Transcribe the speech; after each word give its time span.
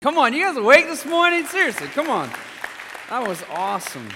Come 0.00 0.16
on, 0.16 0.32
you 0.32 0.44
guys 0.44 0.56
awake 0.56 0.86
this 0.86 1.04
morning? 1.04 1.44
Seriously, 1.44 1.88
come 1.88 2.08
on. 2.08 2.30
That 3.10 3.26
was 3.26 3.42
awesome. 3.50 4.08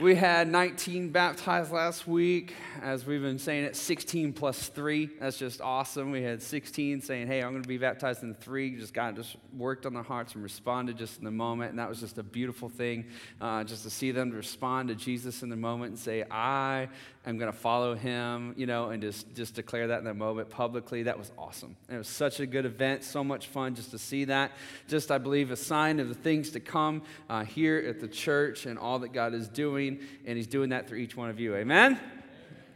We 0.00 0.16
had 0.16 0.48
19 0.48 1.10
baptized 1.10 1.70
last 1.70 2.08
week. 2.08 2.52
As 2.82 3.06
we've 3.06 3.22
been 3.22 3.38
saying 3.38 3.64
it, 3.64 3.76
16 3.76 4.32
plus 4.32 4.68
three. 4.68 5.10
That's 5.20 5.38
just 5.38 5.60
awesome. 5.60 6.10
We 6.10 6.24
had 6.24 6.42
16 6.42 7.02
saying, 7.02 7.28
Hey, 7.28 7.40
I'm 7.40 7.52
going 7.52 7.62
to 7.62 7.68
be 7.68 7.78
baptized 7.78 8.24
in 8.24 8.34
three. 8.34 8.76
Just 8.76 8.92
God 8.92 9.14
just 9.14 9.36
worked 9.56 9.86
on 9.86 9.94
their 9.94 10.02
hearts 10.02 10.34
and 10.34 10.42
responded 10.42 10.98
just 10.98 11.18
in 11.18 11.24
the 11.24 11.30
moment. 11.30 11.70
And 11.70 11.78
that 11.78 11.88
was 11.88 12.00
just 12.00 12.18
a 12.18 12.24
beautiful 12.24 12.68
thing, 12.68 13.06
uh, 13.40 13.62
just 13.62 13.84
to 13.84 13.90
see 13.90 14.10
them 14.10 14.32
respond 14.32 14.88
to 14.88 14.96
Jesus 14.96 15.44
in 15.44 15.50
the 15.50 15.56
moment 15.56 15.90
and 15.92 15.98
say, 16.00 16.24
I 16.32 16.88
am 17.26 17.38
going 17.38 17.52
to 17.52 17.58
follow 17.58 17.94
him, 17.94 18.54
you 18.56 18.66
know, 18.66 18.90
and 18.90 19.02
just, 19.02 19.34
just 19.34 19.54
declare 19.54 19.88
that 19.88 19.98
in 19.98 20.04
the 20.04 20.14
moment 20.14 20.48
publicly. 20.48 21.04
That 21.04 21.18
was 21.18 21.30
awesome. 21.36 21.76
It 21.88 21.96
was 21.96 22.08
such 22.08 22.40
a 22.40 22.46
good 22.46 22.64
event, 22.64 23.04
so 23.04 23.22
much 23.22 23.48
fun 23.48 23.74
just 23.74 23.90
to 23.90 23.98
see 23.98 24.24
that. 24.26 24.52
Just, 24.88 25.10
I 25.10 25.18
believe, 25.18 25.50
a 25.50 25.56
sign 25.56 26.00
of 26.00 26.08
the 26.08 26.14
things 26.14 26.50
to 26.50 26.60
come 26.60 27.02
uh, 27.28 27.44
here 27.44 27.84
at 27.86 28.00
the 28.00 28.08
church 28.08 28.66
and 28.66 28.78
all 28.78 29.00
that 29.00 29.12
God 29.12 29.34
is 29.34 29.48
doing 29.48 29.66
doing, 29.66 29.98
and 30.24 30.36
He's 30.36 30.46
doing 30.46 30.70
that 30.70 30.88
through 30.88 30.98
each 30.98 31.16
one 31.16 31.28
of 31.28 31.40
you. 31.40 31.54
Amen? 31.54 31.98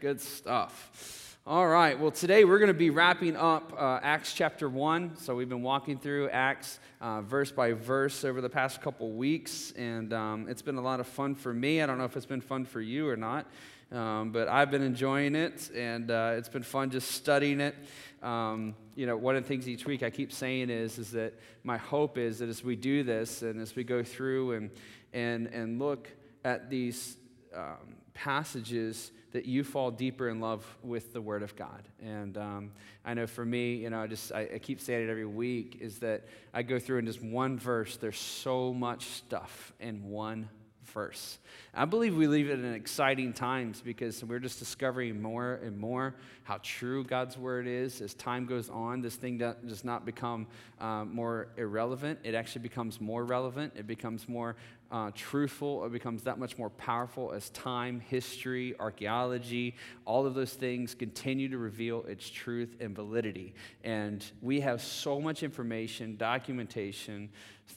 Good 0.00 0.20
stuff. 0.20 1.38
All 1.46 1.66
right, 1.66 1.98
well, 1.98 2.10
today 2.10 2.45
we're 2.45 2.59
going 2.59 2.68
to 2.68 2.74
be 2.74 2.90
wrapping 2.90 3.37
up 3.37 3.73
uh, 3.76 3.98
Acts 4.02 4.34
chapter 4.34 4.68
1. 4.68 5.16
So 5.16 5.34
we've 5.34 5.48
been 5.48 5.62
walking 5.62 5.98
through 5.98 6.28
Acts 6.28 6.78
uh, 7.01 7.23
verse 7.23 7.51
by 7.51 7.73
verse 7.73 8.24
over 8.24 8.40
the 8.40 8.48
past 8.48 8.82
couple 8.82 9.10
weeks, 9.12 9.73
and 9.73 10.12
um, 10.12 10.46
it's 10.48 10.62
been 10.62 10.76
a 10.76 10.82
lot 10.82 11.01
of 11.01 11.06
fun 11.06 11.34
for 11.34 11.54
me. 11.54 11.80
I 11.80 11.87
don't 11.87 11.96
know 11.96 12.04
if 12.04 12.16
it's 12.16 12.26
been 12.26 12.40
fun 12.40 12.64
for 12.64 12.80
you 12.80 13.09
or 13.09 13.16
not. 13.16 13.46
Um, 13.92 14.30
but 14.30 14.48
I've 14.48 14.70
been 14.70 14.82
enjoying 14.82 15.34
it, 15.34 15.70
and 15.74 16.10
uh, 16.10 16.34
it's 16.36 16.48
been 16.48 16.62
fun 16.62 16.90
just 16.90 17.10
studying 17.10 17.60
it. 17.60 17.74
Um, 18.22 18.76
you 18.94 19.06
know, 19.06 19.16
one 19.16 19.34
of 19.34 19.42
the 19.42 19.48
things 19.48 19.68
each 19.68 19.84
week 19.84 20.02
I 20.02 20.10
keep 20.10 20.32
saying 20.32 20.70
is, 20.70 20.98
is 20.98 21.10
that 21.12 21.34
my 21.64 21.76
hope 21.76 22.16
is 22.16 22.38
that 22.38 22.48
as 22.48 22.62
we 22.62 22.76
do 22.76 23.02
this 23.02 23.42
and 23.42 23.60
as 23.60 23.74
we 23.74 23.82
go 23.82 24.04
through 24.04 24.52
and, 24.52 24.70
and, 25.12 25.48
and 25.48 25.78
look 25.80 26.09
at 26.45 26.70
these 26.70 27.16
um, 27.54 27.96
passages 28.15 29.10
that 29.32 29.45
you 29.46 29.65
fall 29.65 29.90
deeper 29.90 30.28
in 30.28 30.40
love 30.40 30.65
with 30.82 31.12
the 31.12 31.20
Word 31.20 31.43
of 31.43 31.56
God. 31.56 31.82
And 32.00 32.37
um, 32.37 32.72
I 33.04 33.15
know 33.15 33.26
for 33.26 33.45
me, 33.45 33.76
you 33.76 33.90
know, 33.90 34.00
I 34.00 34.06
just 34.06 34.32
I, 34.32 34.48
I, 34.54 34.59
keep 34.59 34.80
saying 34.80 35.09
it 35.09 35.10
every 35.10 35.24
week 35.26 35.78
is 35.80 36.00
that 36.00 36.26
I 36.52 36.62
go 36.62 36.78
through 36.78 36.98
in 36.98 37.06
just 37.06 37.22
one 37.22 37.59
verse. 37.59 37.96
There's 37.96 38.18
so 38.18 38.74
much 38.74 39.04
stuff 39.06 39.72
in 39.78 40.04
one 40.10 40.48
verse. 40.91 41.38
I 41.74 41.85
believe 41.85 42.16
we 42.16 42.27
live 42.27 42.51
in 42.51 42.74
exciting 42.74 43.33
times 43.33 43.80
because 43.80 44.23
we're 44.24 44.38
just 44.38 44.59
discovering 44.59 45.21
more 45.23 45.55
and 45.63 45.79
more 45.79 46.15
how 46.51 46.59
true 46.65 47.04
God's 47.04 47.38
word 47.38 47.68
is. 47.68 48.01
As 48.01 48.12
time 48.12 48.45
goes 48.45 48.68
on, 48.68 49.02
this 49.02 49.15
thing 49.15 49.38
does 49.38 49.84
not 49.84 50.04
become 50.04 50.48
uh, 50.80 51.04
more 51.04 51.46
irrelevant. 51.56 52.18
It 52.24 52.34
actually 52.34 52.62
becomes 52.62 53.01
more 53.01 53.24
relevant. 53.24 53.74
It 53.76 53.87
becomes 53.87 54.29
more 54.29 54.56
uh, 54.90 55.10
truthful, 55.15 55.84
it 55.84 55.93
becomes 55.93 56.24
that 56.24 56.38
much 56.38 56.59
more 56.59 56.71
powerful 56.71 57.32
as 57.32 57.51
time, 57.51 58.01
history, 58.01 58.74
archaeology, 58.80 59.76
all 60.04 60.26
of 60.26 60.34
those 60.34 60.52
things 60.52 60.95
continue 60.95 61.48
to 61.48 61.59
reveal 61.59 62.02
its 62.09 62.28
truth 62.28 62.74
and 62.80 62.95
validity. 62.95 63.54
And 63.84 64.25
we 64.43 64.60
have 64.60 64.82
so 64.82 65.21
much 65.21 65.44
information, 65.44 66.16
documentation, 66.16 67.28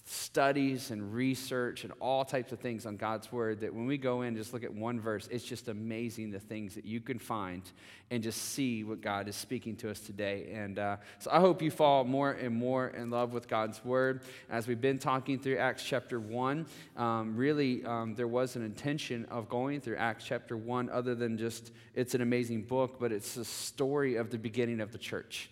studies, 0.06 0.90
and 0.90 1.14
research, 1.14 1.84
and 1.84 1.94
all 2.00 2.26
types 2.26 2.52
of 2.52 2.60
things 2.60 2.88
on 2.88 2.98
God's 2.98 3.32
Word 3.32 3.60
that 3.60 3.72
when 3.72 3.86
we 3.86 4.00
go 4.00 4.24
in 4.24 4.36
just 4.36 4.52
look 4.52 4.64
at 4.64 4.74
one 4.74 5.00
verse, 5.00 5.28
it's 5.32 5.46
just 5.46 5.68
amazing 5.68 6.32
the 6.32 6.40
things 6.40 6.74
that 6.74 6.86
you 6.86 7.00
can 7.00 7.20
find 7.20 7.62
and 8.10 8.24
just 8.24 8.42
see 8.42 8.63
what 8.84 9.02
God 9.02 9.28
is 9.28 9.36
speaking 9.36 9.76
to 9.78 9.90
us 9.92 10.00
today. 10.00 10.48
And 10.54 10.80
uh, 10.80 10.98
so 11.20 11.30
I 11.32 11.40
hope 11.40 11.62
you 11.62 11.70
fall 11.70 12.06
more 12.06 12.32
and 12.32 12.56
more 12.56 12.88
in 12.88 13.10
love 13.10 13.34
with 13.34 13.48
God's 13.48 13.84
Word. 13.84 14.22
As 14.50 14.68
we've 14.68 14.80
been 14.80 15.00
talking 15.00 15.38
through 15.38 15.58
Acts 15.58 15.84
chapter 15.84 16.20
1, 16.20 16.66
um, 16.96 17.36
really, 17.36 17.84
um, 17.86 18.16
there 18.16 18.28
was 18.28 18.56
an 18.56 18.64
intention 18.64 19.26
of 19.30 19.50
going 19.50 19.82
through 19.82 19.98
Acts 19.98 20.24
chapter 20.26 20.56
1 20.56 20.90
other 20.90 21.14
than 21.14 21.38
just 21.38 21.72
it's 21.94 22.16
an 22.16 22.22
amazing 22.22 22.62
book, 22.62 22.98
but 23.00 23.12
it's 23.12 23.36
a 23.36 23.46
story 23.46 24.16
of 24.16 24.30
the 24.30 24.38
beginning 24.38 24.80
of 24.80 24.92
the 24.92 24.98
church. 24.98 25.50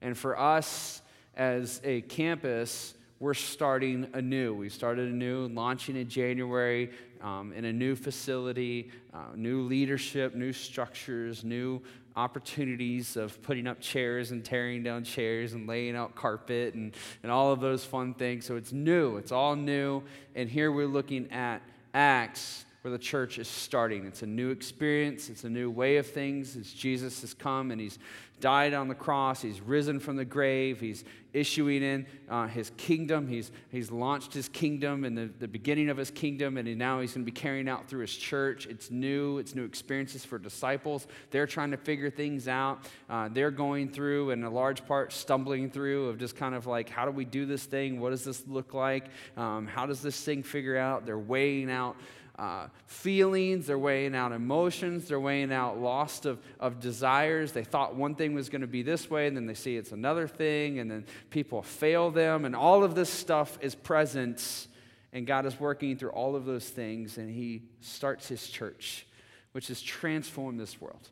And 0.00 0.16
for 0.16 0.38
us 0.38 1.02
as 1.36 1.80
a 1.84 2.00
campus, 2.02 2.94
we're 3.20 3.34
starting 3.34 4.08
anew. 4.14 4.54
We 4.54 4.68
started 4.68 5.08
anew, 5.08 5.48
launching 5.48 5.96
in 5.96 6.08
January 6.08 6.90
um, 7.20 7.52
in 7.52 7.64
a 7.64 7.72
new 7.72 7.96
facility, 7.96 8.90
uh, 9.12 9.34
new 9.34 9.62
leadership, 9.62 10.34
new 10.34 10.52
structures, 10.52 11.44
new 11.44 11.82
opportunities 12.18 13.16
of 13.16 13.40
putting 13.42 13.68
up 13.68 13.80
chairs 13.80 14.32
and 14.32 14.44
tearing 14.44 14.82
down 14.82 15.04
chairs 15.04 15.52
and 15.52 15.68
laying 15.68 15.94
out 15.94 16.16
carpet 16.16 16.74
and, 16.74 16.94
and 17.22 17.30
all 17.30 17.52
of 17.52 17.60
those 17.60 17.84
fun 17.84 18.12
things. 18.12 18.44
So 18.44 18.56
it's 18.56 18.72
new, 18.72 19.18
it's 19.18 19.30
all 19.30 19.54
new. 19.54 20.02
And 20.34 20.50
here 20.50 20.72
we're 20.72 20.88
looking 20.88 21.30
at 21.30 21.62
Acts 21.94 22.64
where 22.82 22.90
the 22.90 22.98
church 22.98 23.38
is 23.38 23.46
starting. 23.46 24.04
It's 24.04 24.22
a 24.22 24.26
new 24.26 24.50
experience, 24.50 25.28
it's 25.28 25.44
a 25.44 25.48
new 25.48 25.70
way 25.70 25.96
of 25.96 26.08
things 26.08 26.56
as 26.56 26.72
Jesus 26.72 27.20
has 27.20 27.34
come 27.34 27.70
and 27.70 27.80
he's 27.80 27.98
died 28.40 28.74
on 28.74 28.88
the 28.88 28.94
cross, 28.94 29.42
he's 29.42 29.60
risen 29.60 30.00
from 30.00 30.16
the 30.16 30.24
grave, 30.24 30.80
he's 30.80 31.04
issuing 31.32 31.82
in 31.82 32.06
uh, 32.28 32.46
his 32.46 32.70
kingdom, 32.76 33.28
he's, 33.28 33.52
he's 33.70 33.90
launched 33.90 34.32
his 34.32 34.48
kingdom 34.48 35.04
and 35.04 35.16
the, 35.16 35.30
the 35.38 35.48
beginning 35.48 35.90
of 35.90 35.96
his 35.96 36.10
kingdom, 36.10 36.56
and 36.56 36.78
now 36.78 37.00
he's 37.00 37.12
going 37.12 37.24
to 37.24 37.30
be 37.30 37.38
carrying 37.38 37.68
out 37.68 37.88
through 37.88 38.00
his 38.00 38.16
church. 38.16 38.66
It's 38.66 38.90
new, 38.90 39.38
it's 39.38 39.54
new 39.54 39.64
experiences 39.64 40.24
for 40.24 40.38
disciples. 40.38 41.06
They're 41.30 41.46
trying 41.46 41.70
to 41.72 41.76
figure 41.76 42.10
things 42.10 42.48
out. 42.48 42.80
Uh, 43.10 43.28
they're 43.30 43.50
going 43.50 43.90
through, 43.90 44.30
and 44.30 44.44
a 44.44 44.50
large 44.50 44.86
part, 44.86 45.12
stumbling 45.12 45.70
through 45.70 46.08
of 46.08 46.18
just 46.18 46.36
kind 46.36 46.54
of 46.54 46.66
like, 46.66 46.88
how 46.88 47.04
do 47.04 47.10
we 47.10 47.24
do 47.24 47.46
this 47.46 47.64
thing? 47.64 48.00
What 48.00 48.10
does 48.10 48.24
this 48.24 48.44
look 48.48 48.74
like? 48.74 49.06
Um, 49.36 49.66
how 49.66 49.86
does 49.86 50.00
this 50.00 50.20
thing 50.22 50.42
figure 50.42 50.76
out? 50.76 51.04
They're 51.04 51.18
weighing 51.18 51.70
out 51.70 51.96
uh, 52.38 52.68
feelings, 52.86 53.66
they're 53.66 53.78
weighing 53.78 54.14
out 54.14 54.30
emotions, 54.32 55.08
they're 55.08 55.18
weighing 55.18 55.52
out 55.52 55.80
loss 55.80 56.24
of, 56.24 56.38
of 56.60 56.78
desires. 56.78 57.52
They 57.52 57.64
thought 57.64 57.96
one 57.96 58.14
thing 58.14 58.34
was 58.34 58.48
going 58.48 58.60
to 58.60 58.68
be 58.68 58.82
this 58.82 59.10
way, 59.10 59.26
and 59.26 59.36
then 59.36 59.46
they 59.46 59.54
see 59.54 59.76
it's 59.76 59.92
another 59.92 60.28
thing, 60.28 60.78
and 60.78 60.90
then 60.90 61.04
people 61.30 61.62
fail 61.62 62.10
them, 62.10 62.44
and 62.44 62.54
all 62.54 62.84
of 62.84 62.94
this 62.94 63.10
stuff 63.10 63.58
is 63.60 63.74
present, 63.74 64.68
and 65.12 65.26
God 65.26 65.46
is 65.46 65.58
working 65.58 65.96
through 65.96 66.10
all 66.10 66.36
of 66.36 66.44
those 66.44 66.68
things, 66.68 67.18
and 67.18 67.28
He 67.28 67.62
starts 67.80 68.28
His 68.28 68.46
church, 68.46 69.06
which 69.52 69.68
has 69.68 69.82
transformed 69.82 70.60
this 70.60 70.80
world. 70.80 71.08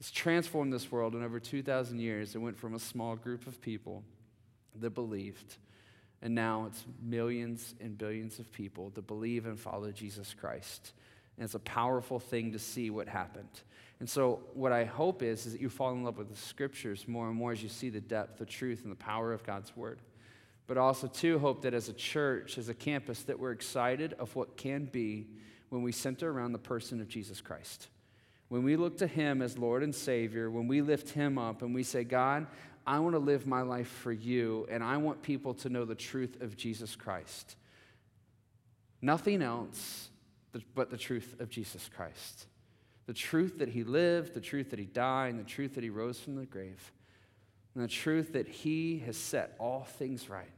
It's 0.00 0.10
transformed 0.10 0.72
this 0.72 0.90
world 0.90 1.14
in 1.14 1.24
over 1.24 1.40
2,000 1.40 1.98
years. 1.98 2.34
It 2.34 2.38
went 2.38 2.56
from 2.56 2.74
a 2.74 2.78
small 2.78 3.16
group 3.16 3.46
of 3.46 3.60
people 3.60 4.02
that 4.80 4.90
believed 4.90 5.56
and 6.22 6.34
now 6.34 6.66
it's 6.66 6.84
millions 7.02 7.74
and 7.80 7.96
billions 7.96 8.38
of 8.38 8.50
people 8.52 8.90
that 8.94 9.06
believe 9.06 9.46
and 9.46 9.58
follow 9.58 9.90
Jesus 9.92 10.34
Christ. 10.38 10.92
And 11.36 11.44
it's 11.44 11.54
a 11.54 11.60
powerful 11.60 12.18
thing 12.18 12.52
to 12.52 12.58
see 12.58 12.90
what 12.90 13.08
happened. 13.08 13.48
And 14.00 14.08
so, 14.08 14.40
what 14.54 14.72
I 14.72 14.84
hope 14.84 15.22
is, 15.22 15.46
is 15.46 15.52
that 15.52 15.60
you 15.60 15.68
fall 15.68 15.92
in 15.92 16.04
love 16.04 16.18
with 16.18 16.30
the 16.30 16.36
scriptures 16.36 17.06
more 17.08 17.28
and 17.28 17.36
more 17.36 17.52
as 17.52 17.62
you 17.62 17.68
see 17.68 17.90
the 17.90 18.00
depth, 18.00 18.38
the 18.38 18.46
truth, 18.46 18.82
and 18.82 18.92
the 18.92 18.96
power 18.96 19.32
of 19.32 19.44
God's 19.44 19.76
word. 19.76 20.00
But 20.66 20.78
also, 20.78 21.06
too, 21.06 21.38
hope 21.38 21.62
that 21.62 21.74
as 21.74 21.88
a 21.88 21.92
church, 21.92 22.58
as 22.58 22.68
a 22.68 22.74
campus, 22.74 23.22
that 23.24 23.38
we're 23.38 23.52
excited 23.52 24.14
of 24.14 24.34
what 24.36 24.56
can 24.56 24.84
be 24.84 25.26
when 25.70 25.82
we 25.82 25.92
center 25.92 26.30
around 26.30 26.52
the 26.52 26.58
person 26.58 27.00
of 27.00 27.08
Jesus 27.08 27.40
Christ. 27.40 27.88
When 28.48 28.62
we 28.62 28.76
look 28.76 28.98
to 28.98 29.06
Him 29.06 29.42
as 29.42 29.58
Lord 29.58 29.82
and 29.82 29.94
Savior, 29.94 30.50
when 30.50 30.68
we 30.68 30.80
lift 30.80 31.10
Him 31.10 31.38
up 31.38 31.62
and 31.62 31.74
we 31.74 31.82
say, 31.82 32.04
God, 32.04 32.46
I 32.88 33.00
want 33.00 33.14
to 33.14 33.18
live 33.18 33.46
my 33.46 33.60
life 33.60 33.86
for 33.86 34.10
you, 34.10 34.66
and 34.70 34.82
I 34.82 34.96
want 34.96 35.20
people 35.20 35.52
to 35.52 35.68
know 35.68 35.84
the 35.84 35.94
truth 35.94 36.40
of 36.40 36.56
Jesus 36.56 36.96
Christ. 36.96 37.56
Nothing 39.02 39.42
else 39.42 40.08
but 40.74 40.88
the 40.88 40.96
truth 40.96 41.36
of 41.38 41.50
Jesus 41.50 41.90
Christ. 41.94 42.46
The 43.04 43.12
truth 43.12 43.58
that 43.58 43.68
he 43.68 43.84
lived, 43.84 44.32
the 44.32 44.40
truth 44.40 44.70
that 44.70 44.78
he 44.78 44.86
died, 44.86 45.34
and 45.34 45.38
the 45.38 45.48
truth 45.48 45.74
that 45.74 45.84
he 45.84 45.90
rose 45.90 46.18
from 46.18 46.36
the 46.36 46.46
grave, 46.46 46.92
and 47.74 47.84
the 47.84 47.88
truth 47.88 48.32
that 48.32 48.48
he 48.48 49.00
has 49.04 49.18
set 49.18 49.54
all 49.58 49.86
things 49.98 50.30
right. 50.30 50.48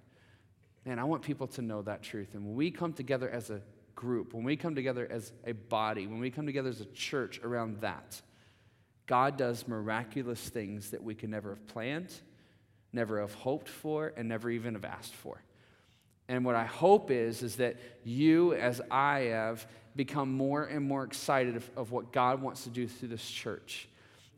And 0.87 1.01
I 1.01 1.05
want 1.05 1.23
people 1.23 1.49
to 1.49 1.63
know 1.63 1.83
that 1.83 2.01
truth. 2.01 2.35
And 2.35 2.47
when 2.47 2.55
we 2.55 2.71
come 2.71 2.93
together 2.93 3.29
as 3.29 3.51
a 3.51 3.61
group, 3.97 4.35
when 4.35 4.45
we 4.45 4.55
come 4.55 4.77
together 4.77 5.09
as 5.11 5.33
a 5.45 5.53
body, 5.53 6.07
when 6.07 6.21
we 6.21 6.31
come 6.31 6.47
together 6.47 6.69
as 6.69 6.81
a 6.81 6.87
church 6.87 7.41
around 7.43 7.81
that, 7.81 8.23
God 9.11 9.37
does 9.37 9.67
miraculous 9.67 10.39
things 10.51 10.93
that 10.93 11.03
we 11.03 11.17
could 11.17 11.31
never 11.31 11.51
have 11.51 11.67
planned, 11.67 12.13
never 12.93 13.21
have 13.21 13.35
hoped 13.35 13.69
for, 13.69 14.13
and 14.17 14.29
never 14.29 14.49
even 14.49 14.75
have 14.75 14.85
asked 14.85 15.17
for. 15.17 15.43
And 16.29 16.45
what 16.45 16.55
I 16.55 16.65
hope 16.65 17.11
is, 17.11 17.43
is 17.43 17.57
that 17.57 17.75
you, 18.05 18.55
as 18.55 18.81
I 18.89 19.19
have, 19.33 19.67
become 19.97 20.33
more 20.33 20.63
and 20.63 20.87
more 20.87 21.03
excited 21.03 21.57
of, 21.57 21.69
of 21.77 21.91
what 21.91 22.13
God 22.13 22.41
wants 22.41 22.63
to 22.63 22.71
do 22.71 22.87
through 22.87 23.09
this 23.09 23.29
church 23.29 23.89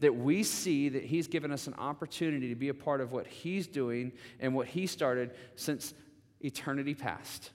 that 0.01 0.17
we 0.17 0.43
see 0.43 0.89
that 0.89 1.05
He's 1.05 1.29
given 1.29 1.53
us 1.53 1.67
an 1.67 1.75
opportunity 1.75 2.49
to 2.49 2.55
be 2.55 2.71
a 2.71 2.75
part 2.75 3.03
of 3.03 3.13
what 3.13 3.27
He's 3.27 3.67
doing 3.67 4.11
and 4.41 4.55
what 4.55 4.69
He 4.69 4.87
started 4.87 5.33
since 5.55 5.93
eternity 6.41 6.95
past. 6.95 7.51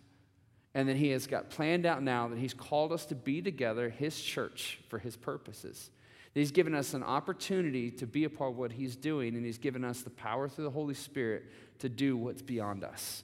And 0.76 0.88
that 0.88 0.98
He 0.98 1.10
has 1.10 1.26
got 1.26 1.50
planned 1.50 1.88
out 1.88 2.04
now 2.04 2.28
that 2.28 2.38
He's 2.38 2.54
called 2.54 2.92
us 2.92 3.08
to 3.08 3.16
be 3.16 3.42
together, 3.42 3.90
His 3.90 4.22
church, 4.22 4.80
for 4.88 5.00
His 5.00 5.18
purposes 5.18 5.90
He's 6.38 6.52
given 6.52 6.76
us 6.76 6.94
an 6.94 7.04
opportunity 7.04 7.90
to 7.92 8.06
be 8.06 8.24
a 8.24 8.30
part 8.30 8.52
of 8.52 8.58
what 8.58 8.72
He's 8.72 8.96
doing, 8.96 9.36
and 9.36 9.46
He's 9.46 9.58
given 9.58 9.84
us 9.84 10.02
the 10.02 10.10
power 10.10 10.48
through 10.48 10.66
the 10.66 10.72
Holy 10.72 10.94
Spirit 10.94 11.46
to 11.80 11.90
do 11.90 12.16
what's 12.18 12.42
beyond 12.42 12.84
us. 12.84 13.24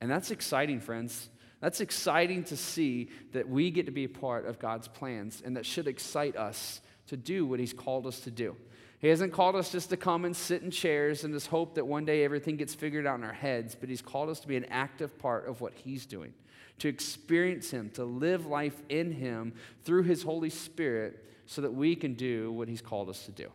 And 0.00 0.10
that's 0.10 0.30
exciting, 0.30 0.80
friends. 0.80 1.28
That's 1.60 1.80
exciting 1.80 2.44
to 2.44 2.56
see 2.56 3.10
that 3.32 3.48
we 3.48 3.70
get 3.70 3.86
to 3.86 3.92
be 3.92 4.04
a 4.04 4.08
part 4.08 4.46
of 4.46 4.58
God's 4.58 4.88
plans, 4.88 5.42
and 5.44 5.56
that 5.56 5.66
should 5.66 5.88
excite 5.88 6.36
us 6.36 6.80
to 7.08 7.16
do 7.16 7.46
what 7.46 7.60
He's 7.60 7.72
called 7.72 8.06
us 8.06 8.20
to 8.20 8.30
do. 8.30 8.56
He 9.00 9.08
hasn't 9.08 9.32
called 9.32 9.54
us 9.54 9.70
just 9.70 9.90
to 9.90 9.96
come 9.96 10.24
and 10.24 10.34
sit 10.34 10.62
in 10.62 10.72
chairs 10.72 11.22
and 11.22 11.32
just 11.32 11.46
hope 11.46 11.76
that 11.76 11.86
one 11.86 12.04
day 12.04 12.24
everything 12.24 12.56
gets 12.56 12.74
figured 12.74 13.06
out 13.06 13.18
in 13.18 13.24
our 13.24 13.32
heads, 13.32 13.76
but 13.76 13.88
He's 13.88 14.02
called 14.02 14.28
us 14.28 14.40
to 14.40 14.48
be 14.48 14.56
an 14.56 14.66
active 14.66 15.16
part 15.18 15.46
of 15.46 15.60
what 15.60 15.72
He's 15.74 16.04
doing, 16.04 16.34
to 16.80 16.88
experience 16.88 17.70
Him, 17.70 17.90
to 17.90 18.04
live 18.04 18.46
life 18.46 18.82
in 18.88 19.12
Him 19.12 19.52
through 19.84 20.02
His 20.02 20.24
Holy 20.24 20.50
Spirit 20.50 21.24
so 21.46 21.62
that 21.62 21.72
we 21.72 21.94
can 21.94 22.14
do 22.14 22.50
what 22.50 22.66
He's 22.66 22.82
called 22.82 23.08
us 23.08 23.24
to 23.26 23.30
do. 23.30 23.48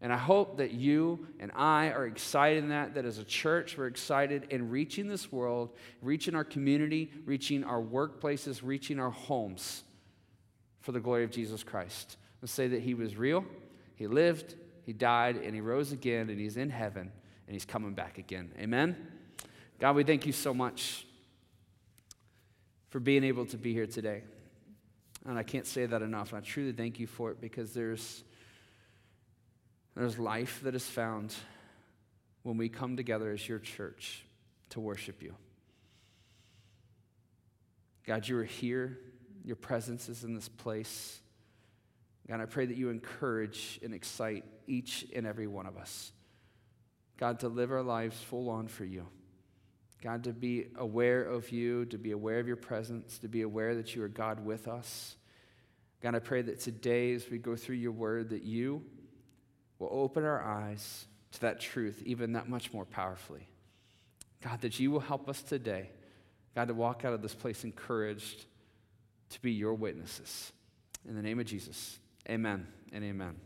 And 0.00 0.12
I 0.12 0.18
hope 0.18 0.58
that 0.58 0.72
you 0.72 1.28
and 1.38 1.52
I 1.54 1.90
are 1.90 2.06
excited 2.06 2.64
in 2.64 2.70
that, 2.70 2.94
that 2.94 3.04
as 3.04 3.18
a 3.18 3.24
church, 3.24 3.78
we're 3.78 3.86
excited 3.86 4.48
in 4.50 4.68
reaching 4.70 5.06
this 5.08 5.30
world, 5.30 5.70
reaching 6.02 6.34
our 6.34 6.44
community, 6.44 7.10
reaching 7.24 7.62
our 7.62 7.80
workplaces, 7.80 8.60
reaching 8.62 8.98
our 8.98 9.10
homes 9.10 9.84
for 10.80 10.90
the 10.90 11.00
glory 11.00 11.24
of 11.24 11.30
Jesus 11.30 11.62
Christ. 11.62 12.18
Let's 12.42 12.52
say 12.52 12.66
that 12.68 12.82
He 12.82 12.92
was 12.92 13.16
real, 13.16 13.46
He 13.94 14.08
lived, 14.08 14.56
He 14.84 14.92
died, 14.92 15.36
and 15.36 15.54
He 15.54 15.60
rose 15.60 15.92
again, 15.92 16.30
and 16.30 16.38
He's 16.38 16.56
in 16.56 16.70
heaven, 16.70 17.10
and 17.46 17.54
He's 17.54 17.64
coming 17.64 17.94
back 17.94 18.18
again. 18.18 18.50
Amen? 18.58 18.96
God, 19.80 19.96
we 19.96 20.04
thank 20.04 20.26
you 20.26 20.32
so 20.32 20.54
much 20.54 21.06
for 22.90 23.00
being 23.00 23.24
able 23.24 23.44
to 23.46 23.56
be 23.56 23.72
here 23.72 23.86
today. 23.86 24.22
And 25.26 25.38
I 25.38 25.42
can't 25.42 25.66
say 25.66 25.86
that 25.86 26.02
enough. 26.02 26.32
And 26.32 26.38
I 26.38 26.46
truly 26.46 26.72
thank 26.72 27.00
you 27.00 27.06
for 27.06 27.30
it 27.30 27.40
because 27.40 27.72
there's, 27.72 28.22
there's 29.96 30.18
life 30.18 30.60
that 30.62 30.74
is 30.74 30.86
found 30.86 31.34
when 32.42 32.56
we 32.56 32.68
come 32.68 32.96
together 32.96 33.32
as 33.32 33.48
your 33.48 33.58
church 33.58 34.24
to 34.70 34.80
worship 34.80 35.22
you. 35.22 35.34
God, 38.06 38.28
you 38.28 38.38
are 38.38 38.44
here. 38.44 38.98
Your 39.44 39.56
presence 39.56 40.08
is 40.08 40.24
in 40.24 40.34
this 40.34 40.48
place. 40.48 41.20
God, 42.28 42.40
I 42.40 42.46
pray 42.46 42.66
that 42.66 42.76
you 42.76 42.88
encourage 42.88 43.78
and 43.82 43.92
excite 43.92 44.44
each 44.66 45.06
and 45.14 45.26
every 45.26 45.46
one 45.46 45.66
of 45.66 45.76
us. 45.76 46.12
God, 47.18 47.40
to 47.40 47.48
live 47.48 47.70
our 47.70 47.82
lives 47.82 48.20
full 48.20 48.48
on 48.48 48.66
for 48.68 48.84
you. 48.84 49.06
God, 50.02 50.24
to 50.24 50.32
be 50.32 50.66
aware 50.76 51.22
of 51.22 51.50
you, 51.50 51.84
to 51.86 51.98
be 51.98 52.10
aware 52.10 52.38
of 52.38 52.46
your 52.46 52.56
presence, 52.56 53.18
to 53.18 53.28
be 53.28 53.42
aware 53.42 53.74
that 53.74 53.94
you 53.94 54.02
are 54.02 54.08
God 54.08 54.44
with 54.44 54.68
us. 54.68 55.16
God, 56.02 56.14
I 56.14 56.18
pray 56.18 56.42
that 56.42 56.60
today, 56.60 57.14
as 57.14 57.30
we 57.30 57.38
go 57.38 57.56
through 57.56 57.76
your 57.76 57.92
word, 57.92 58.30
that 58.30 58.42
you 58.42 58.82
will 59.78 59.88
open 59.90 60.24
our 60.24 60.42
eyes 60.42 61.06
to 61.32 61.40
that 61.40 61.60
truth 61.60 62.02
even 62.04 62.32
that 62.32 62.48
much 62.48 62.72
more 62.72 62.84
powerfully. 62.84 63.48
God, 64.42 64.60
that 64.60 64.78
you 64.78 64.90
will 64.90 65.00
help 65.00 65.28
us 65.28 65.42
today, 65.42 65.90
God, 66.54 66.68
to 66.68 66.74
walk 66.74 67.04
out 67.04 67.14
of 67.14 67.22
this 67.22 67.34
place 67.34 67.64
encouraged 67.64 68.44
to 69.30 69.40
be 69.40 69.52
your 69.52 69.74
witnesses. 69.74 70.52
In 71.08 71.16
the 71.16 71.22
name 71.22 71.40
of 71.40 71.46
Jesus, 71.46 71.98
amen 72.28 72.66
and 72.92 73.04
amen. 73.04 73.36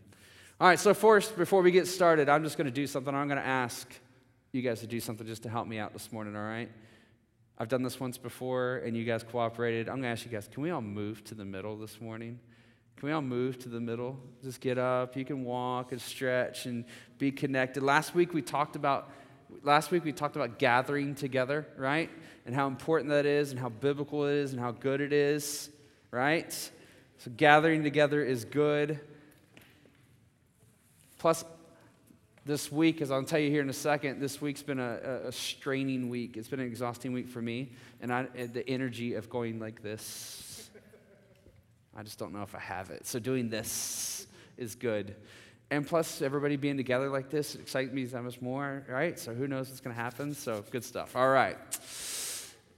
All 0.60 0.68
right, 0.68 0.78
so 0.78 0.92
first, 0.92 1.36
before 1.36 1.62
we 1.62 1.70
get 1.70 1.86
started, 1.86 2.28
I'm 2.28 2.42
just 2.42 2.56
going 2.56 2.66
to 2.66 2.72
do 2.72 2.86
something. 2.86 3.14
I'm 3.14 3.28
going 3.28 3.40
to 3.40 3.46
ask 3.46 3.88
you 4.52 4.62
guys 4.62 4.80
to 4.80 4.86
do 4.86 5.00
something 5.00 5.26
just 5.26 5.42
to 5.44 5.48
help 5.48 5.68
me 5.68 5.78
out 5.78 5.92
this 5.92 6.10
morning, 6.12 6.34
all 6.34 6.42
right? 6.42 6.70
I've 7.58 7.68
done 7.68 7.82
this 7.82 7.98
once 7.98 8.18
before 8.18 8.82
and 8.84 8.96
you 8.96 9.04
guys 9.04 9.22
cooperated. 9.22 9.88
I'm 9.88 9.96
going 9.96 10.04
to 10.04 10.08
ask 10.08 10.24
you 10.24 10.30
guys, 10.30 10.48
can 10.52 10.62
we 10.62 10.70
all 10.70 10.80
move 10.80 11.24
to 11.24 11.34
the 11.34 11.44
middle 11.44 11.76
this 11.76 12.00
morning? 12.00 12.38
Can 12.96 13.08
we 13.08 13.12
all 13.12 13.22
move 13.22 13.58
to 13.60 13.68
the 13.68 13.80
middle? 13.80 14.18
Just 14.42 14.60
get 14.60 14.78
up. 14.78 15.16
You 15.16 15.24
can 15.24 15.44
walk 15.44 15.92
and 15.92 16.00
stretch 16.00 16.66
and 16.66 16.84
be 17.18 17.30
connected. 17.30 17.82
Last 17.82 18.14
week 18.14 18.32
we 18.34 18.42
talked 18.42 18.76
about 18.76 19.10
last 19.62 19.90
week 19.90 20.04
we 20.04 20.12
talked 20.12 20.36
about 20.36 20.58
gathering 20.58 21.14
together, 21.14 21.66
right? 21.76 22.10
And 22.46 22.54
how 22.54 22.66
important 22.66 23.10
that 23.10 23.26
is 23.26 23.50
and 23.50 23.60
how 23.60 23.68
biblical 23.68 24.26
it 24.26 24.34
is 24.34 24.52
and 24.52 24.60
how 24.60 24.72
good 24.72 25.00
it 25.00 25.12
is, 25.12 25.70
right? 26.10 26.70
So 27.18 27.32
gathering 27.36 27.82
together 27.82 28.24
is 28.24 28.44
good. 28.44 29.00
Plus 31.18 31.44
this 32.46 32.70
week, 32.70 33.02
as 33.02 33.10
I'll 33.10 33.24
tell 33.24 33.40
you 33.40 33.50
here 33.50 33.60
in 33.60 33.68
a 33.68 33.74
second, 33.74 34.20
this 34.20 34.40
week's 34.40 34.62
been 34.62 34.78
a, 34.78 35.22
a 35.26 35.32
straining 35.32 36.08
week. 36.08 36.36
It's 36.36 36.48
been 36.48 36.60
an 36.60 36.66
exhausting 36.66 37.12
week 37.12 37.28
for 37.28 37.42
me, 37.42 37.72
and 38.00 38.12
I, 38.12 38.22
the 38.22 38.66
energy 38.68 39.14
of 39.14 39.28
going 39.28 39.58
like 39.58 39.82
this, 39.82 40.70
I 41.96 42.04
just 42.04 42.18
don't 42.18 42.32
know 42.32 42.42
if 42.42 42.54
I 42.54 42.60
have 42.60 42.90
it. 42.90 43.04
So 43.06 43.18
doing 43.18 43.50
this 43.50 44.28
is 44.56 44.76
good. 44.76 45.16
And 45.72 45.86
plus, 45.86 46.22
everybody 46.22 46.56
being 46.56 46.76
together 46.76 47.10
like 47.10 47.30
this 47.30 47.56
excites 47.56 47.92
me 47.92 48.04
that 48.04 48.22
much 48.22 48.40
more, 48.40 48.86
right? 48.88 49.18
So 49.18 49.34
who 49.34 49.48
knows 49.48 49.68
what's 49.68 49.80
going 49.80 49.94
to 49.94 50.00
happen? 50.00 50.34
So 50.34 50.64
good 50.70 50.84
stuff. 50.84 51.16
All 51.16 51.28
right. 51.28 51.58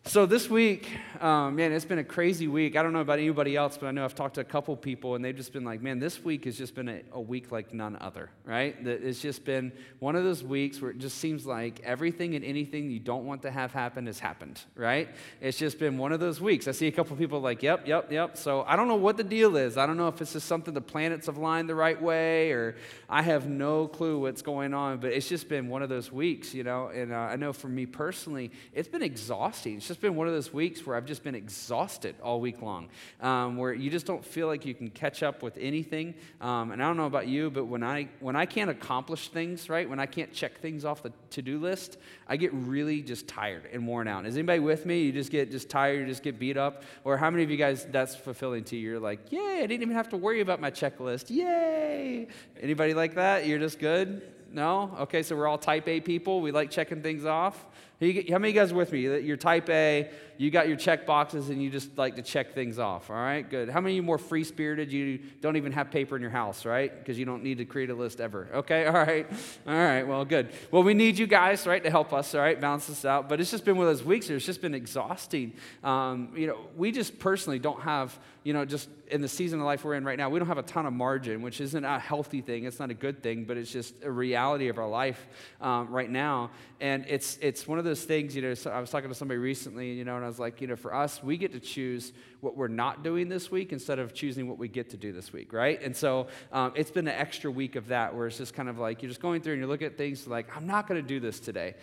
So 0.06 0.26
this 0.26 0.50
week, 0.50 0.90
um, 1.20 1.56
man, 1.56 1.72
it's 1.72 1.84
been 1.84 1.98
a 1.98 2.04
crazy 2.04 2.48
week. 2.48 2.74
I 2.74 2.82
don't 2.82 2.94
know 2.94 3.02
about 3.02 3.18
anybody 3.18 3.54
else, 3.54 3.76
but 3.76 3.86
I 3.86 3.90
know 3.90 4.04
I've 4.04 4.14
talked 4.14 4.36
to 4.36 4.40
a 4.40 4.44
couple 4.44 4.74
people, 4.74 5.14
and 5.14 5.24
they've 5.24 5.36
just 5.36 5.52
been 5.52 5.62
like, 5.62 5.82
man, 5.82 6.00
this 6.00 6.24
week 6.24 6.46
has 6.46 6.56
just 6.56 6.74
been 6.74 6.88
a, 6.88 7.02
a, 7.12 7.20
week 7.20 7.52
like 7.52 7.74
none 7.74 7.96
other, 8.00 8.30
right? 8.44 8.74
It's 8.84 9.20
just 9.20 9.44
been 9.44 9.70
one 9.98 10.16
of 10.16 10.24
those 10.24 10.42
weeks 10.42 10.80
where 10.80 10.90
it 10.90 10.98
just 10.98 11.18
seems 11.18 11.46
like 11.46 11.80
everything 11.84 12.34
and 12.34 12.44
anything 12.44 12.90
you 12.90 12.98
don't 12.98 13.26
want 13.26 13.42
to 13.42 13.50
have 13.50 13.72
happen 13.72 14.06
has 14.06 14.18
happened, 14.18 14.60
right? 14.74 15.10
It's 15.40 15.58
just 15.58 15.78
been 15.78 15.98
one 15.98 16.12
of 16.12 16.18
those 16.18 16.40
weeks. 16.40 16.66
I 16.66 16.72
see 16.72 16.88
a 16.88 16.92
couple 16.92 17.14
people 17.16 17.40
like, 17.40 17.62
yep, 17.62 17.86
yep, 17.86 18.10
yep. 18.10 18.36
So 18.38 18.64
I 18.66 18.76
don't 18.76 18.88
know 18.88 18.96
what 18.96 19.18
the 19.18 19.22
deal 19.22 19.56
is. 19.56 19.76
I 19.76 19.86
don't 19.86 19.98
know 19.98 20.08
if 20.08 20.20
it's 20.22 20.32
just 20.32 20.48
something 20.48 20.72
the 20.72 20.80
planets 20.80 21.26
have 21.26 21.36
lined 21.38 21.68
the 21.68 21.74
right 21.74 22.00
way, 22.00 22.50
or 22.52 22.74
I 23.08 23.22
have 23.22 23.48
no 23.48 23.86
clue 23.86 24.18
what's 24.18 24.42
going 24.42 24.72
on, 24.74 24.98
but 24.98 25.12
it's 25.12 25.28
just 25.28 25.48
been 25.48 25.68
one 25.68 25.82
of 25.82 25.90
those 25.90 26.10
weeks, 26.10 26.54
you 26.54 26.64
know? 26.64 26.88
And 26.88 27.12
uh, 27.12 27.16
I 27.16 27.36
know 27.36 27.52
for 27.52 27.68
me 27.68 27.84
personally, 27.84 28.50
it's 28.72 28.88
been 28.88 29.02
exhausting. 29.02 29.78
It's 29.90 29.96
just 29.96 30.02
been 30.02 30.14
one 30.14 30.28
of 30.28 30.34
those 30.34 30.52
weeks 30.52 30.86
where 30.86 30.94
I've 30.94 31.04
just 31.04 31.24
been 31.24 31.34
exhausted 31.34 32.14
all 32.22 32.40
week 32.40 32.62
long, 32.62 32.90
um, 33.20 33.56
where 33.56 33.72
you 33.72 33.90
just 33.90 34.06
don't 34.06 34.24
feel 34.24 34.46
like 34.46 34.64
you 34.64 34.72
can 34.72 34.88
catch 34.88 35.24
up 35.24 35.42
with 35.42 35.58
anything. 35.58 36.14
Um, 36.40 36.70
and 36.70 36.80
I 36.80 36.86
don't 36.86 36.96
know 36.96 37.06
about 37.06 37.26
you, 37.26 37.50
but 37.50 37.64
when 37.64 37.82
I 37.82 38.06
when 38.20 38.36
I 38.36 38.46
can't 38.46 38.70
accomplish 38.70 39.30
things, 39.30 39.68
right, 39.68 39.90
when 39.90 39.98
I 39.98 40.06
can't 40.06 40.32
check 40.32 40.60
things 40.60 40.84
off 40.84 41.02
the 41.02 41.12
to-do 41.30 41.58
list, 41.58 41.98
I 42.28 42.36
get 42.36 42.54
really 42.54 43.02
just 43.02 43.26
tired 43.26 43.64
and 43.72 43.84
worn 43.84 44.06
out. 44.06 44.26
Is 44.26 44.36
anybody 44.36 44.60
with 44.60 44.86
me? 44.86 45.02
You 45.02 45.10
just 45.10 45.32
get 45.32 45.50
just 45.50 45.68
tired, 45.68 45.98
you 45.98 46.06
just 46.06 46.22
get 46.22 46.38
beat 46.38 46.56
up, 46.56 46.84
or 47.02 47.16
how 47.16 47.28
many 47.28 47.42
of 47.42 47.50
you 47.50 47.56
guys 47.56 47.84
that's 47.90 48.14
fulfilling 48.14 48.62
to 48.66 48.76
you? 48.76 48.90
You're 48.90 49.00
like, 49.00 49.32
yay! 49.32 49.56
I 49.56 49.66
didn't 49.66 49.82
even 49.82 49.96
have 49.96 50.10
to 50.10 50.16
worry 50.16 50.40
about 50.40 50.60
my 50.60 50.70
checklist. 50.70 51.30
Yay! 51.30 52.28
Anybody 52.60 52.94
like 52.94 53.16
that? 53.16 53.44
You're 53.44 53.58
just 53.58 53.80
good. 53.80 54.22
No? 54.52 54.96
Okay, 55.00 55.22
so 55.22 55.36
we're 55.36 55.46
all 55.46 55.58
type 55.58 55.86
A 55.88 56.00
people. 56.00 56.40
We 56.40 56.50
like 56.50 56.70
checking 56.70 57.02
things 57.02 57.24
off. 57.24 57.66
How 58.00 58.06
many 58.06 58.32
of 58.32 58.44
you 58.46 58.52
guys 58.52 58.72
are 58.72 58.76
with 58.76 58.92
me? 58.92 59.00
You're 59.00 59.36
type 59.36 59.68
A, 59.68 60.08
you 60.38 60.50
got 60.50 60.68
your 60.68 60.78
check 60.78 61.04
boxes, 61.04 61.50
and 61.50 61.62
you 61.62 61.68
just 61.68 61.98
like 61.98 62.16
to 62.16 62.22
check 62.22 62.54
things 62.54 62.78
off, 62.78 63.10
all 63.10 63.16
right? 63.16 63.42
Good. 63.42 63.68
How 63.68 63.78
many 63.82 63.92
of 63.92 63.96
you 63.96 64.02
more 64.02 64.16
free 64.16 64.42
spirited? 64.42 64.90
You 64.90 65.18
don't 65.42 65.58
even 65.58 65.72
have 65.72 65.90
paper 65.90 66.16
in 66.16 66.22
your 66.22 66.30
house, 66.30 66.64
right? 66.64 66.98
Because 66.98 67.18
you 67.18 67.26
don't 67.26 67.42
need 67.42 67.58
to 67.58 67.66
create 67.66 67.90
a 67.90 67.94
list 67.94 68.18
ever. 68.18 68.48
Okay, 68.54 68.86
all 68.86 68.94
right. 68.94 69.26
All 69.66 69.74
right, 69.74 70.04
well, 70.04 70.24
good. 70.24 70.48
Well, 70.70 70.82
we 70.82 70.94
need 70.94 71.18
you 71.18 71.26
guys, 71.26 71.66
right, 71.66 71.84
to 71.84 71.90
help 71.90 72.14
us, 72.14 72.34
all 72.34 72.40
right, 72.40 72.58
balance 72.58 72.86
this 72.86 73.04
out. 73.04 73.28
But 73.28 73.38
it's 73.38 73.50
just 73.50 73.66
been 73.66 73.76
one 73.76 73.86
of 73.86 73.94
those 73.94 74.06
weeks 74.06 74.30
where 74.30 74.36
it's 74.36 74.46
just 74.46 74.62
been 74.62 74.74
exhausting. 74.74 75.52
Um, 75.84 76.30
you 76.34 76.46
know, 76.46 76.58
we 76.74 76.92
just 76.92 77.18
personally 77.18 77.58
don't 77.58 77.82
have, 77.82 78.18
you 78.44 78.54
know, 78.54 78.64
just 78.64 78.88
in 79.10 79.20
the 79.20 79.28
season 79.28 79.60
of 79.60 79.66
life 79.66 79.84
we're 79.84 79.94
in 79.94 80.04
right 80.04 80.16
now, 80.16 80.30
we 80.30 80.38
don't 80.38 80.48
have 80.48 80.58
a 80.58 80.62
ton 80.62 80.86
of 80.86 80.92
margin, 80.92 81.42
which 81.42 81.60
isn't 81.60 81.84
a 81.84 81.98
healthy 81.98 82.40
thing. 82.40 82.64
It's 82.64 82.78
not 82.78 82.90
a 82.90 82.94
good 82.94 83.22
thing, 83.22 83.44
but 83.44 83.56
it's 83.56 83.70
just 83.70 83.94
a 84.02 84.10
reality 84.10 84.68
of 84.68 84.78
our 84.78 84.88
life 84.88 85.26
um, 85.60 85.88
right 85.90 86.10
now. 86.10 86.50
And 86.80 87.04
it's, 87.08 87.38
it's 87.42 87.66
one 87.66 87.78
of 87.78 87.84
those 87.90 88.04
things, 88.04 88.36
you 88.36 88.42
know, 88.42 88.54
so 88.54 88.70
I 88.70 88.80
was 88.80 88.88
talking 88.88 89.08
to 89.08 89.14
somebody 89.16 89.38
recently, 89.38 89.90
you 89.92 90.04
know, 90.04 90.14
and 90.14 90.24
I 90.24 90.28
was 90.28 90.38
like, 90.38 90.60
you 90.60 90.68
know, 90.68 90.76
for 90.76 90.94
us, 90.94 91.22
we 91.24 91.36
get 91.36 91.52
to 91.52 91.60
choose 91.60 92.12
what 92.40 92.56
we're 92.56 92.68
not 92.68 93.02
doing 93.02 93.28
this 93.28 93.50
week 93.50 93.72
instead 93.72 93.98
of 93.98 94.14
choosing 94.14 94.48
what 94.48 94.58
we 94.58 94.68
get 94.68 94.90
to 94.90 94.96
do 94.96 95.10
this 95.12 95.32
week, 95.32 95.52
right? 95.52 95.82
And 95.82 95.96
so 95.96 96.28
um, 96.52 96.72
it's 96.76 96.92
been 96.92 97.08
an 97.08 97.16
extra 97.16 97.50
week 97.50 97.74
of 97.74 97.88
that 97.88 98.14
where 98.14 98.28
it's 98.28 98.38
just 98.38 98.54
kind 98.54 98.68
of 98.68 98.78
like 98.78 99.02
you're 99.02 99.10
just 99.10 99.20
going 99.20 99.42
through 99.42 99.54
and 99.54 99.62
you 99.62 99.66
look 99.66 99.82
at 99.82 99.98
things 99.98 100.28
like, 100.28 100.56
I'm 100.56 100.68
not 100.68 100.86
going 100.86 101.02
to 101.02 101.06
do 101.06 101.18
this 101.18 101.40
today. 101.40 101.74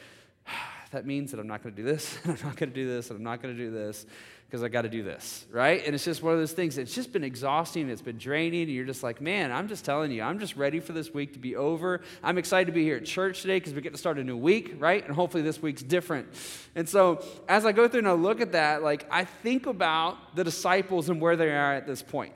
that 0.92 1.06
means 1.06 1.32
that 1.32 1.42
I'm 1.42 1.48
not 1.48 1.62
going 1.62 1.76
to 1.76 1.82
do 1.84 1.86
this, 1.86 2.18
and 2.24 2.38
I'm 2.38 2.46
not 2.46 2.56
going 2.56 2.70
to 2.70 2.76
do 2.76 2.88
this, 2.88 3.10
and 3.10 3.18
I'm 3.18 3.24
not 3.24 3.42
going 3.42 3.54
to 3.54 3.62
do 3.62 3.70
this 3.70 4.06
because 4.48 4.64
I 4.64 4.70
got 4.70 4.84
to 4.84 4.90
do 4.90 5.04
this, 5.04 5.46
right? 5.52 5.86
And 5.86 5.94
it's 5.94 6.06
just 6.06 6.24
one 6.24 6.32
of 6.32 6.40
those 6.40 6.54
things. 6.54 6.78
It's 6.78 6.96
just 6.96 7.12
been 7.12 7.26
exhausting. 7.26 7.90
It's 7.90 8.02
been 8.02 8.18
draining. 8.18 8.64
And 8.64 8.72
you're 8.72 8.86
just 8.86 9.04
like, 9.04 9.20
man, 9.20 9.52
I'm 9.52 9.68
just 9.68 9.84
telling 9.84 10.10
you, 10.10 10.22
I'm 10.22 10.40
just 10.40 10.56
ready 10.56 10.80
for 10.80 10.94
this 10.94 11.14
week 11.14 11.34
to 11.34 11.40
be 11.40 11.58
over. 11.58 12.00
I'm 12.24 12.38
excited 12.38 12.68
to 12.68 12.72
be 12.72 12.84
here 12.84 12.96
at 12.96 13.04
church 13.04 13.42
today 13.42 13.58
because 13.58 13.74
we 13.74 13.82
get 13.82 13.92
to 13.92 13.98
start 13.98 14.18
a 14.18 14.24
new 14.24 14.38
week, 14.38 14.76
right? 14.80 15.06
And 15.06 15.14
hopefully 15.14 15.44
this 15.44 15.62
week's 15.62 15.84
different. 15.84 16.30
And 16.76 16.88
so 16.88 17.26
as 17.50 17.66
I 17.66 17.74
go 17.74 17.90
through 17.90 18.00
and 18.00 18.08
I 18.08 18.14
look 18.14 18.40
at 18.40 18.54
that, 18.54 18.84
like 18.84 19.06
I 19.12 19.26
think 19.26 19.66
about 19.66 20.38
the 20.38 20.46
disciples 20.46 21.10
and 21.10 21.20
where 21.20 21.36
they 21.36 21.52
are 21.52 21.74
at 21.74 21.86
this 21.86 22.02
point, 22.02 22.34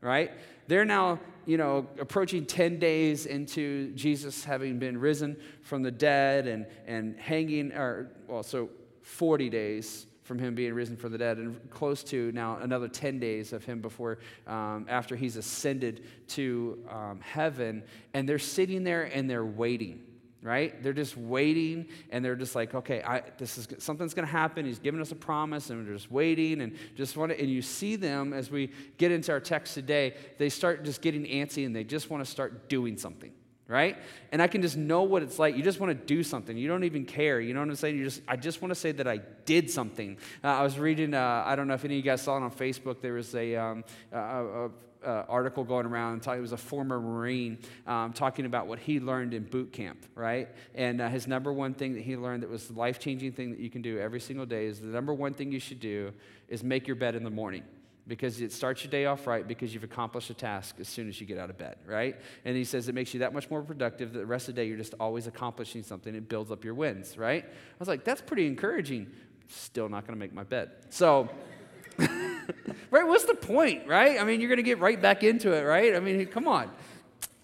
right? 0.00 0.32
They're 0.66 0.84
now 0.84 1.20
you 1.44 1.56
know, 1.56 1.88
approaching 1.98 2.46
10 2.46 2.78
days 2.78 3.26
into 3.26 3.92
Jesus 3.94 4.44
having 4.44 4.78
been 4.78 4.98
risen 4.98 5.36
from 5.62 5.82
the 5.82 5.90
dead 5.90 6.46
and, 6.46 6.66
and 6.86 7.18
hanging, 7.18 7.72
or, 7.72 8.12
well, 8.28 8.44
so 8.44 8.70
40 9.02 9.50
days 9.50 10.06
from 10.22 10.38
him 10.38 10.54
being 10.54 10.72
risen 10.72 10.96
from 10.96 11.12
the 11.12 11.18
dead, 11.18 11.38
and 11.38 11.70
close 11.70 12.02
to 12.04 12.30
now 12.32 12.58
another 12.58 12.88
10 12.88 13.18
days 13.18 13.52
of 13.52 13.64
him 13.64 13.80
before, 13.80 14.18
um, 14.46 14.86
after 14.88 15.16
he's 15.16 15.36
ascended 15.36 16.04
to 16.28 16.78
um, 16.90 17.20
heaven. 17.20 17.82
And 18.14 18.28
they're 18.28 18.38
sitting 18.38 18.84
there 18.84 19.04
and 19.04 19.28
they're 19.28 19.44
waiting 19.44 20.02
right? 20.42 20.82
They're 20.82 20.92
just 20.92 21.16
waiting 21.16 21.86
and 22.10 22.24
they're 22.24 22.34
just 22.36 22.54
like, 22.54 22.74
okay, 22.74 23.00
I, 23.02 23.22
this 23.38 23.56
is 23.58 23.68
something's 23.78 24.12
going 24.12 24.26
to 24.26 24.32
happen. 24.32 24.66
He's 24.66 24.80
given 24.80 25.00
us 25.00 25.12
a 25.12 25.16
promise 25.16 25.70
and 25.70 25.86
we're 25.86 25.94
just 25.94 26.10
waiting 26.10 26.62
and 26.62 26.76
just 26.96 27.16
want 27.16 27.30
to, 27.30 27.40
and 27.40 27.48
you 27.48 27.62
see 27.62 27.94
them 27.96 28.32
as 28.32 28.50
we 28.50 28.72
get 28.98 29.12
into 29.12 29.30
our 29.30 29.40
text 29.40 29.74
today, 29.74 30.16
they 30.38 30.48
start 30.48 30.84
just 30.84 31.00
getting 31.00 31.24
antsy 31.24 31.64
and 31.64 31.74
they 31.74 31.84
just 31.84 32.10
want 32.10 32.24
to 32.24 32.30
start 32.30 32.68
doing 32.68 32.98
something. 32.98 33.32
Right? 33.72 33.96
And 34.32 34.42
I 34.42 34.48
can 34.48 34.60
just 34.60 34.76
know 34.76 35.02
what 35.04 35.22
it's 35.22 35.38
like. 35.38 35.56
You 35.56 35.62
just 35.62 35.80
want 35.80 35.98
to 35.98 36.06
do 36.06 36.22
something. 36.22 36.58
You 36.58 36.68
don't 36.68 36.84
even 36.84 37.06
care. 37.06 37.40
You 37.40 37.54
know 37.54 37.60
what 37.60 37.70
I'm 37.70 37.76
saying? 37.76 37.96
You 37.96 38.04
just, 38.04 38.20
I 38.28 38.36
just 38.36 38.60
want 38.60 38.70
to 38.70 38.74
say 38.74 38.92
that 38.92 39.08
I 39.08 39.20
did 39.46 39.70
something. 39.70 40.18
Uh, 40.44 40.48
I 40.48 40.62
was 40.62 40.78
reading, 40.78 41.14
uh, 41.14 41.42
I 41.46 41.56
don't 41.56 41.68
know 41.68 41.74
if 41.74 41.84
any 41.86 41.94
of 41.94 42.04
you 42.04 42.10
guys 42.10 42.20
saw 42.20 42.36
it 42.36 42.42
on 42.42 42.50
Facebook. 42.50 43.00
There 43.00 43.14
was 43.14 43.34
a, 43.34 43.56
um, 43.56 43.84
a, 44.12 44.68
a 45.04 45.24
article 45.26 45.64
going 45.64 45.86
around. 45.86 46.26
It 46.26 46.40
was 46.40 46.52
a 46.52 46.56
former 46.58 47.00
Marine 47.00 47.58
um, 47.86 48.12
talking 48.12 48.44
about 48.44 48.66
what 48.66 48.78
he 48.78 49.00
learned 49.00 49.32
in 49.32 49.44
boot 49.44 49.72
camp, 49.72 50.04
right? 50.14 50.48
And 50.74 51.00
uh, 51.00 51.08
his 51.08 51.26
number 51.26 51.50
one 51.50 51.72
thing 51.72 51.94
that 51.94 52.02
he 52.02 52.18
learned 52.18 52.42
that 52.42 52.50
was 52.50 52.68
the 52.68 52.78
life 52.78 52.98
changing 52.98 53.32
thing 53.32 53.52
that 53.52 53.58
you 53.58 53.70
can 53.70 53.80
do 53.80 53.98
every 53.98 54.20
single 54.20 54.44
day 54.44 54.66
is 54.66 54.80
the 54.80 54.86
number 54.86 55.14
one 55.14 55.32
thing 55.32 55.50
you 55.50 55.60
should 55.60 55.80
do 55.80 56.12
is 56.48 56.62
make 56.62 56.86
your 56.86 56.96
bed 56.96 57.14
in 57.14 57.24
the 57.24 57.30
morning 57.30 57.62
because 58.06 58.40
it 58.40 58.52
starts 58.52 58.82
your 58.82 58.90
day 58.90 59.06
off 59.06 59.26
right 59.26 59.46
because 59.46 59.72
you've 59.72 59.84
accomplished 59.84 60.28
a 60.30 60.34
task 60.34 60.76
as 60.80 60.88
soon 60.88 61.08
as 61.08 61.20
you 61.20 61.26
get 61.26 61.38
out 61.38 61.50
of 61.50 61.58
bed, 61.58 61.76
right? 61.86 62.16
And 62.44 62.56
he 62.56 62.64
says 62.64 62.88
it 62.88 62.94
makes 62.94 63.14
you 63.14 63.20
that 63.20 63.32
much 63.32 63.48
more 63.48 63.62
productive 63.62 64.12
that 64.12 64.18
the 64.18 64.26
rest 64.26 64.48
of 64.48 64.54
the 64.54 64.60
day 64.60 64.68
you're 64.68 64.76
just 64.76 64.94
always 64.98 65.26
accomplishing 65.26 65.82
something. 65.82 66.14
It 66.14 66.28
builds 66.28 66.50
up 66.50 66.64
your 66.64 66.74
wins, 66.74 67.16
right? 67.16 67.44
I 67.44 67.76
was 67.78 67.88
like, 67.88 68.04
that's 68.04 68.20
pretty 68.20 68.46
encouraging. 68.46 69.10
Still 69.48 69.88
not 69.88 70.06
going 70.06 70.18
to 70.18 70.20
make 70.20 70.32
my 70.32 70.42
bed. 70.42 70.70
So, 70.90 71.28
right? 71.98 73.06
What's 73.06 73.24
the 73.24 73.34
point, 73.34 73.86
right? 73.86 74.20
I 74.20 74.24
mean, 74.24 74.40
you're 74.40 74.48
going 74.48 74.56
to 74.56 74.64
get 74.64 74.80
right 74.80 75.00
back 75.00 75.22
into 75.22 75.52
it, 75.52 75.62
right? 75.62 75.94
I 75.94 76.00
mean, 76.00 76.26
come 76.26 76.48
on. 76.48 76.70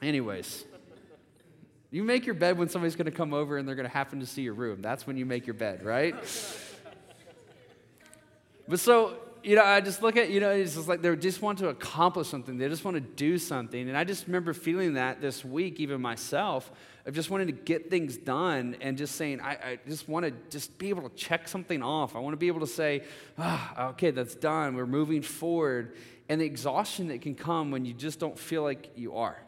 Anyways, 0.03 0.65
you 1.91 2.03
make 2.03 2.27
your 2.27 2.35
bed 2.35 2.59
when 2.59 2.69
somebody's 2.69 2.97
going 2.97 3.07
to 3.07 3.17
come 3.17 3.33
over 3.33 3.59
and 3.59 3.69
they're 3.69 3.77
going 3.77 3.89
to 3.89 3.93
happen 3.93 4.21
to 4.21 4.27
see 4.27 4.43
your 4.43 4.55
room. 4.55 4.83
That's 4.83 5.07
when 5.07 5.17
you 5.17 5.27
make 5.27 5.47
your 5.47 5.55
bed, 5.55 5.85
right? 5.85 6.15
But 8.71 8.81
so, 8.81 9.17
you 9.43 9.57
know, 9.57 9.65
I 9.65 9.81
just 9.81 10.03
look 10.03 10.17
at, 10.17 10.31
you 10.31 10.41
know, 10.41 10.51
it's 10.51 10.75
just 10.75 10.89
like 10.89 11.03
they 11.03 11.15
just 11.17 11.43
want 11.43 11.59
to 11.59 11.69
accomplish 11.69 12.29
something. 12.29 12.59
They 12.59 12.69
just 12.69 12.85
want 12.85 12.97
to 12.97 13.01
do 13.01 13.39
something. 13.39 13.89
And 13.89 13.97
I 13.97 14.05
just 14.05 14.27
remember 14.27 14.53
feeling 14.53 14.95
that 14.95 15.21
this 15.21 15.45
week, 15.45 15.81
even 15.81 16.01
myself, 16.01 16.71
of 17.07 17.15
just 17.15 17.31
wanting 17.31 17.47
to 17.47 17.53
get 17.53 17.91
things 17.91 18.17
done 18.17 18.77
and 18.81 18.99
just 18.99 19.17
saying, 19.17 19.41
I, 19.41 19.51
I 19.53 19.79
just 19.89 20.09
want 20.09 20.27
to 20.27 20.33
just 20.51 20.79
be 20.79 20.91
able 20.91 21.09
to 21.09 21.17
check 21.17 21.49
something 21.49 21.83
off. 21.83 22.17
I 22.17 22.19
want 22.19 22.35
to 22.35 22.39
be 22.39 22.49
able 22.49 22.61
to 22.61 22.67
say, 22.67 23.05
ah, 23.39 23.89
okay, 23.91 24.11
that's 24.11 24.35
done. 24.35 24.77
We're 24.77 24.87
moving 24.87 25.23
forward. 25.23 25.97
And 26.29 26.41
the 26.41 26.45
exhaustion 26.45 27.09
that 27.09 27.23
can 27.23 27.35
come 27.35 27.71
when 27.71 27.85
you 27.85 27.95
just 27.95 28.21
don't 28.21 28.39
feel 28.39 28.63
like 28.63 28.91
you 28.97 29.17
are. 29.17 29.41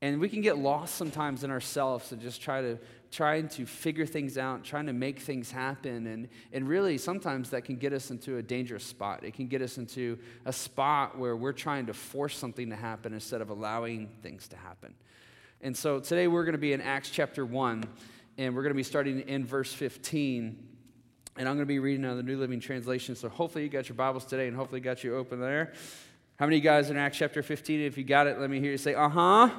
And 0.00 0.20
we 0.20 0.28
can 0.28 0.40
get 0.40 0.58
lost 0.58 0.94
sometimes 0.96 1.44
in 1.44 1.50
ourselves 1.50 2.10
and 2.12 2.20
just 2.20 2.40
try 2.40 2.60
to 2.60 2.78
trying 3.12 3.46
to 3.46 3.66
figure 3.66 4.06
things 4.06 4.38
out, 4.38 4.64
trying 4.64 4.86
to 4.86 4.92
make 4.94 5.20
things 5.20 5.52
happen. 5.52 6.06
And, 6.06 6.28
and 6.50 6.66
really, 6.66 6.96
sometimes 6.96 7.50
that 7.50 7.64
can 7.64 7.76
get 7.76 7.92
us 7.92 8.10
into 8.10 8.38
a 8.38 8.42
dangerous 8.42 8.84
spot. 8.84 9.22
It 9.22 9.34
can 9.34 9.48
get 9.48 9.60
us 9.60 9.76
into 9.76 10.18
a 10.46 10.52
spot 10.52 11.18
where 11.18 11.36
we're 11.36 11.52
trying 11.52 11.86
to 11.86 11.94
force 11.94 12.36
something 12.36 12.70
to 12.70 12.76
happen 12.76 13.12
instead 13.12 13.42
of 13.42 13.50
allowing 13.50 14.08
things 14.22 14.48
to 14.48 14.56
happen. 14.56 14.94
And 15.60 15.76
so 15.76 16.00
today 16.00 16.26
we're 16.26 16.44
going 16.44 16.54
to 16.54 16.58
be 16.58 16.72
in 16.72 16.80
Acts 16.80 17.10
chapter 17.10 17.44
1, 17.44 17.84
and 18.38 18.56
we're 18.56 18.62
going 18.62 18.72
to 18.72 18.76
be 18.76 18.82
starting 18.82 19.20
in 19.20 19.44
verse 19.44 19.72
15. 19.74 20.68
And 21.36 21.48
I'm 21.48 21.54
going 21.54 21.58
to 21.58 21.66
be 21.66 21.78
reading 21.78 22.06
out 22.06 22.12
of 22.12 22.16
the 22.16 22.22
New 22.22 22.38
Living 22.38 22.60
Translation. 22.60 23.14
So 23.14 23.28
hopefully 23.28 23.64
you 23.64 23.70
got 23.70 23.90
your 23.90 23.96
Bibles 23.96 24.24
today, 24.24 24.48
and 24.48 24.56
hopefully 24.56 24.80
got 24.80 25.04
you 25.04 25.16
open 25.16 25.38
there. 25.38 25.74
How 26.38 26.46
many 26.46 26.56
of 26.56 26.64
you 26.64 26.70
guys 26.70 26.88
in 26.88 26.96
Acts 26.96 27.18
chapter 27.18 27.42
15? 27.42 27.80
If 27.80 27.98
you 27.98 28.04
got 28.04 28.26
it, 28.26 28.40
let 28.40 28.48
me 28.48 28.58
hear 28.58 28.70
you 28.70 28.78
say, 28.78 28.94
uh 28.94 29.10
huh. 29.10 29.50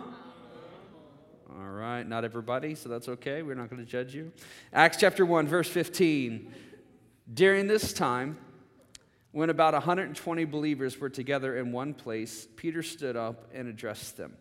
All 1.55 1.69
right, 1.69 2.07
not 2.07 2.25
everybody, 2.25 2.73
so 2.73 2.89
that's 2.89 3.07
okay. 3.07 3.43
We're 3.43 3.53
not 3.53 3.69
going 3.69 3.83
to 3.83 3.89
judge 3.89 4.15
you. 4.15 4.31
Acts 4.71 4.97
chapter 4.97 5.23
1, 5.23 5.47
verse 5.47 5.69
15. 5.69 6.51
During 7.31 7.67
this 7.67 7.93
time, 7.93 8.37
when 9.33 9.51
about 9.51 9.73
120 9.73 10.45
believers 10.45 10.99
were 10.99 11.09
together 11.09 11.57
in 11.57 11.71
one 11.71 11.93
place, 11.93 12.47
Peter 12.55 12.81
stood 12.81 13.15
up 13.15 13.49
and 13.53 13.67
addressed 13.67 14.17
them. 14.17 14.35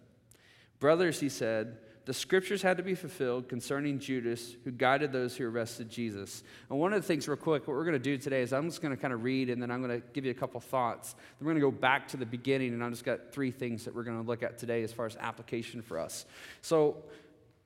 Brothers, 0.80 1.20
he 1.20 1.28
said, 1.28 1.76
the 2.04 2.12
scriptures 2.12 2.62
had 2.62 2.78
to 2.78 2.82
be 2.82 2.94
fulfilled 2.94 3.48
concerning 3.48 3.98
Judas, 3.98 4.56
who 4.64 4.72
guided 4.72 5.12
those 5.12 5.36
who 5.36 5.48
arrested 5.48 5.88
Jesus. 5.88 6.42
And 6.68 6.78
one 6.78 6.92
of 6.92 7.00
the 7.00 7.06
things, 7.06 7.28
real 7.28 7.36
quick, 7.36 7.68
what 7.68 7.76
we're 7.76 7.84
going 7.84 7.92
to 7.92 7.98
do 7.98 8.18
today 8.18 8.42
is 8.42 8.52
I'm 8.52 8.68
just 8.68 8.82
going 8.82 8.94
to 8.94 9.00
kind 9.00 9.14
of 9.14 9.22
read 9.22 9.50
and 9.50 9.62
then 9.62 9.70
I'm 9.70 9.82
going 9.82 10.00
to 10.00 10.06
give 10.12 10.24
you 10.24 10.32
a 10.32 10.34
couple 10.34 10.60
thoughts. 10.60 11.12
Then 11.12 11.46
we're 11.46 11.52
going 11.52 11.62
to 11.62 11.70
go 11.70 11.70
back 11.70 12.08
to 12.08 12.16
the 12.16 12.26
beginning, 12.26 12.72
and 12.72 12.82
I've 12.82 12.90
just 12.90 13.04
got 13.04 13.32
three 13.32 13.52
things 13.52 13.84
that 13.84 13.94
we're 13.94 14.02
going 14.02 14.20
to 14.20 14.26
look 14.26 14.42
at 14.42 14.58
today 14.58 14.82
as 14.82 14.92
far 14.92 15.06
as 15.06 15.16
application 15.16 15.80
for 15.80 15.98
us. 15.98 16.26
So 16.60 16.96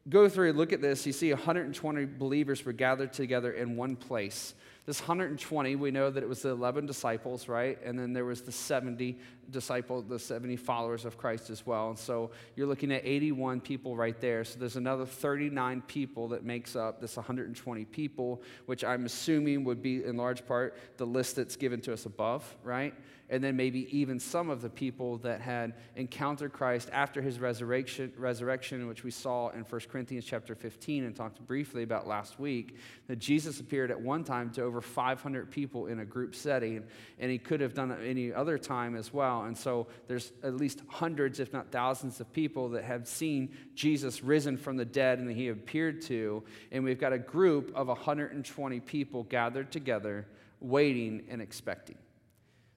go 0.09 0.29
through 0.29 0.53
look 0.53 0.73
at 0.73 0.83
this. 0.83 1.07
You 1.07 1.13
see 1.13 1.33
120 1.33 2.05
believers 2.05 2.65
were 2.65 2.73
gathered 2.73 3.13
together 3.13 3.53
in 3.53 3.77
one 3.77 3.97
place. 3.97 4.55
This 4.87 5.01
120, 5.01 5.75
we 5.75 5.91
know 5.91 6.11
that 6.11 6.23
it 6.23 6.29
was 6.29 6.43
the 6.43 6.51
11 6.51 6.87
disciples, 6.87 7.49
right? 7.49 7.77
And 7.85 7.99
then 7.99 8.13
there 8.13 8.25
was 8.25 8.43
the 8.43 8.53
70 8.53 9.19
disciple, 9.51 10.01
the 10.01 10.17
70 10.17 10.55
followers 10.55 11.05
of 11.05 11.19
Christ 11.19 11.51
as 11.51 11.67
well. 11.67 11.89
And 11.89 11.99
so 11.99 12.31
you're 12.55 12.69
looking 12.69 12.93
at 12.93 13.03
81 13.05 13.63
people 13.63 13.97
right 13.97 14.19
there. 14.21 14.45
So 14.45 14.61
there's 14.61 14.77
another 14.77 15.05
39 15.05 15.83
people 15.89 16.29
that 16.29 16.45
makes 16.45 16.77
up 16.77 17.01
this 17.01 17.17
120 17.17 17.85
people, 17.87 18.43
which 18.67 18.85
I'm 18.85 19.07
assuming 19.07 19.65
would 19.65 19.83
be 19.83 20.05
in 20.05 20.17
large 20.17 20.47
part 20.47 20.77
the 20.99 21.07
list 21.07 21.35
that's 21.35 21.57
given 21.57 21.81
to 21.81 21.93
us 21.93 22.07
above, 22.07 22.57
right? 22.63 22.95
And 23.29 23.43
then 23.43 23.57
maybe 23.57 23.89
even 23.97 24.21
some 24.21 24.51
of 24.51 24.63
the 24.63 24.69
people 24.69 25.19
that 25.19 25.41
had 25.41 25.75
encountered 25.97 26.53
Christ 26.53 26.89
after 26.93 27.21
his 27.21 27.41
resurrection, 27.41 28.13
resurrection, 28.17 28.87
which 28.87 29.03
we 29.03 29.11
saw 29.11 29.51
in 29.51 29.63
1 29.63 29.81
Corinthians 29.91 30.25
chapter 30.25 30.55
15 30.55 31.05
and 31.05 31.17
talked 31.17 31.45
briefly 31.47 31.83
about 31.83 32.07
last 32.07 32.39
week, 32.39 32.77
that 33.09 33.19
Jesus 33.19 33.59
appeared 33.59 33.91
at 33.91 34.01
one 34.01 34.23
time 34.23 34.51
to 34.51 34.63
over 34.63 34.81
500 34.81 35.51
people 35.51 35.87
in 35.87 36.01
a 36.01 36.05
group 36.05 36.35
setting, 36.35 36.85
and 37.19 37.31
he 37.31 37.39
could 37.39 37.61
have 37.61 37.75
done 37.75 37.91
it 37.91 37.99
any 38.07 38.33
other 38.33 38.59
time 38.59 38.95
as 38.95 39.13
well. 39.13 39.43
And 39.43 39.57
so 39.57 39.89
there's 40.07 40.33
at 40.43 40.57
least 40.57 40.83
hundreds, 40.89 41.41
if 41.41 41.53
not 41.53 41.73
thousands, 41.73 42.21
of 42.21 42.33
people 42.33 42.69
that 42.71 42.85
have 42.85 43.09
seen 43.09 43.51
Jesus 43.75 44.23
risen 44.23 44.57
from 44.57 44.77
the 44.77 44.85
dead 44.85 45.19
and 45.19 45.29
that 45.29 45.35
he 45.35 45.49
appeared 45.49 46.01
to, 46.03 46.45
and 46.71 46.85
we've 46.85 47.01
got 47.01 47.13
a 47.13 47.19
group 47.19 47.73
of 47.75 47.89
120 47.89 48.81
people 48.81 49.25
gathered 49.25 49.73
together, 49.73 50.27
waiting 50.61 51.25
and 51.29 51.43
expecting. 51.43 51.97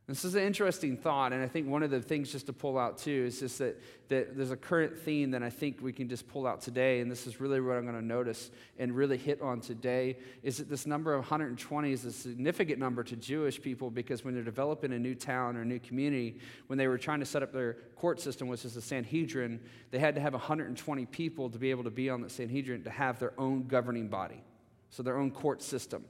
This 0.10 0.26
is 0.26 0.34
an 0.34 0.42
interesting 0.42 0.98
thought, 0.98 1.34
and 1.34 1.44
I 1.44 1.48
think 1.48 1.68
one 1.68 1.84
of 1.84 1.92
the 1.92 2.02
things 2.02 2.32
just 2.32 2.48
to 2.48 2.54
pull 2.54 2.80
out 2.80 2.98
too 2.98 3.26
is 3.28 3.42
just 3.42 3.60
that, 3.60 3.80
that 4.08 4.36
there's 4.36 4.50
a 4.50 4.58
current 4.58 4.98
theme 4.98 5.30
that 5.30 5.44
I 5.44 5.52
think 5.52 5.84
we 5.84 5.94
can 5.94 6.10
just 6.10 6.28
pull 6.28 6.48
out 6.48 6.62
today, 6.62 7.02
and 7.02 7.12
this 7.12 7.28
is 7.28 7.40
really 7.40 7.62
what 7.62 7.78
I'm 7.78 7.84
going 7.84 7.94
to 7.94 8.04
notice 8.04 8.50
and 8.80 8.96
really 8.96 9.18
hit 9.18 9.40
on 9.40 9.62
today 9.62 10.18
is 10.42 10.58
that 10.58 10.68
this 10.68 10.88
number 10.88 11.14
of 11.14 11.20
120 11.20 11.92
is 11.92 12.06
a 12.06 12.12
significant 12.12 12.80
number 12.80 13.04
to 13.04 13.16
Jewish 13.16 13.62
people 13.62 13.92
because 13.92 14.26
when 14.26 14.34
they're 14.34 14.42
developing 14.42 14.94
a 14.94 14.98
new 14.98 15.14
town 15.14 15.56
or 15.56 15.62
a 15.62 15.66
new 15.66 15.80
community, 15.80 16.40
when 16.66 16.80
they 16.80 16.88
were 16.88 16.98
trying 16.98 17.20
to 17.20 17.26
set 17.28 17.44
up 17.44 17.54
their 17.54 17.74
court 17.96 18.20
system, 18.20 18.48
which 18.48 18.66
is 18.66 18.74
the 18.74 18.82
Sanhedrin, 18.82 19.60
they 19.92 20.00
had 20.00 20.16
to 20.16 20.22
have 20.22 20.34
120 20.34 21.06
people 21.06 21.52
to 21.52 21.60
be 21.60 21.70
able 21.70 21.84
to 21.84 21.92
be 21.92 22.10
on 22.10 22.22
the 22.22 22.32
Sanhedrin 22.32 22.84
to 22.84 22.90
have 22.90 23.20
their 23.20 23.34
own 23.40 23.68
governing 23.68 24.08
body, 24.08 24.42
so 24.90 25.04
their 25.04 25.18
own 25.20 25.30
court 25.30 25.62
system. 25.62 26.04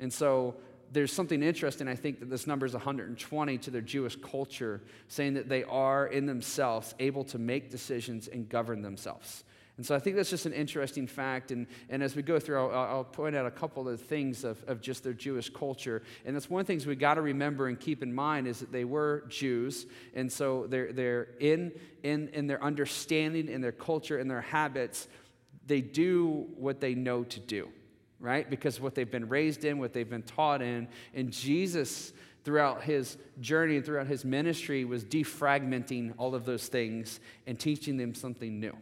And 0.00 0.12
so 0.12 0.56
there's 0.92 1.12
something 1.12 1.42
interesting, 1.42 1.88
I 1.88 1.94
think, 1.94 2.20
that 2.20 2.30
this 2.30 2.46
number 2.46 2.66
is 2.66 2.72
120 2.72 3.58
to 3.58 3.70
their 3.70 3.80
Jewish 3.80 4.16
culture, 4.16 4.80
saying 5.08 5.34
that 5.34 5.48
they 5.48 5.64
are 5.64 6.06
in 6.06 6.26
themselves 6.26 6.94
able 6.98 7.24
to 7.24 7.38
make 7.38 7.70
decisions 7.70 8.28
and 8.28 8.48
govern 8.48 8.82
themselves. 8.82 9.44
And 9.76 9.86
so 9.86 9.94
I 9.94 10.00
think 10.00 10.16
that's 10.16 10.30
just 10.30 10.44
an 10.44 10.52
interesting 10.52 11.06
fact. 11.06 11.52
And, 11.52 11.68
and 11.88 12.02
as 12.02 12.16
we 12.16 12.22
go 12.22 12.40
through, 12.40 12.58
I'll, 12.58 12.96
I'll 12.96 13.04
point 13.04 13.36
out 13.36 13.46
a 13.46 13.50
couple 13.50 13.88
of 13.88 14.00
things 14.00 14.42
of, 14.42 14.62
of 14.66 14.80
just 14.80 15.04
their 15.04 15.12
Jewish 15.12 15.50
culture. 15.50 16.02
And 16.24 16.34
that's 16.34 16.50
one 16.50 16.60
of 16.60 16.66
the 16.66 16.72
things 16.72 16.84
we 16.84 16.96
got 16.96 17.14
to 17.14 17.22
remember 17.22 17.68
and 17.68 17.78
keep 17.78 18.02
in 18.02 18.12
mind 18.12 18.48
is 18.48 18.58
that 18.58 18.72
they 18.72 18.84
were 18.84 19.24
Jews. 19.28 19.86
And 20.14 20.32
so 20.32 20.66
they're, 20.66 20.92
they're 20.92 21.28
in, 21.38 21.72
in, 22.02 22.28
in 22.30 22.48
their 22.48 22.62
understanding, 22.62 23.48
in 23.48 23.60
their 23.60 23.70
culture, 23.70 24.18
in 24.18 24.26
their 24.26 24.40
habits, 24.40 25.06
they 25.64 25.80
do 25.80 26.48
what 26.56 26.80
they 26.80 26.96
know 26.96 27.22
to 27.22 27.38
do 27.38 27.68
right? 28.20 28.48
Because 28.48 28.80
what 28.80 28.94
they've 28.94 29.10
been 29.10 29.28
raised 29.28 29.64
in, 29.64 29.78
what 29.78 29.92
they've 29.92 30.08
been 30.08 30.22
taught 30.22 30.62
in. 30.62 30.88
And 31.14 31.32
Jesus, 31.32 32.12
throughout 32.44 32.82
his 32.82 33.16
journey 33.40 33.76
and 33.76 33.84
throughout 33.84 34.06
his 34.06 34.24
ministry, 34.24 34.84
was 34.84 35.04
defragmenting 35.04 36.14
all 36.18 36.34
of 36.34 36.44
those 36.44 36.68
things 36.68 37.20
and 37.46 37.58
teaching 37.58 37.96
them 37.96 38.14
something 38.14 38.58
new. 38.58 38.76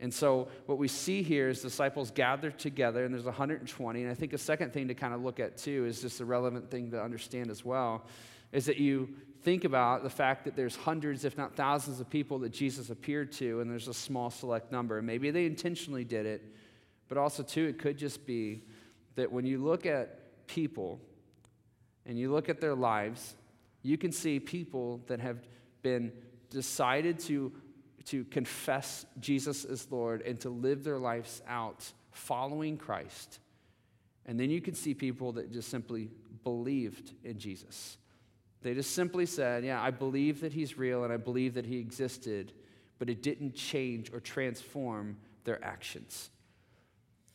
And 0.00 0.14
so, 0.14 0.46
what 0.66 0.78
we 0.78 0.86
see 0.86 1.22
here 1.22 1.48
is 1.48 1.60
disciples 1.60 2.12
gathered 2.12 2.56
together, 2.56 3.04
and 3.04 3.12
there's 3.12 3.24
120. 3.24 4.02
And 4.02 4.10
I 4.10 4.14
think 4.14 4.32
a 4.32 4.38
second 4.38 4.72
thing 4.72 4.86
to 4.88 4.94
kind 4.94 5.12
of 5.12 5.24
look 5.24 5.40
at 5.40 5.56
too 5.56 5.86
is 5.86 6.00
just 6.00 6.20
a 6.20 6.24
relevant 6.24 6.70
thing 6.70 6.92
to 6.92 7.02
understand 7.02 7.50
as 7.50 7.64
well 7.64 8.04
is 8.52 8.66
that 8.66 8.78
you 8.78 9.08
think 9.42 9.64
about 9.64 10.02
the 10.02 10.10
fact 10.10 10.44
that 10.44 10.56
there's 10.56 10.74
hundreds, 10.74 11.24
if 11.24 11.36
not 11.36 11.54
thousands, 11.54 12.00
of 12.00 12.08
people 12.08 12.38
that 12.40 12.50
Jesus 12.50 12.90
appeared 12.90 13.32
to, 13.32 13.60
and 13.60 13.70
there's 13.70 13.88
a 13.88 13.94
small 13.94 14.30
select 14.30 14.72
number. 14.72 15.00
Maybe 15.02 15.30
they 15.30 15.46
intentionally 15.46 16.04
did 16.04 16.26
it, 16.26 16.42
but 17.08 17.18
also, 17.18 17.42
too, 17.42 17.66
it 17.66 17.78
could 17.78 17.98
just 17.98 18.26
be 18.26 18.62
that 19.16 19.32
when 19.32 19.46
you 19.46 19.58
look 19.58 19.86
at 19.86 20.46
people, 20.46 21.00
and 22.08 22.18
you 22.18 22.32
look 22.32 22.48
at 22.48 22.60
their 22.60 22.74
lives, 22.74 23.36
you 23.82 23.96
can 23.98 24.10
see 24.10 24.40
people 24.40 25.00
that 25.06 25.20
have 25.20 25.38
been 25.82 26.10
decided 26.50 27.20
to, 27.20 27.52
to 28.06 28.24
confess 28.24 29.04
Jesus 29.20 29.64
as 29.66 29.86
Lord 29.92 30.22
and 30.22 30.40
to 30.40 30.48
live 30.48 30.82
their 30.82 30.98
lives 30.98 31.42
out 31.46 31.92
following 32.10 32.78
Christ. 32.78 33.38
And 34.24 34.40
then 34.40 34.50
you 34.50 34.62
can 34.62 34.74
see 34.74 34.94
people 34.94 35.32
that 35.32 35.52
just 35.52 35.68
simply 35.68 36.10
believed 36.42 37.12
in 37.24 37.38
Jesus. 37.38 37.98
They 38.62 38.74
just 38.74 38.94
simply 38.94 39.26
said, 39.26 39.64
Yeah, 39.64 39.80
I 39.80 39.90
believe 39.90 40.40
that 40.40 40.52
he's 40.52 40.78
real 40.78 41.04
and 41.04 41.12
I 41.12 41.18
believe 41.18 41.54
that 41.54 41.66
he 41.66 41.78
existed, 41.78 42.52
but 42.98 43.10
it 43.10 43.22
didn't 43.22 43.54
change 43.54 44.12
or 44.12 44.20
transform 44.20 45.18
their 45.44 45.62
actions. 45.62 46.30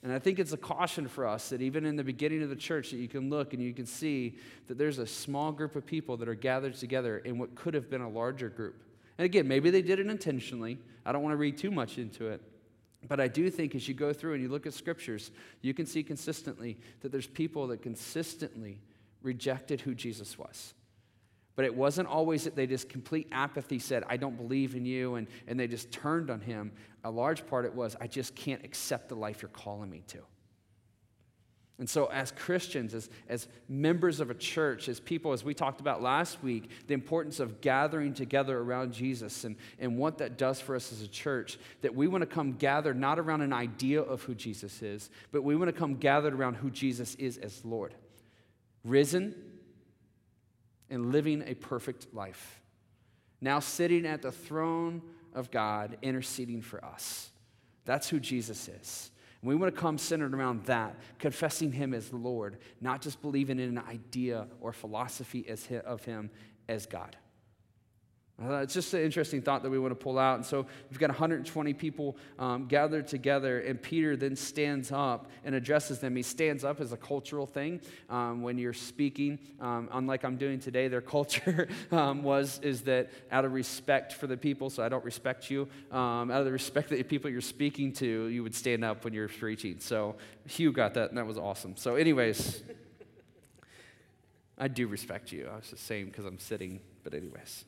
And 0.03 0.11
I 0.11 0.19
think 0.19 0.37
it's 0.37 0.51
a 0.51 0.57
caution 0.57 1.07
for 1.07 1.25
us 1.25 1.49
that 1.49 1.61
even 1.61 1.85
in 1.85 1.95
the 1.95 2.03
beginning 2.03 2.43
of 2.43 2.49
the 2.49 2.57
church 2.57 2.91
that 2.91 2.97
you 2.97 3.07
can 3.07 3.29
look 3.29 3.53
and 3.53 3.63
you 3.63 3.73
can 3.73 3.85
see 3.85 4.37
that 4.67 4.77
there's 4.77 4.99
a 4.99 5.07
small 5.07 5.53
group 5.53 5.77
of 5.77 5.85
people 5.85 6.17
that 6.17 6.27
are 6.27 6.35
gathered 6.35 6.75
together 6.75 7.19
in 7.19 7.37
what 7.37 7.55
could 7.55 7.73
have 7.73 7.89
been 7.89 8.01
a 8.01 8.09
larger 8.09 8.49
group. 8.49 8.75
And 9.17 9.23
again, 9.25 9.47
maybe 9.47 9.69
they 9.69 9.81
did 9.81 9.99
it 9.99 10.07
intentionally. 10.07 10.77
I 11.05 11.13
don't 11.13 11.23
want 11.23 11.31
to 11.31 11.37
read 11.37 11.57
too 11.57 11.71
much 11.71 11.97
into 11.97 12.27
it. 12.27 12.41
But 13.07 13.21
I 13.21 13.29
do 13.29 13.49
think 13.49 13.75
as 13.75 13.87
you 13.87 13.93
go 13.93 14.11
through 14.11 14.33
and 14.33 14.41
you 14.41 14.49
look 14.49 14.65
at 14.67 14.73
scriptures, 14.73 15.31
you 15.61 15.73
can 15.73 15.85
see 15.85 16.03
consistently 16.03 16.77
that 17.01 17.11
there's 17.11 17.27
people 17.27 17.67
that 17.67 17.81
consistently 17.81 18.79
rejected 19.21 19.81
who 19.81 19.95
Jesus 19.95 20.37
was. 20.37 20.73
But 21.55 21.65
it 21.65 21.75
wasn't 21.75 22.07
always 22.07 22.45
that 22.45 22.55
they 22.55 22.65
just 22.65 22.89
complete 22.89 23.27
apathy 23.31 23.77
said, 23.77 24.03
I 24.09 24.17
don't 24.17 24.37
believe 24.37 24.75
in 24.75 24.85
you, 24.85 25.15
and, 25.15 25.27
and 25.47 25.59
they 25.59 25.67
just 25.67 25.91
turned 25.91 26.31
on 26.31 26.41
him. 26.41 26.71
A 27.03 27.11
large 27.11 27.45
part 27.45 27.65
it 27.65 27.73
was, 27.73 27.95
I 28.01 28.07
just 28.07 28.35
can't 28.35 28.63
accept 28.65 29.09
the 29.09 29.15
life 29.15 29.41
you're 29.41 29.49
calling 29.49 29.89
me 29.89 30.03
to. 30.07 30.19
And 31.79 31.89
so, 31.89 32.05
as 32.05 32.31
Christians, 32.31 32.93
as, 32.93 33.09
as 33.27 33.47
members 33.67 34.19
of 34.19 34.29
a 34.29 34.35
church, 34.35 34.87
as 34.87 34.99
people, 34.99 35.33
as 35.33 35.43
we 35.43 35.55
talked 35.55 35.81
about 35.81 36.03
last 36.03 36.41
week, 36.43 36.69
the 36.87 36.93
importance 36.93 37.39
of 37.39 37.61
gathering 37.61 38.13
together 38.13 38.59
around 38.59 38.93
Jesus 38.93 39.43
and, 39.43 39.55
and 39.79 39.97
what 39.97 40.19
that 40.19 40.37
does 40.37 40.61
for 40.61 40.75
us 40.75 40.91
as 40.91 41.01
a 41.01 41.07
church, 41.07 41.57
that 41.81 41.93
we 41.93 42.07
want 42.07 42.21
to 42.21 42.27
come 42.27 42.53
gathered 42.53 42.97
not 42.97 43.17
around 43.17 43.41
an 43.41 43.53
idea 43.53 44.01
of 44.01 44.21
who 44.21 44.35
Jesus 44.35 44.83
is, 44.83 45.09
but 45.31 45.43
we 45.43 45.55
want 45.55 45.67
to 45.67 45.77
come 45.77 45.95
gathered 45.95 46.33
around 46.33 46.55
who 46.55 46.69
Jesus 46.69 47.15
is 47.15 47.37
as 47.39 47.65
Lord. 47.65 47.95
Risen 48.83 49.33
and 50.89 51.11
living 51.11 51.43
a 51.45 51.55
perfect 51.55 52.13
life. 52.13 52.61
Now 53.41 53.59
sitting 53.59 54.05
at 54.05 54.21
the 54.21 54.31
throne 54.31 55.01
of 55.33 55.51
God, 55.51 55.97
interceding 56.01 56.61
for 56.61 56.83
us. 56.83 57.31
That's 57.85 58.09
who 58.09 58.19
Jesus 58.19 58.67
is. 58.67 59.11
And 59.41 59.49
we 59.49 59.55
want 59.55 59.75
to 59.75 59.81
come 59.81 59.97
centered 59.97 60.33
around 60.33 60.65
that, 60.65 60.95
confessing 61.19 61.71
Him 61.71 61.93
as 61.93 62.13
Lord, 62.13 62.57
not 62.79 63.01
just 63.01 63.21
believing 63.21 63.59
in 63.59 63.77
an 63.77 63.83
idea 63.89 64.47
or 64.61 64.71
philosophy 64.71 65.45
as, 65.49 65.67
of 65.85 66.05
Him 66.05 66.29
as 66.69 66.85
God. 66.85 67.17
Uh, 68.49 68.57
it's 68.57 68.73
just 68.73 68.93
an 68.93 69.01
interesting 69.01 69.41
thought 69.41 69.63
that 69.63 69.69
we 69.69 69.79
want 69.79 69.91
to 69.91 69.95
pull 69.95 70.19
out. 70.19 70.35
And 70.35 70.45
so 70.45 70.65
we've 70.89 70.99
got 70.99 71.09
120 71.09 71.73
people 71.73 72.17
um, 72.39 72.65
gathered 72.65 73.07
together, 73.07 73.59
and 73.61 73.81
Peter 73.81 74.15
then 74.15 74.35
stands 74.35 74.91
up 74.91 75.29
and 75.45 75.55
addresses 75.55 75.99
them. 75.99 76.15
He 76.15 76.23
stands 76.23 76.63
up 76.63 76.81
as 76.81 76.91
a 76.91 76.97
cultural 76.97 77.45
thing 77.45 77.81
um, 78.09 78.41
when 78.41 78.57
you're 78.57 78.73
speaking. 78.73 79.39
Um, 79.59 79.89
unlike 79.91 80.23
I'm 80.23 80.37
doing 80.37 80.59
today, 80.59 80.87
their 80.87 81.01
culture 81.13 81.67
um, 81.91 82.23
was 82.23 82.59
is 82.61 82.81
that 82.83 83.11
out 83.31 83.45
of 83.45 83.53
respect 83.53 84.13
for 84.13 84.27
the 84.27 84.37
people, 84.37 84.69
so 84.69 84.83
I 84.83 84.89
don't 84.89 85.05
respect 85.05 85.49
you. 85.49 85.67
Um, 85.91 86.31
out 86.31 86.39
of 86.39 86.45
the 86.45 86.51
respect 86.51 86.89
that 86.89 86.97
the 86.97 87.03
people 87.03 87.29
you're 87.29 87.41
speaking 87.41 87.93
to, 87.93 88.27
you 88.27 88.43
would 88.43 88.55
stand 88.55 88.83
up 88.83 89.03
when 89.03 89.13
you're 89.13 89.29
preaching. 89.29 89.79
So 89.79 90.15
Hugh 90.47 90.71
got 90.71 90.93
that, 90.95 91.09
and 91.09 91.17
that 91.17 91.27
was 91.27 91.37
awesome. 91.37 91.77
So, 91.77 91.95
anyways, 91.95 92.63
I 94.57 94.67
do 94.67 94.87
respect 94.87 95.31
you. 95.31 95.49
I 95.51 95.55
was 95.57 95.69
just 95.69 95.85
saying 95.85 96.07
because 96.07 96.25
I'm 96.25 96.39
sitting, 96.39 96.79
but 97.03 97.13
anyways. 97.13 97.65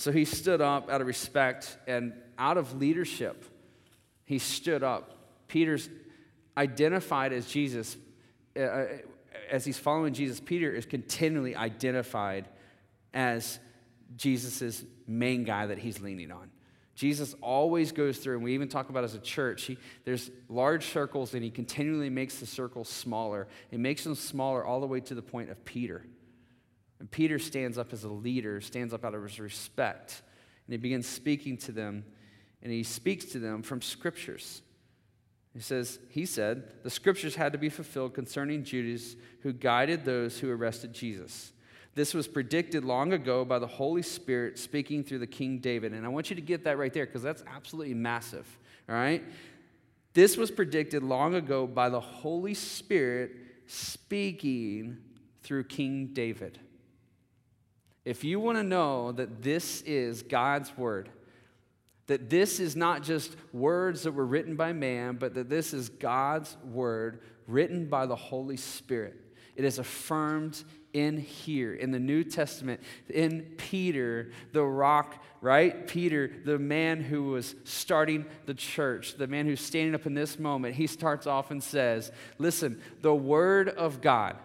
So 0.00 0.12
he 0.12 0.24
stood 0.24 0.62
up 0.62 0.88
out 0.88 1.02
of 1.02 1.06
respect 1.06 1.76
and 1.86 2.14
out 2.38 2.56
of 2.56 2.80
leadership. 2.80 3.44
He 4.24 4.38
stood 4.38 4.82
up. 4.82 5.18
Peter's 5.46 5.90
identified 6.56 7.34
as 7.34 7.44
Jesus, 7.46 7.98
uh, 8.56 8.60
uh 8.60 8.86
as 9.50 9.66
he's 9.66 9.76
following 9.76 10.14
Jesus, 10.14 10.40
Peter 10.40 10.72
is 10.72 10.86
continually 10.86 11.54
identified 11.54 12.48
as 13.12 13.58
Jesus' 14.16 14.82
main 15.06 15.44
guy 15.44 15.66
that 15.66 15.76
he's 15.76 16.00
leaning 16.00 16.30
on. 16.30 16.50
Jesus 16.94 17.34
always 17.42 17.92
goes 17.92 18.16
through, 18.16 18.36
and 18.36 18.42
we 18.42 18.54
even 18.54 18.68
talk 18.68 18.88
about 18.88 19.04
as 19.04 19.14
a 19.14 19.20
church, 19.20 19.64
he, 19.64 19.76
there's 20.06 20.30
large 20.48 20.86
circles, 20.86 21.34
and 21.34 21.44
he 21.44 21.50
continually 21.50 22.08
makes 22.08 22.36
the 22.36 22.46
circles 22.46 22.88
smaller. 22.88 23.48
He 23.70 23.76
makes 23.76 24.04
them 24.04 24.14
smaller 24.14 24.64
all 24.64 24.80
the 24.80 24.86
way 24.86 25.00
to 25.00 25.14
the 25.14 25.20
point 25.20 25.50
of 25.50 25.62
Peter. 25.66 26.06
And 27.00 27.10
Peter 27.10 27.38
stands 27.38 27.78
up 27.78 27.92
as 27.92 28.04
a 28.04 28.08
leader, 28.08 28.60
stands 28.60 28.94
up 28.94 29.04
out 29.04 29.14
of 29.14 29.22
his 29.22 29.40
respect, 29.40 30.22
and 30.66 30.72
he 30.72 30.76
begins 30.76 31.08
speaking 31.08 31.56
to 31.58 31.72
them, 31.72 32.04
and 32.62 32.70
he 32.70 32.82
speaks 32.82 33.24
to 33.26 33.38
them 33.38 33.62
from 33.62 33.80
scriptures. 33.80 34.62
He 35.54 35.60
says, 35.60 35.98
He 36.10 36.26
said, 36.26 36.84
the 36.84 36.90
scriptures 36.90 37.34
had 37.34 37.52
to 37.52 37.58
be 37.58 37.70
fulfilled 37.70 38.14
concerning 38.14 38.62
Judas, 38.62 39.16
who 39.40 39.52
guided 39.52 40.04
those 40.04 40.38
who 40.38 40.50
arrested 40.50 40.92
Jesus. 40.92 41.52
This 41.94 42.14
was 42.14 42.28
predicted 42.28 42.84
long 42.84 43.12
ago 43.12 43.44
by 43.44 43.58
the 43.58 43.66
Holy 43.66 44.02
Spirit 44.02 44.58
speaking 44.58 45.02
through 45.02 45.18
the 45.18 45.26
King 45.26 45.58
David. 45.58 45.92
And 45.92 46.06
I 46.06 46.08
want 46.08 46.30
you 46.30 46.36
to 46.36 46.42
get 46.42 46.64
that 46.64 46.78
right 46.78 46.92
there 46.92 47.04
because 47.04 47.22
that's 47.22 47.42
absolutely 47.52 47.94
massive. 47.94 48.46
All 48.88 48.94
right? 48.94 49.24
This 50.12 50.36
was 50.36 50.50
predicted 50.50 51.02
long 51.02 51.34
ago 51.34 51.66
by 51.66 51.88
the 51.88 52.00
Holy 52.00 52.54
Spirit 52.54 53.32
speaking 53.66 54.98
through 55.42 55.64
King 55.64 56.10
David. 56.12 56.60
If 58.10 58.24
you 58.24 58.40
want 58.40 58.58
to 58.58 58.64
know 58.64 59.12
that 59.12 59.40
this 59.40 59.82
is 59.82 60.24
God's 60.24 60.76
word, 60.76 61.10
that 62.08 62.28
this 62.28 62.58
is 62.58 62.74
not 62.74 63.04
just 63.04 63.36
words 63.52 64.02
that 64.02 64.10
were 64.10 64.26
written 64.26 64.56
by 64.56 64.72
man, 64.72 65.14
but 65.14 65.34
that 65.34 65.48
this 65.48 65.72
is 65.72 65.88
God's 65.88 66.56
word 66.64 67.20
written 67.46 67.86
by 67.86 68.06
the 68.06 68.16
Holy 68.16 68.56
Spirit. 68.56 69.14
It 69.54 69.64
is 69.64 69.78
affirmed 69.78 70.60
in 70.92 71.18
here, 71.18 71.72
in 71.72 71.92
the 71.92 72.00
New 72.00 72.24
Testament, 72.24 72.80
in 73.08 73.42
Peter, 73.58 74.32
the 74.52 74.64
rock, 74.64 75.22
right? 75.40 75.86
Peter, 75.86 76.32
the 76.44 76.58
man 76.58 77.00
who 77.00 77.26
was 77.26 77.54
starting 77.62 78.26
the 78.44 78.54
church, 78.54 79.18
the 79.18 79.28
man 79.28 79.46
who's 79.46 79.60
standing 79.60 79.94
up 79.94 80.04
in 80.04 80.14
this 80.14 80.36
moment, 80.36 80.74
he 80.74 80.88
starts 80.88 81.28
off 81.28 81.52
and 81.52 81.62
says, 81.62 82.10
Listen, 82.38 82.82
the 83.02 83.14
word 83.14 83.68
of 83.68 84.00
God 84.00 84.36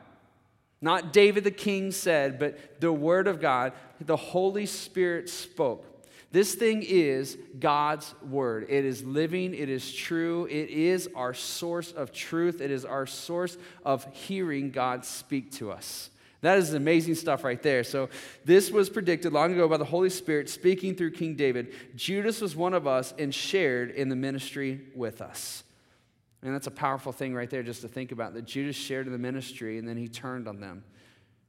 not 0.86 1.12
David 1.12 1.44
the 1.44 1.50
king 1.50 1.92
said, 1.92 2.38
but 2.38 2.80
the 2.80 2.94
word 2.94 3.28
of 3.28 3.42
God, 3.42 3.74
the 4.00 4.16
Holy 4.16 4.68
Spirit 4.68 5.30
spoke. 5.30 5.84
This 6.32 6.54
thing 6.54 6.84
is 6.84 7.40
God's 7.60 8.14
word. 8.22 8.68
It 8.70 8.86
is 8.86 9.04
living, 9.04 9.56
it 9.56 9.68
is 9.68 9.92
true, 9.92 10.46
it 10.46 10.70
is 10.70 11.10
our 11.16 11.34
source 11.34 11.92
of 11.92 12.12
truth, 12.12 12.62
it 12.62 12.70
is 12.70 12.86
our 12.86 13.08
source 13.08 13.58
of 13.84 14.06
hearing 14.14 14.70
God 14.70 15.06
speak 15.06 15.52
to 15.54 15.72
us. 15.72 16.12
That 16.42 16.60
is 16.60 16.72
amazing 16.76 17.16
stuff 17.16 17.44
right 17.44 17.62
there. 17.64 17.84
So, 17.84 18.10
this 18.44 18.70
was 18.70 18.88
predicted 18.88 19.34
long 19.34 19.54
ago 19.54 19.68
by 19.68 19.78
the 19.78 19.86
Holy 19.86 20.12
Spirit 20.12 20.52
speaking 20.52 20.94
through 20.94 21.12
King 21.12 21.34
David. 21.34 21.74
Judas 21.96 22.42
was 22.42 22.56
one 22.56 22.76
of 22.76 22.86
us 22.86 23.12
and 23.18 23.34
shared 23.34 23.90
in 23.90 24.10
the 24.10 24.16
ministry 24.16 24.82
with 24.94 25.20
us. 25.22 25.64
And 26.46 26.54
that's 26.54 26.68
a 26.68 26.72
powerful 26.72 27.12
thing 27.12 27.34
right 27.34 27.50
there 27.50 27.64
just 27.64 27.82
to 27.82 27.88
think 27.88 28.12
about 28.12 28.36
that 28.36 28.46
Judas 28.46 28.76
shared 28.76 29.08
in 29.08 29.12
the 29.12 29.18
ministry 29.20 29.80
and 29.80 29.90
then 29.90 29.98
he 29.98 30.08
turned 30.08 30.48
on 30.48 30.60
them. 30.60 30.84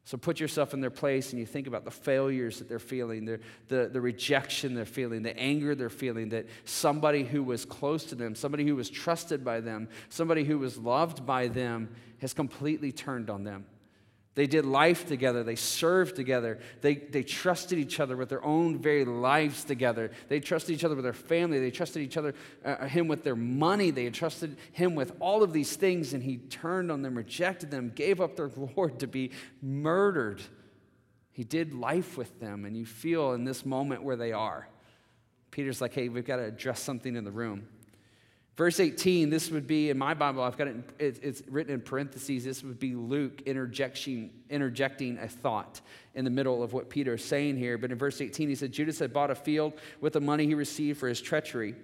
So 0.05 0.17
put 0.17 0.41
yourself 0.41 0.73
in 0.73 0.81
their 0.81 0.89
place 0.89 1.33
and 1.33 1.39
you 1.39 1.45
think 1.45 1.67
about 1.67 1.85
the 1.85 1.91
failures 1.91 2.61
that 2.61 2.69
they're 2.69 2.79
feeling, 2.79 3.27
the, 3.27 3.41
the, 3.69 3.91
the 3.93 4.01
rejection 4.01 4.75
they're 4.75 4.87
feeling, 4.87 5.23
the 5.23 5.39
anger 5.39 5.75
they're 5.75 5.91
feeling, 5.91 6.31
that 6.31 6.47
somebody 6.65 7.25
who 7.25 7.43
was 7.43 7.67
close 7.67 8.05
to 8.05 8.15
them, 8.15 8.35
somebody 8.35 8.65
who 8.65 8.75
was 8.75 8.89
trusted 8.89 9.45
by 9.45 9.61
them, 9.61 9.89
somebody 10.09 10.45
who 10.45 10.59
was 10.59 10.79
loved 10.79 11.27
by 11.27 11.49
them 11.49 11.95
has 12.23 12.33
completely 12.33 12.91
turned 12.91 13.29
on 13.29 13.45
them. 13.45 13.67
They 14.37 14.47
did 14.47 14.67
life 14.67 15.07
together. 15.07 15.43
They 15.43 15.57
served 15.57 16.15
together. 16.15 16.59
They, 16.83 16.97
they 16.97 17.23
trusted 17.23 17.79
each 17.79 18.01
other 18.01 18.19
with 18.19 18.29
their 18.29 18.45
own 18.45 18.79
very 18.79 19.07
lives 19.07 19.65
together. 19.65 20.11
They 20.29 20.41
trusted 20.41 20.75
each 20.75 20.85
other 20.85 20.95
with 20.95 21.05
their 21.05 21.15
family. 21.15 21.59
They 21.59 21.71
trusted 21.71 22.03
each 22.03 22.19
other, 22.19 22.35
uh, 22.63 22.87
him 22.87 23.09
with 23.09 23.25
their 23.25 23.35
money. 23.35 23.91
They 23.91 24.11
trusted 24.11 24.59
him 24.73 24.95
with 24.95 25.17
all 25.21 25.43
of 25.43 25.55
these 25.55 25.75
things, 25.75 26.13
and 26.13 26.23
he 26.23 26.37
turned 26.37 26.93
on 26.93 27.01
them, 27.01 27.15
rejected 27.15 27.71
them, 27.71 27.91
gave 27.95 28.21
up 28.21 28.37
their 28.37 28.51
Lord 28.77 29.01
to 29.01 29.07
be 29.07 29.31
murdered. 29.63 30.43
He 31.33 31.43
did 31.43 31.73
life 31.73 32.19
with 32.19 32.39
them, 32.39 32.67
and 32.67 32.77
you 32.77 32.85
feel 32.85 33.33
in 33.33 33.45
this 33.45 33.65
moment 33.65 34.03
where 34.03 34.17
they 34.17 34.33
are. 34.33 34.69
Peter's 35.51 35.81
like, 35.81 35.95
hey, 35.95 36.11
we've 36.11 36.27
got 36.27 36.37
to 36.37 36.45
address 36.45 36.83
something 36.83 37.17
in 37.17 37.25
the 37.25 37.33
room. 37.33 37.67
Verse 38.57 38.81
18, 38.81 39.29
this 39.29 39.51
would 39.51 39.67
be 39.67 39.91
in 39.91 39.99
my 39.99 40.15
Bible, 40.15 40.43
I've 40.43 40.57
got 40.57 40.69
it, 40.69 40.77
it's 40.99 41.43
written 41.47 41.75
in 41.75 41.83
parentheses. 41.83 42.45
This 42.45 42.63
would 42.63 42.79
be 42.79 42.95
Luke 42.95 43.43
interjecting, 43.43 44.31
interjecting 44.49 45.19
a 45.19 45.29
thought 45.29 45.83
in 46.15 46.25
the 46.25 46.31
middle 46.31 46.63
of 46.63 46.73
what 46.73 46.89
Peter 46.89 47.15
is 47.15 47.25
saying 47.25 47.59
here. 47.59 47.77
But 47.77 47.93
in 47.93 47.99
verse 47.99 48.19
18, 48.19 48.49
he 48.49 48.55
said, 48.55 48.73
Judas 48.73 48.99
had 48.99 49.13
bought 49.13 49.31
a 49.31 49.35
field 49.35 49.75
with 50.01 50.15
the 50.15 50.23
money 50.23 50.47
he 50.47 50.55
received 50.55 50.99
for 50.99 51.07
his 51.07 51.21
treachery. 51.21 51.75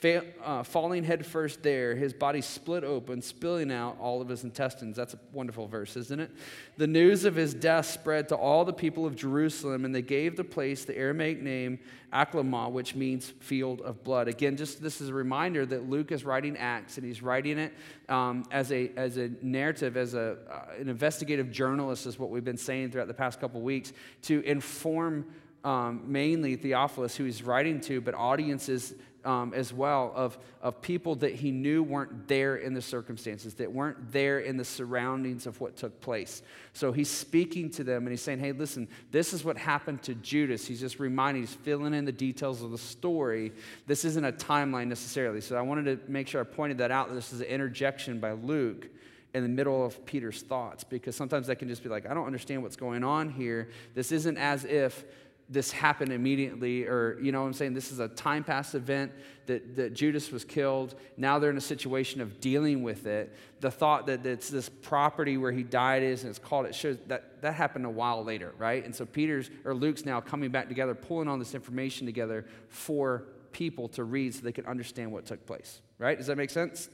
Fa- 0.00 0.24
uh, 0.42 0.62
falling 0.62 1.04
headfirst 1.04 1.62
there, 1.62 1.94
his 1.94 2.14
body 2.14 2.40
split 2.40 2.84
open, 2.84 3.20
spilling 3.20 3.70
out 3.70 3.98
all 4.00 4.22
of 4.22 4.28
his 4.28 4.44
intestines. 4.44 4.96
That's 4.96 5.12
a 5.12 5.18
wonderful 5.30 5.66
verse, 5.66 5.94
isn't 5.94 6.18
it? 6.18 6.30
The 6.78 6.86
news 6.86 7.26
of 7.26 7.36
his 7.36 7.52
death 7.52 7.84
spread 7.84 8.30
to 8.30 8.34
all 8.34 8.64
the 8.64 8.72
people 8.72 9.04
of 9.04 9.14
Jerusalem, 9.14 9.84
and 9.84 9.94
they 9.94 10.00
gave 10.00 10.36
the 10.36 10.44
place 10.44 10.86
the 10.86 10.96
Aramaic 10.96 11.42
name 11.42 11.80
Akeldama, 12.14 12.70
which 12.72 12.94
means 12.94 13.34
field 13.40 13.82
of 13.82 14.02
blood. 14.02 14.26
Again, 14.26 14.56
just 14.56 14.82
this 14.82 15.02
is 15.02 15.10
a 15.10 15.14
reminder 15.14 15.66
that 15.66 15.90
Luke 15.90 16.12
is 16.12 16.24
writing 16.24 16.56
Acts, 16.56 16.96
and 16.96 17.06
he's 17.06 17.22
writing 17.22 17.58
it 17.58 17.74
um, 18.08 18.46
as, 18.50 18.72
a, 18.72 18.90
as 18.96 19.18
a 19.18 19.30
narrative, 19.42 19.98
as 19.98 20.14
a, 20.14 20.38
uh, 20.50 20.80
an 20.80 20.88
investigative 20.88 21.52
journalist, 21.52 22.06
is 22.06 22.18
what 22.18 22.30
we've 22.30 22.42
been 22.42 22.56
saying 22.56 22.90
throughout 22.90 23.08
the 23.08 23.12
past 23.12 23.38
couple 23.38 23.60
weeks, 23.60 23.92
to 24.22 24.40
inform 24.44 25.26
um, 25.62 26.04
mainly 26.06 26.56
Theophilus, 26.56 27.16
who 27.16 27.24
he's 27.24 27.42
writing 27.42 27.82
to, 27.82 28.00
but 28.00 28.14
audiences 28.14 28.94
um, 29.24 29.52
as 29.54 29.72
well 29.72 30.12
of, 30.14 30.38
of 30.62 30.80
people 30.80 31.14
that 31.16 31.34
he 31.34 31.50
knew 31.50 31.82
weren't 31.82 32.28
there 32.28 32.56
in 32.56 32.74
the 32.74 32.82
circumstances, 32.82 33.54
that 33.54 33.72
weren't 33.72 34.12
there 34.12 34.40
in 34.40 34.56
the 34.56 34.64
surroundings 34.64 35.46
of 35.46 35.60
what 35.60 35.76
took 35.76 36.00
place. 36.00 36.42
So 36.72 36.92
he's 36.92 37.10
speaking 37.10 37.70
to 37.72 37.84
them 37.84 38.02
and 38.02 38.10
he's 38.10 38.22
saying, 38.22 38.38
hey, 38.38 38.52
listen, 38.52 38.88
this 39.10 39.32
is 39.32 39.44
what 39.44 39.56
happened 39.56 40.02
to 40.04 40.14
Judas. 40.14 40.66
He's 40.66 40.80
just 40.80 40.98
reminding, 40.98 41.42
he's 41.42 41.54
filling 41.54 41.94
in 41.94 42.04
the 42.04 42.12
details 42.12 42.62
of 42.62 42.70
the 42.70 42.78
story. 42.78 43.52
This 43.86 44.04
isn't 44.04 44.24
a 44.24 44.32
timeline 44.32 44.88
necessarily. 44.88 45.40
So 45.40 45.56
I 45.56 45.62
wanted 45.62 45.84
to 46.06 46.10
make 46.10 46.28
sure 46.28 46.40
I 46.40 46.44
pointed 46.44 46.78
that 46.78 46.90
out. 46.90 47.12
This 47.14 47.32
is 47.32 47.40
an 47.40 47.46
interjection 47.46 48.20
by 48.20 48.32
Luke 48.32 48.88
in 49.32 49.42
the 49.42 49.48
middle 49.48 49.84
of 49.84 50.04
Peter's 50.06 50.42
thoughts 50.42 50.84
because 50.84 51.14
sometimes 51.14 51.46
that 51.46 51.56
can 51.56 51.68
just 51.68 51.82
be 51.82 51.88
like, 51.88 52.06
I 52.06 52.14
don't 52.14 52.26
understand 52.26 52.62
what's 52.62 52.76
going 52.76 53.04
on 53.04 53.30
here. 53.30 53.68
This 53.94 54.12
isn't 54.12 54.36
as 54.36 54.64
if 54.64 55.04
this 55.50 55.72
happened 55.72 56.12
immediately, 56.12 56.86
or, 56.86 57.18
you 57.20 57.32
know 57.32 57.40
what 57.40 57.48
I'm 57.48 57.52
saying? 57.52 57.74
This 57.74 57.90
is 57.90 57.98
a 57.98 58.06
time 58.06 58.44
past 58.44 58.76
event 58.76 59.10
that, 59.46 59.74
that 59.74 59.94
Judas 59.94 60.30
was 60.30 60.44
killed. 60.44 60.94
Now 61.16 61.40
they're 61.40 61.50
in 61.50 61.56
a 61.56 61.60
situation 61.60 62.20
of 62.20 62.40
dealing 62.40 62.84
with 62.84 63.06
it. 63.06 63.34
The 63.58 63.70
thought 63.70 64.06
that 64.06 64.24
it's 64.24 64.48
this 64.48 64.68
property 64.68 65.36
where 65.36 65.50
he 65.50 65.64
died 65.64 66.04
is, 66.04 66.22
and 66.22 66.30
it's 66.30 66.38
called, 66.38 66.66
it 66.66 66.74
shows 66.74 66.98
that 67.08 67.42
that 67.42 67.54
happened 67.54 67.84
a 67.84 67.90
while 67.90 68.22
later, 68.22 68.54
right? 68.58 68.84
And 68.84 68.94
so 68.94 69.04
Peter's, 69.04 69.50
or 69.64 69.74
Luke's 69.74 70.04
now 70.04 70.20
coming 70.20 70.52
back 70.52 70.68
together, 70.68 70.94
pulling 70.94 71.26
all 71.26 71.36
this 71.36 71.54
information 71.54 72.06
together 72.06 72.46
for 72.68 73.24
people 73.50 73.88
to 73.88 74.04
read 74.04 74.32
so 74.32 74.42
they 74.42 74.52
can 74.52 74.66
understand 74.66 75.10
what 75.10 75.26
took 75.26 75.44
place, 75.46 75.80
right? 75.98 76.16
Does 76.16 76.28
that 76.28 76.36
make 76.36 76.50
sense? 76.50 76.88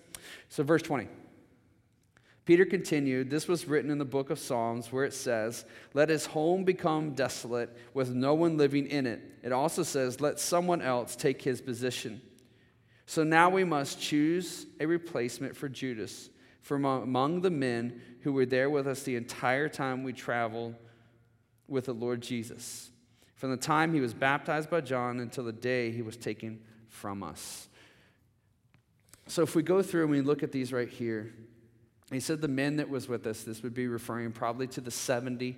So, 0.48 0.62
verse 0.62 0.80
20. 0.80 1.08
Peter 2.46 2.64
continued, 2.64 3.28
This 3.28 3.48
was 3.48 3.66
written 3.66 3.90
in 3.90 3.98
the 3.98 4.04
book 4.04 4.30
of 4.30 4.38
Psalms 4.38 4.92
where 4.92 5.04
it 5.04 5.12
says, 5.12 5.64
Let 5.94 6.08
his 6.08 6.26
home 6.26 6.62
become 6.64 7.10
desolate 7.10 7.76
with 7.92 8.14
no 8.14 8.34
one 8.34 8.56
living 8.56 8.86
in 8.86 9.04
it. 9.04 9.20
It 9.42 9.52
also 9.52 9.82
says, 9.82 10.20
Let 10.20 10.38
someone 10.38 10.80
else 10.80 11.16
take 11.16 11.42
his 11.42 11.60
position. 11.60 12.22
So 13.04 13.24
now 13.24 13.50
we 13.50 13.64
must 13.64 14.00
choose 14.00 14.66
a 14.78 14.86
replacement 14.86 15.56
for 15.56 15.68
Judas 15.68 16.30
from 16.60 16.84
among 16.84 17.40
the 17.40 17.50
men 17.50 18.00
who 18.20 18.32
were 18.32 18.46
there 18.46 18.70
with 18.70 18.86
us 18.86 19.02
the 19.02 19.16
entire 19.16 19.68
time 19.68 20.04
we 20.04 20.12
traveled 20.12 20.76
with 21.68 21.86
the 21.86 21.94
Lord 21.94 22.20
Jesus, 22.20 22.90
from 23.34 23.50
the 23.50 23.56
time 23.56 23.92
he 23.92 24.00
was 24.00 24.14
baptized 24.14 24.70
by 24.70 24.80
John 24.80 25.18
until 25.18 25.44
the 25.44 25.52
day 25.52 25.90
he 25.90 26.02
was 26.02 26.16
taken 26.16 26.60
from 26.88 27.24
us. 27.24 27.68
So 29.26 29.42
if 29.42 29.56
we 29.56 29.62
go 29.64 29.82
through 29.82 30.02
and 30.02 30.10
we 30.10 30.20
look 30.20 30.44
at 30.44 30.52
these 30.52 30.72
right 30.72 30.88
here, 30.88 31.34
he 32.10 32.20
said 32.20 32.40
the 32.40 32.48
men 32.48 32.76
that 32.76 32.88
was 32.88 33.08
with 33.08 33.26
us, 33.26 33.42
this 33.42 33.62
would 33.62 33.74
be 33.74 33.88
referring 33.88 34.32
probably 34.32 34.68
to 34.68 34.80
the 34.80 34.90
70 34.90 35.56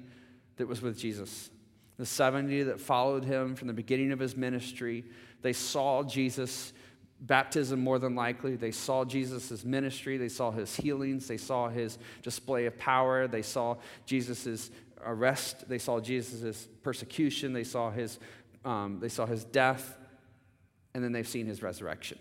that 0.57 0.67
was 0.67 0.81
with 0.81 0.99
Jesus. 0.99 1.51
The 1.99 2.07
70 2.07 2.65
that 2.65 2.81
followed 2.81 3.25
him 3.25 3.55
from 3.55 3.69
the 3.69 3.75
beginning 3.75 4.13
of 4.13 4.19
his 4.19 4.37
ministry. 4.37 5.05
They 5.43 5.53
saw 5.53 6.03
Jesus' 6.05 6.73
baptism 7.21 7.81
more 7.81 7.99
than 7.99 8.15
likely. 8.15 8.57
They 8.57 8.71
saw 8.71 9.05
Jesus' 9.05 9.65
ministry. 9.65 10.17
They 10.17 10.29
saw 10.29 10.51
his 10.51 10.75
healings. 10.75 11.27
They 11.27 11.37
saw 11.37 11.69
his 11.69 11.99
display 12.23 12.67
of 12.67 12.79
power. 12.79 13.27
They 13.27 13.43
saw 13.43 13.77
Jesus' 14.07 14.71
arrest. 15.05 15.69
They 15.69 15.79
saw 15.79 16.01
Jesus' 16.01 16.69
persecution. 16.83 17.53
They 17.53 17.65
saw 17.65 17.91
his, 17.91 18.19
um, 18.65 19.01
they 19.01 19.09
saw 19.09 19.27
his 19.27 19.45
death. 19.45 19.99
And 20.95 21.05
then 21.05 21.13
they've 21.13 21.29
seen 21.29 21.47
his 21.47 21.63
resurrection. 21.63 22.19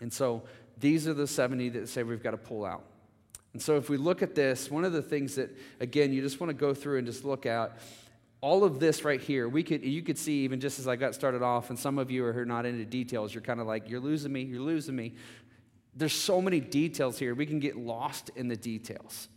And 0.00 0.12
so 0.12 0.42
these 0.78 1.06
are 1.06 1.14
the 1.14 1.26
70 1.26 1.68
that 1.70 1.88
say 1.88 2.02
we've 2.02 2.22
got 2.22 2.32
to 2.32 2.36
pull 2.36 2.64
out. 2.64 2.84
And 3.52 3.60
so, 3.60 3.76
if 3.76 3.90
we 3.90 3.96
look 3.96 4.22
at 4.22 4.34
this, 4.34 4.70
one 4.70 4.84
of 4.84 4.92
the 4.92 5.02
things 5.02 5.34
that, 5.34 5.50
again, 5.80 6.12
you 6.12 6.22
just 6.22 6.40
want 6.40 6.48
to 6.48 6.54
go 6.54 6.72
through 6.72 6.98
and 6.98 7.06
just 7.06 7.24
look 7.24 7.44
at, 7.44 7.78
all 8.40 8.64
of 8.64 8.80
this 8.80 9.04
right 9.04 9.20
here, 9.20 9.48
we 9.48 9.62
could, 9.62 9.84
you 9.84 10.02
could 10.02 10.18
see 10.18 10.40
even 10.40 10.58
just 10.58 10.78
as 10.80 10.88
I 10.88 10.96
got 10.96 11.14
started 11.14 11.42
off, 11.42 11.70
and 11.70 11.78
some 11.78 11.98
of 11.98 12.10
you 12.10 12.24
are 12.24 12.44
not 12.44 12.66
into 12.66 12.84
details, 12.84 13.32
you're 13.32 13.42
kind 13.42 13.60
of 13.60 13.66
like, 13.66 13.88
you're 13.88 14.00
losing 14.00 14.32
me, 14.32 14.42
you're 14.42 14.60
losing 14.60 14.96
me. 14.96 15.14
There's 15.94 16.14
so 16.14 16.40
many 16.40 16.58
details 16.58 17.18
here, 17.18 17.34
we 17.34 17.46
can 17.46 17.60
get 17.60 17.76
lost 17.76 18.30
in 18.34 18.48
the 18.48 18.56
details. 18.56 19.28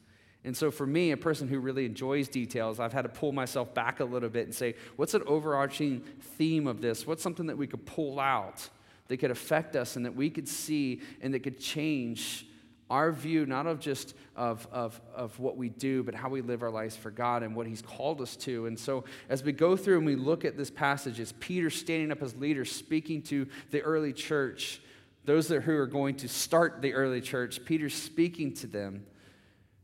And 0.46 0.56
so, 0.56 0.72
for 0.72 0.86
me, 0.86 1.12
a 1.12 1.18
person 1.18 1.48
who 1.48 1.60
really 1.60 1.86
enjoys 1.86 2.28
details, 2.28 2.80
I've 2.80 2.94
had 2.94 3.02
to 3.02 3.10
pull 3.10 3.32
myself 3.32 3.74
back 3.74 4.00
a 4.00 4.06
little 4.06 4.30
bit 4.30 4.46
and 4.46 4.56
say, 4.56 4.76
what's 4.96 5.14
an 5.14 5.24
overarching 5.26 6.02
theme 6.38 6.68
of 6.68 6.82
this? 6.82 7.06
What's 7.06 7.24
something 7.24 7.48
that 7.48 7.58
we 7.58 7.68
could 7.68 7.86
pull 7.86 8.20
out 8.20 8.70
that 9.08 9.18
could 9.18 9.32
affect 9.32 9.76
us 9.76 9.96
and 9.96 10.06
that 10.06 10.16
we 10.16 10.30
could 10.30 10.48
see 10.48 11.02
and 11.22 11.34
that 11.34 11.42
could 11.42 11.60
change 11.60 12.48
our 12.90 13.12
view 13.12 13.46
not 13.46 13.66
of 13.66 13.80
just 13.80 14.14
of, 14.36 14.68
of, 14.72 15.00
of 15.16 15.40
what 15.40 15.58
we 15.58 15.70
do 15.70 16.04
but 16.04 16.14
how 16.14 16.30
we 16.30 16.42
live 16.42 16.62
our 16.62 16.70
lives 16.70 16.96
for 16.96 17.10
god 17.10 17.42
and 17.44 17.56
what 17.56 17.68
he's 17.68 17.82
called 17.82 18.22
us 18.22 18.36
to. 18.36 18.68
And 18.68 18.78
so 18.78 19.06
as 19.30 19.44
we 19.44 19.52
go 19.52 19.76
through 19.76 19.98
and 19.98 20.06
we 20.06 20.16
look 20.16 20.46
at 20.46 20.58
this 20.58 20.70
passage 20.70 21.20
it's 21.20 21.34
peter 21.40 21.70
standing 21.70 22.12
up 22.12 22.22
as 22.22 22.36
leader 22.36 22.66
speaking 22.66 23.22
to 23.24 23.48
the 23.72 23.82
early 23.82 24.14
church 24.14 24.82
those 25.24 25.48
that, 25.48 25.64
who 25.64 25.76
are 25.76 25.88
going 25.88 26.16
to 26.18 26.28
start 26.28 26.82
the 26.82 26.94
early 26.94 27.22
church 27.22 27.64
peter's 27.66 27.96
speaking 27.96 28.54
to 28.54 28.68
them 28.68 29.06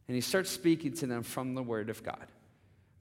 and 0.08 0.16
he 0.16 0.22
starts 0.22 0.50
speaking 0.50 0.94
to 0.94 1.08
them 1.08 1.24
from 1.24 1.56
the 1.56 1.64
word 1.64 1.90
of 1.90 2.04
god. 2.04 2.28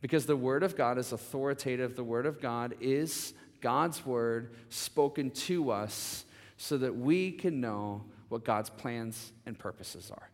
Because 0.01 0.27
the 0.27 0.37
word 0.37 0.63
of 0.63 0.77
god 0.77 0.97
is 0.97 1.13
authoritative 1.13 1.95
the 1.95 2.05
word 2.05 2.25
of 2.25 2.41
god 2.41 2.75
is 2.81 3.35
god's 3.61 4.07
word 4.07 4.55
spoken 4.71 5.31
to 5.31 5.71
us 5.71 6.25
so 6.57 6.79
that 6.79 6.97
we 6.97 7.33
can 7.33 7.61
know 7.61 8.05
what 8.31 8.45
God's 8.45 8.71
plans 8.71 9.33
and 9.45 9.59
purposes 9.59 10.11
are. 10.11 10.31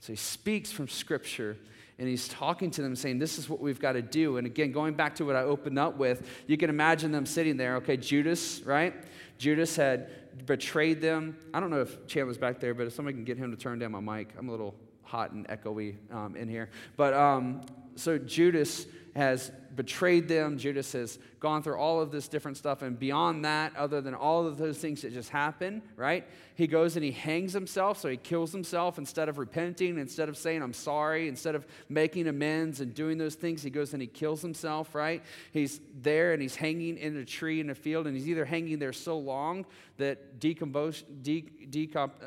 So 0.00 0.12
he 0.12 0.16
speaks 0.16 0.70
from 0.70 0.88
Scripture 0.88 1.58
and 1.98 2.08
he's 2.08 2.28
talking 2.28 2.70
to 2.70 2.82
them 2.82 2.94
saying, 2.94 3.18
This 3.18 3.38
is 3.38 3.48
what 3.48 3.60
we've 3.60 3.80
got 3.80 3.92
to 3.92 4.02
do. 4.02 4.36
And 4.36 4.46
again, 4.46 4.70
going 4.70 4.94
back 4.94 5.16
to 5.16 5.24
what 5.24 5.34
I 5.34 5.42
opened 5.42 5.78
up 5.78 5.96
with, 5.96 6.28
you 6.46 6.56
can 6.56 6.70
imagine 6.70 7.10
them 7.10 7.26
sitting 7.26 7.56
there. 7.56 7.76
Okay, 7.76 7.96
Judas, 7.96 8.62
right? 8.62 8.94
Judas 9.36 9.74
had 9.74 10.46
betrayed 10.46 11.00
them. 11.00 11.36
I 11.52 11.58
don't 11.58 11.70
know 11.70 11.80
if 11.80 12.06
Chandler's 12.06 12.38
back 12.38 12.60
there, 12.60 12.72
but 12.72 12.86
if 12.86 12.92
somebody 12.92 13.16
can 13.16 13.24
get 13.24 13.36
him 13.36 13.50
to 13.50 13.56
turn 13.56 13.80
down 13.80 13.90
my 13.90 14.00
mic, 14.00 14.32
I'm 14.38 14.48
a 14.48 14.52
little 14.52 14.76
hot 15.02 15.32
and 15.32 15.48
echoey 15.48 15.96
um, 16.12 16.36
in 16.36 16.48
here. 16.48 16.70
But 16.96 17.14
um, 17.14 17.62
so 17.96 18.16
Judas 18.16 18.86
has 19.16 19.50
betrayed 19.78 20.26
them. 20.26 20.58
Judas 20.58 20.90
has 20.92 21.20
gone 21.38 21.62
through 21.62 21.76
all 21.76 22.00
of 22.00 22.10
this 22.10 22.26
different 22.26 22.56
stuff. 22.56 22.82
And 22.82 22.98
beyond 22.98 23.44
that, 23.44 23.76
other 23.76 24.00
than 24.00 24.12
all 24.12 24.44
of 24.44 24.58
those 24.58 24.76
things 24.76 25.02
that 25.02 25.14
just 25.14 25.30
happen, 25.30 25.82
right? 25.94 26.26
He 26.56 26.66
goes 26.66 26.96
and 26.96 27.04
he 27.04 27.12
hangs 27.12 27.52
himself. 27.52 28.00
So 28.00 28.08
he 28.08 28.16
kills 28.16 28.50
himself 28.50 28.98
instead 28.98 29.28
of 29.28 29.38
repenting, 29.38 29.96
instead 29.96 30.28
of 30.28 30.36
saying, 30.36 30.64
I'm 30.64 30.72
sorry, 30.72 31.28
instead 31.28 31.54
of 31.54 31.64
making 31.88 32.26
amends 32.26 32.80
and 32.80 32.92
doing 32.92 33.18
those 33.18 33.36
things. 33.36 33.62
He 33.62 33.70
goes 33.70 33.92
and 33.92 34.02
he 34.02 34.08
kills 34.08 34.42
himself, 34.42 34.96
right? 34.96 35.22
He's 35.52 35.80
there 36.02 36.32
and 36.32 36.42
he's 36.42 36.56
hanging 36.56 36.98
in 36.98 37.16
a 37.16 37.24
tree 37.24 37.60
in 37.60 37.70
a 37.70 37.74
field. 37.76 38.08
And 38.08 38.16
he's 38.16 38.28
either 38.28 38.44
hanging 38.44 38.80
there 38.80 38.92
so 38.92 39.16
long 39.16 39.64
that 39.98 40.40
decompose, 40.40 41.04
de, 41.22 41.44
decomp, 41.70 42.10
uh, 42.20 42.26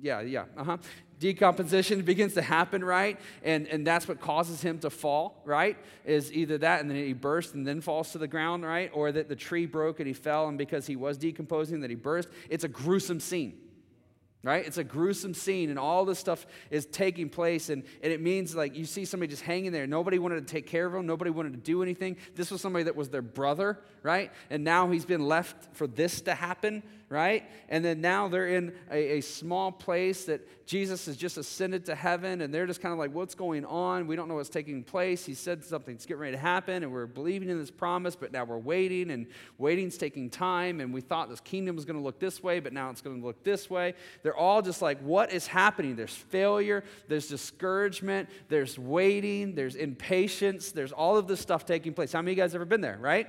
yeah, 0.00 0.20
yeah, 0.20 0.44
uh-huh 0.56 0.78
decomposition 1.18 2.02
begins 2.02 2.34
to 2.34 2.42
happen, 2.42 2.84
right? 2.84 3.18
And, 3.42 3.66
and 3.68 3.86
that's 3.86 4.06
what 4.06 4.20
causes 4.20 4.60
him 4.60 4.78
to 4.80 4.90
fall, 4.90 5.42
right? 5.44 5.76
Is 6.04 6.32
either 6.32 6.58
that 6.58 6.80
and 6.80 6.90
then 6.90 6.96
he 6.96 7.12
bursts 7.12 7.54
and 7.54 7.66
then 7.66 7.80
falls 7.80 8.12
to 8.12 8.18
the 8.18 8.28
ground, 8.28 8.64
right? 8.64 8.90
Or 8.92 9.10
that 9.12 9.28
the 9.28 9.36
tree 9.36 9.66
broke 9.66 10.00
and 10.00 10.06
he 10.06 10.12
fell 10.12 10.48
and 10.48 10.58
because 10.58 10.86
he 10.86 10.96
was 10.96 11.18
decomposing 11.18 11.80
that 11.80 11.90
he 11.90 11.96
burst. 11.96 12.28
It's 12.50 12.64
a 12.64 12.68
gruesome 12.68 13.20
scene 13.20 13.58
right? 14.46 14.64
It's 14.64 14.78
a 14.78 14.84
gruesome 14.84 15.34
scene, 15.34 15.70
and 15.70 15.78
all 15.78 16.04
this 16.04 16.20
stuff 16.20 16.46
is 16.70 16.86
taking 16.86 17.28
place, 17.28 17.68
and, 17.68 17.82
and 18.00 18.12
it 18.12 18.20
means 18.20 18.54
like 18.54 18.76
you 18.76 18.84
see 18.84 19.04
somebody 19.04 19.28
just 19.28 19.42
hanging 19.42 19.72
there. 19.72 19.88
Nobody 19.88 20.20
wanted 20.20 20.46
to 20.46 20.52
take 20.52 20.68
care 20.68 20.86
of 20.86 20.94
him, 20.94 21.04
nobody 21.04 21.32
wanted 21.32 21.54
to 21.54 21.58
do 21.58 21.82
anything. 21.82 22.16
This 22.36 22.52
was 22.52 22.60
somebody 22.60 22.84
that 22.84 22.94
was 22.94 23.08
their 23.08 23.22
brother, 23.22 23.80
right? 24.04 24.30
And 24.48 24.62
now 24.62 24.88
he's 24.88 25.04
been 25.04 25.26
left 25.26 25.74
for 25.74 25.88
this 25.88 26.20
to 26.22 26.34
happen, 26.36 26.84
right? 27.08 27.44
And 27.68 27.84
then 27.84 28.00
now 28.00 28.26
they're 28.26 28.48
in 28.48 28.74
a, 28.90 29.18
a 29.18 29.20
small 29.20 29.70
place 29.70 30.24
that 30.24 30.66
Jesus 30.66 31.06
has 31.06 31.16
just 31.16 31.36
ascended 31.36 31.86
to 31.86 31.94
heaven, 31.94 32.40
and 32.40 32.52
they're 32.52 32.66
just 32.66 32.80
kind 32.80 32.92
of 32.92 32.98
like, 32.98 33.14
what's 33.14 33.36
going 33.36 33.64
on? 33.64 34.08
We 34.08 34.16
don't 34.16 34.26
know 34.26 34.34
what's 34.34 34.48
taking 34.48 34.82
place. 34.82 35.24
He 35.24 35.34
said 35.34 35.64
something's 35.64 36.04
getting 36.04 36.20
ready 36.20 36.32
to 36.32 36.42
happen, 36.42 36.82
and 36.82 36.92
we're 36.92 37.06
believing 37.06 37.48
in 37.48 37.60
this 37.60 37.70
promise, 37.70 38.16
but 38.16 38.32
now 38.32 38.44
we're 38.44 38.58
waiting, 38.58 39.12
and 39.12 39.28
waiting's 39.56 39.96
taking 39.96 40.28
time, 40.28 40.80
and 40.80 40.92
we 40.92 41.00
thought 41.00 41.30
this 41.30 41.38
kingdom 41.40 41.76
was 41.76 41.84
going 41.84 41.96
to 41.96 42.02
look 42.02 42.18
this 42.18 42.42
way, 42.42 42.58
but 42.58 42.72
now 42.72 42.90
it's 42.90 43.02
going 43.02 43.20
to 43.20 43.24
look 43.24 43.44
this 43.44 43.70
way. 43.70 43.94
They're 44.24 44.36
all 44.36 44.60
just 44.60 44.82
like, 44.82 44.98
what 45.00 45.32
is 45.32 45.46
happening? 45.46 45.94
There's 45.94 46.10
failure, 46.14 46.82
there's 47.06 47.28
discouragement, 47.28 48.28
there's 48.48 48.80
waiting, 48.80 49.54
there's 49.54 49.76
impatience, 49.76 50.72
there's 50.72 50.90
all 50.90 51.16
of 51.16 51.28
this 51.28 51.40
stuff 51.40 51.64
taking 51.64 51.94
place. 51.94 52.12
How 52.12 52.20
many 52.20 52.32
of 52.32 52.38
you 52.38 52.42
guys 52.42 52.56
ever 52.56 52.64
been 52.64 52.80
there, 52.80 52.98
right? 53.00 53.28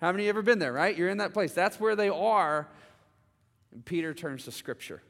How 0.00 0.12
many 0.12 0.22
of 0.22 0.26
you 0.26 0.28
ever 0.28 0.42
been 0.42 0.60
there, 0.60 0.72
right? 0.72 0.96
You're 0.96 1.08
in 1.08 1.18
that 1.18 1.32
place. 1.32 1.52
That's 1.52 1.80
where 1.80 1.96
they 1.96 2.10
are 2.10 2.68
And 3.76 3.84
Peter 3.84 4.14
turns 4.14 4.46
to 4.46 4.52
Scripture. 4.52 5.02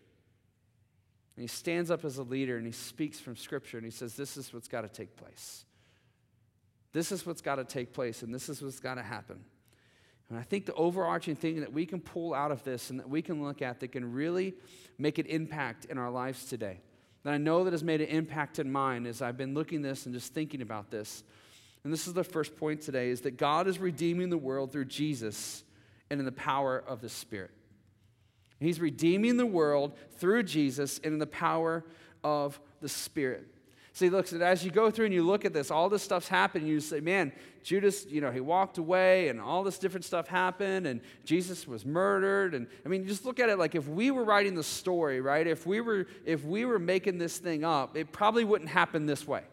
And 1.37 1.43
he 1.43 1.47
stands 1.47 1.89
up 1.89 2.05
as 2.05 2.19
a 2.19 2.25
leader 2.25 2.57
and 2.57 2.67
he 2.67 2.73
speaks 2.73 3.21
from 3.21 3.37
Scripture 3.37 3.77
and 3.77 3.85
he 3.85 3.93
says, 3.93 4.17
This 4.17 4.37
is 4.37 4.53
what's 4.53 4.67
got 4.67 4.81
to 4.81 4.89
take 4.89 5.17
place. 5.17 5.65
This 6.93 7.13
is 7.13 7.25
what's 7.25 7.43
got 7.43 7.57
to 7.57 7.65
take 7.65 7.93
place 7.93 8.23
and 8.23 8.35
this 8.35 8.49
is 8.49 8.61
what's 8.61 8.81
got 8.81 8.97
to 8.97 9.05
happen. 9.05 9.45
And 10.29 10.37
I 10.37 10.43
think 10.43 10.67
the 10.67 10.75
overarching 10.75 11.37
thing 11.37 11.61
that 11.61 11.73
we 11.73 11.87
can 11.87 12.01
pull 12.01 12.35
out 12.35 12.51
of 12.51 12.65
this 12.65 12.91
and 12.91 12.99
that 12.99 13.09
we 13.09 13.23
can 13.23 13.41
look 13.41 13.63
at 13.63 13.79
that 13.79 13.93
can 13.93 14.13
really 14.13 14.55
make 14.99 15.19
an 15.19 15.27
impact 15.27 15.85
in 15.85 15.97
our 15.97 16.11
lives 16.11 16.47
today, 16.47 16.81
that 17.23 17.33
I 17.35 17.39
know 17.39 17.63
that 17.63 17.73
has 17.73 17.85
made 17.85 18.01
an 18.01 18.09
impact 18.09 18.59
in 18.59 18.73
mine 18.73 19.07
as 19.07 19.23
I've 19.23 19.37
been 19.37 19.55
looking 19.55 19.81
this 19.81 20.07
and 20.07 20.15
just 20.15 20.35
thinking 20.35 20.61
about 20.61 20.91
this. 20.91 21.23
And 21.85 21.93
this 21.93 22.09
is 22.09 22.15
the 22.15 22.25
first 22.25 22.57
point 22.57 22.81
today 22.81 23.11
is 23.11 23.21
that 23.21 23.37
God 23.37 23.69
is 23.69 23.79
redeeming 23.79 24.29
the 24.29 24.37
world 24.37 24.73
through 24.73 24.87
Jesus 24.87 25.63
and 26.11 26.19
in 26.19 26.27
the 26.27 26.33
power 26.33 26.83
of 26.85 27.01
the 27.01 27.09
Spirit. 27.09 27.53
He's 28.61 28.81
redeeming 28.81 29.37
the 29.37 29.47
world 29.47 29.97
through 30.19 30.45
Jesus 30.45 30.99
and 31.05 31.15
in 31.15 31.19
the 31.19 31.27
power 31.27 31.85
of 32.25 32.59
the 32.81 32.89
Spirit. 32.89 33.47
See, 33.93 34.11
look, 34.11 34.31
as 34.31 34.63
you 34.63 34.71
go 34.71 34.91
through 34.91 35.07
and 35.07 35.15
you 35.15 35.23
look 35.23 35.47
at 35.47 35.55
this, 35.55 35.71
all 35.71 35.89
this 35.89 36.03
stuff's 36.03 36.29
happening. 36.29 36.69
You 36.69 36.81
say, 36.81 37.01
man, 37.01 37.33
Judas, 37.63 38.05
you 38.07 38.21
know, 38.21 38.31
he 38.31 38.41
walked 38.41 38.77
away 38.77 39.29
and 39.29 39.41
all 39.41 39.63
this 39.63 39.79
different 39.79 40.05
stuff 40.05 40.29
happened 40.29 40.87
and 40.87 41.01
Jesus 41.25 41.67
was 41.67 41.87
murdered. 41.87 42.55
And 42.55 42.67
I 42.85 42.91
mean, 42.91 43.07
just 43.07 43.25
look 43.25 43.41
at 43.41 43.49
it 43.49 43.59
like 43.59 43.75
if 43.75 43.89
we 43.89 44.11
were 44.11 44.25
writing 44.25 44.55
the 44.55 44.63
story, 44.63 45.23
right? 45.23 45.47
If 45.47 45.67
we 45.67 45.81
were, 45.81 46.07
if 46.27 46.45
we 46.45 46.67
were 46.67 46.79
making 46.79 47.17
this 47.17 47.39
thing 47.39 47.65
up, 47.65 47.97
it 47.97 48.13
probably 48.13 48.45
wouldn't 48.45 48.69
happen 48.69 49.07
this 49.07 49.27
way 49.27 49.45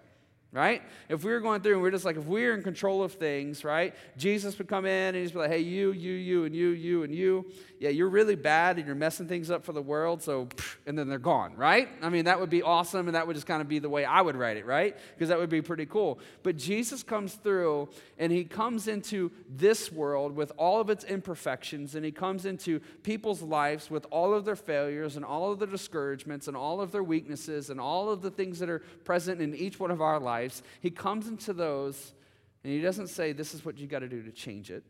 right? 0.54 0.84
If 1.10 1.24
we 1.24 1.32
were 1.32 1.40
going 1.40 1.62
through 1.62 1.74
and 1.74 1.82
we're 1.82 1.92
just 1.92 2.06
like, 2.06 2.16
if 2.16 2.26
we 2.26 2.46
are 2.46 2.54
in 2.54 2.62
control 2.62 3.04
of 3.04 3.14
things, 3.14 3.64
right? 3.64 3.96
Jesus 4.18 4.56
would 4.60 4.68
come 4.68 4.86
in 4.86 5.16
and 5.16 5.18
he'd 5.18 5.34
be 5.34 5.40
like, 5.40 5.50
hey, 5.50 5.60
you, 5.60 5.92
you, 5.92 6.14
you, 6.14 6.46
and 6.46 6.56
you, 6.56 6.70
you, 6.70 7.04
and 7.04 7.14
you. 7.14 7.46
Yeah, 7.80 7.90
you're 7.90 8.08
really 8.08 8.36
bad 8.36 8.78
and 8.78 8.86
you're 8.86 8.96
messing 8.96 9.28
things 9.28 9.50
up 9.50 9.66
for 9.66 9.74
the 9.74 9.82
world, 9.82 10.22
so, 10.22 10.48
and 10.86 10.98
then 10.98 11.10
they're 11.10 11.18
gone, 11.18 11.56
right? 11.58 11.90
I 12.04 12.10
mean, 12.10 12.26
that 12.26 12.40
would 12.40 12.52
be 12.52 12.62
awesome 12.62 13.08
and 13.08 13.16
that 13.16 13.26
would 13.26 13.34
just 13.34 13.48
kind 13.48 13.62
of 13.62 13.68
be 13.68 13.80
the 13.80 13.90
way 13.90 14.06
I 14.06 14.22
would 14.22 14.36
write 14.36 14.58
it, 14.58 14.66
right? 14.66 14.96
Because 15.16 15.30
that 15.30 15.40
would 15.40 15.50
be 15.50 15.62
pretty 15.62 15.88
cool. 15.88 16.20
But 16.44 16.56
Jesus 16.56 17.02
comes 17.02 17.34
through 17.34 17.90
and 18.20 18.32
he 18.32 18.44
comes 18.44 18.88
into 18.88 19.32
this 19.50 19.92
world 19.92 20.36
with 20.36 20.52
all 20.58 20.80
of 20.80 20.90
its 20.92 21.04
imperfections 21.04 21.96
and 21.96 22.06
he 22.06 22.12
comes 22.12 22.46
into 22.46 22.80
people's 23.02 23.42
lives 23.42 23.90
with 23.90 24.06
all 24.12 24.36
of 24.36 24.46
their 24.46 24.56
failures 24.56 25.16
and 25.16 25.26
all 25.26 25.52
of 25.52 25.58
their 25.58 25.68
discouragements 25.68 26.48
and 26.48 26.56
all 26.56 26.80
of 26.80 26.92
their 26.92 27.04
weaknesses 27.04 27.72
and 27.72 27.82
all 27.82 28.12
of 28.12 28.22
the 28.22 28.32
things 28.32 28.60
that 28.60 28.70
are 28.70 28.80
present 29.04 29.42
in 29.42 29.56
each 29.56 29.80
one 29.80 29.90
of 29.90 30.00
our 30.00 30.20
lives 30.20 30.43
lives, 30.44 30.64
he 30.82 30.90
comes 30.90 31.28
into 31.28 31.54
those 31.54 32.14
and 32.64 32.72
he 32.72 32.82
doesn't 32.82 33.08
say, 33.08 33.34
This 33.34 33.54
is 33.54 33.66
what 33.66 33.78
you 33.78 33.88
got 33.88 34.00
to 34.00 34.10
do 34.10 34.22
to 34.24 34.32
change 34.32 34.72
it. 34.72 34.84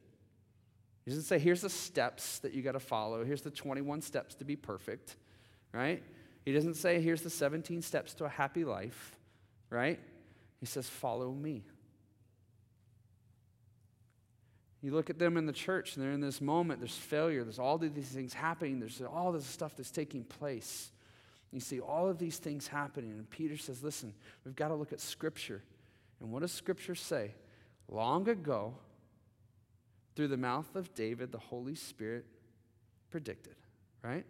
He 1.06 1.12
doesn't 1.12 1.26
say, 1.26 1.40
Here's 1.40 1.62
the 1.62 1.70
steps 1.70 2.40
that 2.40 2.54
you 2.54 2.62
got 2.62 2.74
to 2.74 2.80
follow. 2.80 3.24
Here's 3.24 3.42
the 3.42 3.52
21 3.52 4.02
steps 4.02 4.36
to 4.36 4.46
be 4.46 4.56
perfect, 4.56 5.16
right? 5.74 6.04
He 6.46 6.54
doesn't 6.54 6.76
say, 6.76 7.02
Here's 7.02 7.22
the 7.22 7.30
17 7.30 7.82
steps 7.82 8.14
to 8.16 8.26
a 8.26 8.30
happy 8.30 8.64
life, 8.64 9.18
right? 9.70 10.00
He 10.60 10.66
says, 10.66 10.88
Follow 10.88 11.32
me. 11.32 11.64
You 14.82 14.92
look 14.92 15.10
at 15.10 15.18
them 15.18 15.38
in 15.38 15.46
the 15.46 15.54
church, 15.54 15.96
and 15.96 16.04
they're 16.04 16.12
in 16.12 16.20
this 16.20 16.42
moment. 16.42 16.82
There's 16.82 16.96
failure. 16.96 17.44
There's 17.44 17.58
all 17.58 17.78
these 17.78 18.10
things 18.10 18.34
happening. 18.34 18.82
There's 18.82 19.02
all 19.02 19.32
this 19.32 19.46
stuff 19.46 19.78
that's 19.78 19.92
taking 19.92 20.26
place. 20.26 20.92
You 21.54 21.60
see 21.60 21.80
all 21.80 22.10
of 22.10 22.18
these 22.18 22.38
things 22.38 22.68
happening. 22.68 23.12
And 23.12 23.30
Peter 23.30 23.56
says, 23.58 23.84
listen, 23.84 24.14
we've 24.44 24.56
got 24.56 24.70
to 24.70 24.76
look 24.76 24.92
at 24.92 25.00
Scripture. 25.00 25.62
And 26.20 26.32
what 26.32 26.42
does 26.42 26.52
Scripture 26.52 26.96
say? 26.96 27.36
Long 27.88 28.28
ago, 28.28 28.74
through 30.16 30.30
the 30.30 30.38
mouth 30.38 30.76
of 30.76 30.94
David, 30.96 31.32
the 31.32 31.38
Holy 31.38 31.76
Spirit 31.76 32.26
predicted, 33.12 33.56
right? 34.04 34.26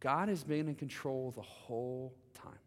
God 0.00 0.28
has 0.28 0.42
been 0.42 0.68
in 0.68 0.74
control 0.74 1.32
the 1.34 1.42
whole 1.42 2.14
time. 2.34 2.58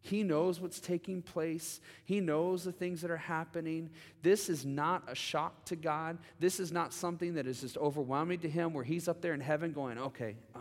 He 0.00 0.22
knows 0.22 0.60
what's 0.60 0.80
taking 0.80 1.22
place. 1.22 1.80
He 2.04 2.20
knows 2.20 2.64
the 2.64 2.72
things 2.72 3.00
that 3.00 3.10
are 3.10 3.16
happening. 3.16 3.88
This 4.22 4.50
is 4.50 4.66
not 4.66 5.02
a 5.08 5.14
shock 5.14 5.64
to 5.66 5.76
God. 5.76 6.18
This 6.38 6.60
is 6.60 6.70
not 6.70 6.92
something 6.92 7.34
that 7.34 7.46
is 7.46 7.62
just 7.62 7.78
overwhelming 7.78 8.40
to 8.40 8.48
Him 8.48 8.74
where 8.74 8.84
He's 8.84 9.08
up 9.08 9.22
there 9.22 9.32
in 9.32 9.40
heaven 9.40 9.72
going, 9.72 9.96
okay, 9.98 10.36
uh, 10.54 10.58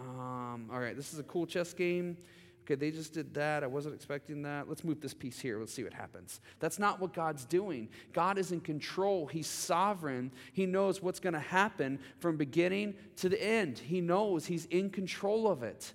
um, 0.53 0.69
all 0.71 0.79
right, 0.79 0.95
this 0.95 1.13
is 1.13 1.19
a 1.19 1.23
cool 1.23 1.45
chess 1.45 1.73
game. 1.73 2.17
Okay, 2.63 2.75
they 2.75 2.91
just 2.91 3.13
did 3.13 3.33
that. 3.33 3.61
I 3.61 3.67
wasn't 3.67 3.93
expecting 3.93 4.43
that. 4.43 4.69
Let's 4.69 4.85
move 4.85 5.01
this 5.01 5.13
piece 5.13 5.37
here. 5.39 5.59
Let's 5.59 5.73
see 5.73 5.83
what 5.83 5.93
happens. 5.93 6.39
That's 6.59 6.79
not 6.79 7.01
what 7.01 7.13
God's 7.13 7.43
doing. 7.43 7.89
God 8.13 8.37
is 8.37 8.53
in 8.53 8.61
control. 8.61 9.27
He's 9.27 9.47
sovereign. 9.47 10.31
He 10.53 10.65
knows 10.65 11.01
what's 11.01 11.19
going 11.19 11.33
to 11.33 11.39
happen 11.39 11.99
from 12.19 12.37
beginning 12.37 12.93
to 13.17 13.27
the 13.27 13.43
end. 13.43 13.79
He 13.79 13.99
knows 13.99 14.45
He's 14.45 14.65
in 14.65 14.91
control 14.91 15.49
of 15.49 15.61
it. 15.61 15.93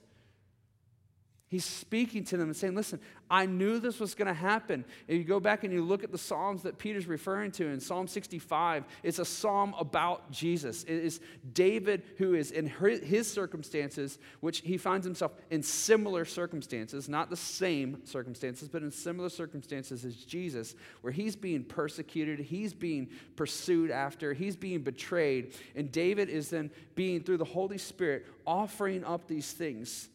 He's 1.50 1.64
speaking 1.64 2.24
to 2.24 2.36
them 2.36 2.48
and 2.48 2.56
saying, 2.56 2.74
Listen, 2.74 3.00
I 3.30 3.46
knew 3.46 3.78
this 3.78 4.00
was 4.00 4.14
going 4.14 4.28
to 4.28 4.34
happen. 4.34 4.84
If 5.06 5.16
you 5.16 5.24
go 5.24 5.40
back 5.40 5.64
and 5.64 5.72
you 5.72 5.82
look 5.82 6.04
at 6.04 6.12
the 6.12 6.18
Psalms 6.18 6.62
that 6.64 6.76
Peter's 6.76 7.06
referring 7.06 7.52
to 7.52 7.68
in 7.68 7.80
Psalm 7.80 8.06
65, 8.06 8.84
it's 9.02 9.18
a 9.18 9.24
psalm 9.24 9.74
about 9.78 10.30
Jesus. 10.30 10.84
It 10.84 10.96
is 10.96 11.20
David 11.54 12.02
who 12.18 12.34
is 12.34 12.50
in 12.50 12.66
his 12.66 13.30
circumstances, 13.30 14.18
which 14.40 14.60
he 14.60 14.76
finds 14.76 15.06
himself 15.06 15.32
in 15.50 15.62
similar 15.62 16.26
circumstances, 16.26 17.08
not 17.08 17.30
the 17.30 17.36
same 17.36 18.04
circumstances, 18.04 18.68
but 18.68 18.82
in 18.82 18.90
similar 18.90 19.30
circumstances 19.30 20.04
as 20.04 20.16
Jesus, 20.16 20.74
where 21.00 21.12
he's 21.14 21.34
being 21.34 21.64
persecuted, 21.64 22.40
he's 22.40 22.74
being 22.74 23.08
pursued 23.36 23.90
after, 23.90 24.34
he's 24.34 24.56
being 24.56 24.82
betrayed. 24.82 25.54
And 25.74 25.90
David 25.90 26.28
is 26.28 26.50
then 26.50 26.70
being, 26.94 27.22
through 27.22 27.38
the 27.38 27.44
Holy 27.44 27.78
Spirit, 27.78 28.26
offering 28.46 29.02
up 29.02 29.26
these 29.28 29.52
things 29.52 30.10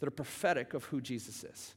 that 0.00 0.06
are 0.06 0.12
prophetic 0.12 0.74
of 0.74 0.84
who 0.84 1.00
Jesus 1.00 1.44
is. 1.44 1.74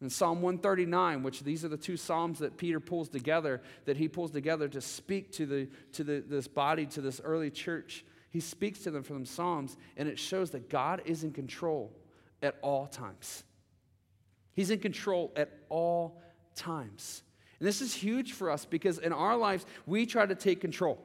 In 0.00 0.10
Psalm 0.10 0.42
139, 0.42 1.22
which 1.22 1.42
these 1.42 1.64
are 1.64 1.68
the 1.68 1.76
two 1.76 1.96
Psalms 1.96 2.40
that 2.40 2.58
Peter 2.58 2.80
pulls 2.80 3.08
together, 3.08 3.62
that 3.86 3.96
he 3.96 4.08
pulls 4.08 4.30
together 4.30 4.68
to 4.68 4.80
speak 4.80 5.32
to, 5.32 5.46
the, 5.46 5.68
to 5.92 6.04
the, 6.04 6.22
this 6.26 6.48
body, 6.48 6.84
to 6.86 7.00
this 7.00 7.20
early 7.24 7.50
church, 7.50 8.04
he 8.30 8.40
speaks 8.40 8.80
to 8.80 8.90
them 8.90 9.02
from 9.02 9.24
Psalms, 9.24 9.76
and 9.96 10.08
it 10.08 10.18
shows 10.18 10.50
that 10.50 10.68
God 10.68 11.00
is 11.06 11.24
in 11.24 11.32
control 11.32 11.92
at 12.42 12.56
all 12.60 12.86
times. 12.86 13.44
He's 14.52 14.70
in 14.70 14.80
control 14.80 15.32
at 15.36 15.50
all 15.70 16.20
times. 16.54 17.22
And 17.58 17.66
this 17.66 17.80
is 17.80 17.94
huge 17.94 18.32
for 18.32 18.50
us 18.50 18.66
because 18.66 18.98
in 18.98 19.12
our 19.12 19.36
lives, 19.36 19.64
we 19.86 20.04
try 20.04 20.26
to 20.26 20.34
take 20.34 20.60
control. 20.60 21.02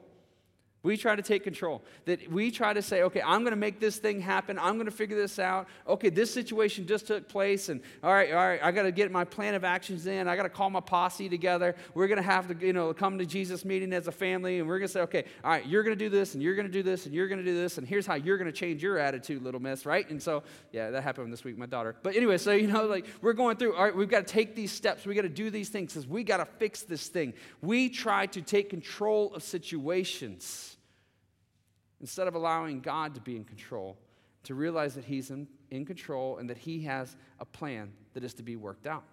We 0.82 0.96
try 0.96 1.14
to 1.14 1.22
take 1.22 1.44
control. 1.44 1.82
That 2.06 2.28
we 2.30 2.50
try 2.50 2.72
to 2.72 2.82
say, 2.82 3.02
okay, 3.02 3.22
I'm 3.24 3.42
going 3.42 3.52
to 3.52 3.56
make 3.56 3.78
this 3.78 3.98
thing 3.98 4.20
happen. 4.20 4.58
I'm 4.58 4.74
going 4.74 4.86
to 4.86 4.90
figure 4.90 5.16
this 5.16 5.38
out. 5.38 5.68
Okay, 5.86 6.08
this 6.08 6.32
situation 6.34 6.86
just 6.86 7.06
took 7.06 7.28
place, 7.28 7.68
and 7.68 7.80
all 8.02 8.12
right, 8.12 8.32
all 8.32 8.36
right, 8.36 8.60
I 8.62 8.72
got 8.72 8.82
to 8.82 8.92
get 8.92 9.12
my 9.12 9.24
plan 9.24 9.54
of 9.54 9.62
actions 9.62 10.06
in. 10.06 10.26
I 10.26 10.34
got 10.34 10.42
to 10.42 10.48
call 10.48 10.70
my 10.70 10.80
posse 10.80 11.28
together. 11.28 11.76
We're 11.94 12.08
going 12.08 12.16
to 12.16 12.22
have 12.22 12.48
to, 12.48 12.66
you 12.66 12.72
know, 12.72 12.92
come 12.92 13.18
to 13.18 13.26
Jesus 13.26 13.64
meeting 13.64 13.92
as 13.92 14.08
a 14.08 14.12
family, 14.12 14.58
and 14.58 14.68
we're 14.68 14.78
going 14.78 14.88
to 14.88 14.92
say, 14.92 15.00
okay, 15.02 15.24
all 15.44 15.50
right, 15.50 15.66
you're 15.66 15.84
going 15.84 15.96
to 15.96 16.04
do 16.04 16.08
this, 16.08 16.34
and 16.34 16.42
you're 16.42 16.56
going 16.56 16.66
to 16.66 16.72
do 16.72 16.82
this, 16.82 17.06
and 17.06 17.14
you're 17.14 17.28
going 17.28 17.38
to 17.38 17.44
do 17.44 17.54
this, 17.54 17.78
and 17.78 17.86
here's 17.86 18.04
how 18.04 18.14
you're 18.14 18.38
going 18.38 18.50
to 18.50 18.56
change 18.56 18.82
your 18.82 18.98
attitude, 18.98 19.42
little 19.42 19.60
miss, 19.60 19.86
right? 19.86 20.10
And 20.10 20.20
so, 20.20 20.42
yeah, 20.72 20.90
that 20.90 21.04
happened 21.04 21.32
this 21.32 21.44
week, 21.44 21.56
my 21.56 21.66
daughter. 21.66 21.94
But 22.02 22.16
anyway, 22.16 22.38
so 22.38 22.50
you 22.50 22.66
know, 22.66 22.86
like 22.86 23.06
we're 23.20 23.34
going 23.34 23.56
through. 23.56 23.76
All 23.76 23.84
right, 23.84 23.94
we've 23.94 24.08
got 24.08 24.26
to 24.26 24.32
take 24.32 24.56
these 24.56 24.72
steps. 24.72 25.06
We 25.06 25.14
got 25.14 25.22
to 25.22 25.28
do 25.28 25.48
these 25.50 25.68
things 25.68 25.92
because 25.92 26.08
we 26.08 26.24
got 26.24 26.38
to 26.38 26.44
fix 26.44 26.82
this 26.82 27.06
thing. 27.06 27.34
We 27.60 27.88
try 27.88 28.26
to 28.26 28.42
take 28.42 28.70
control 28.70 29.32
of 29.34 29.44
situations 29.44 30.71
instead 32.02 32.28
of 32.28 32.34
allowing 32.34 32.80
God 32.80 33.14
to 33.14 33.20
be 33.20 33.36
in 33.36 33.44
control, 33.44 33.96
to 34.42 34.54
realize 34.54 34.94
that 34.96 35.04
He's 35.04 35.30
in, 35.30 35.48
in 35.70 35.86
control 35.86 36.36
and 36.36 36.50
that 36.50 36.58
He 36.58 36.82
has 36.82 37.16
a 37.40 37.46
plan 37.46 37.92
that 38.12 38.24
is 38.24 38.34
to 38.34 38.42
be 38.42 38.56
worked 38.56 38.86
out. 38.86 39.04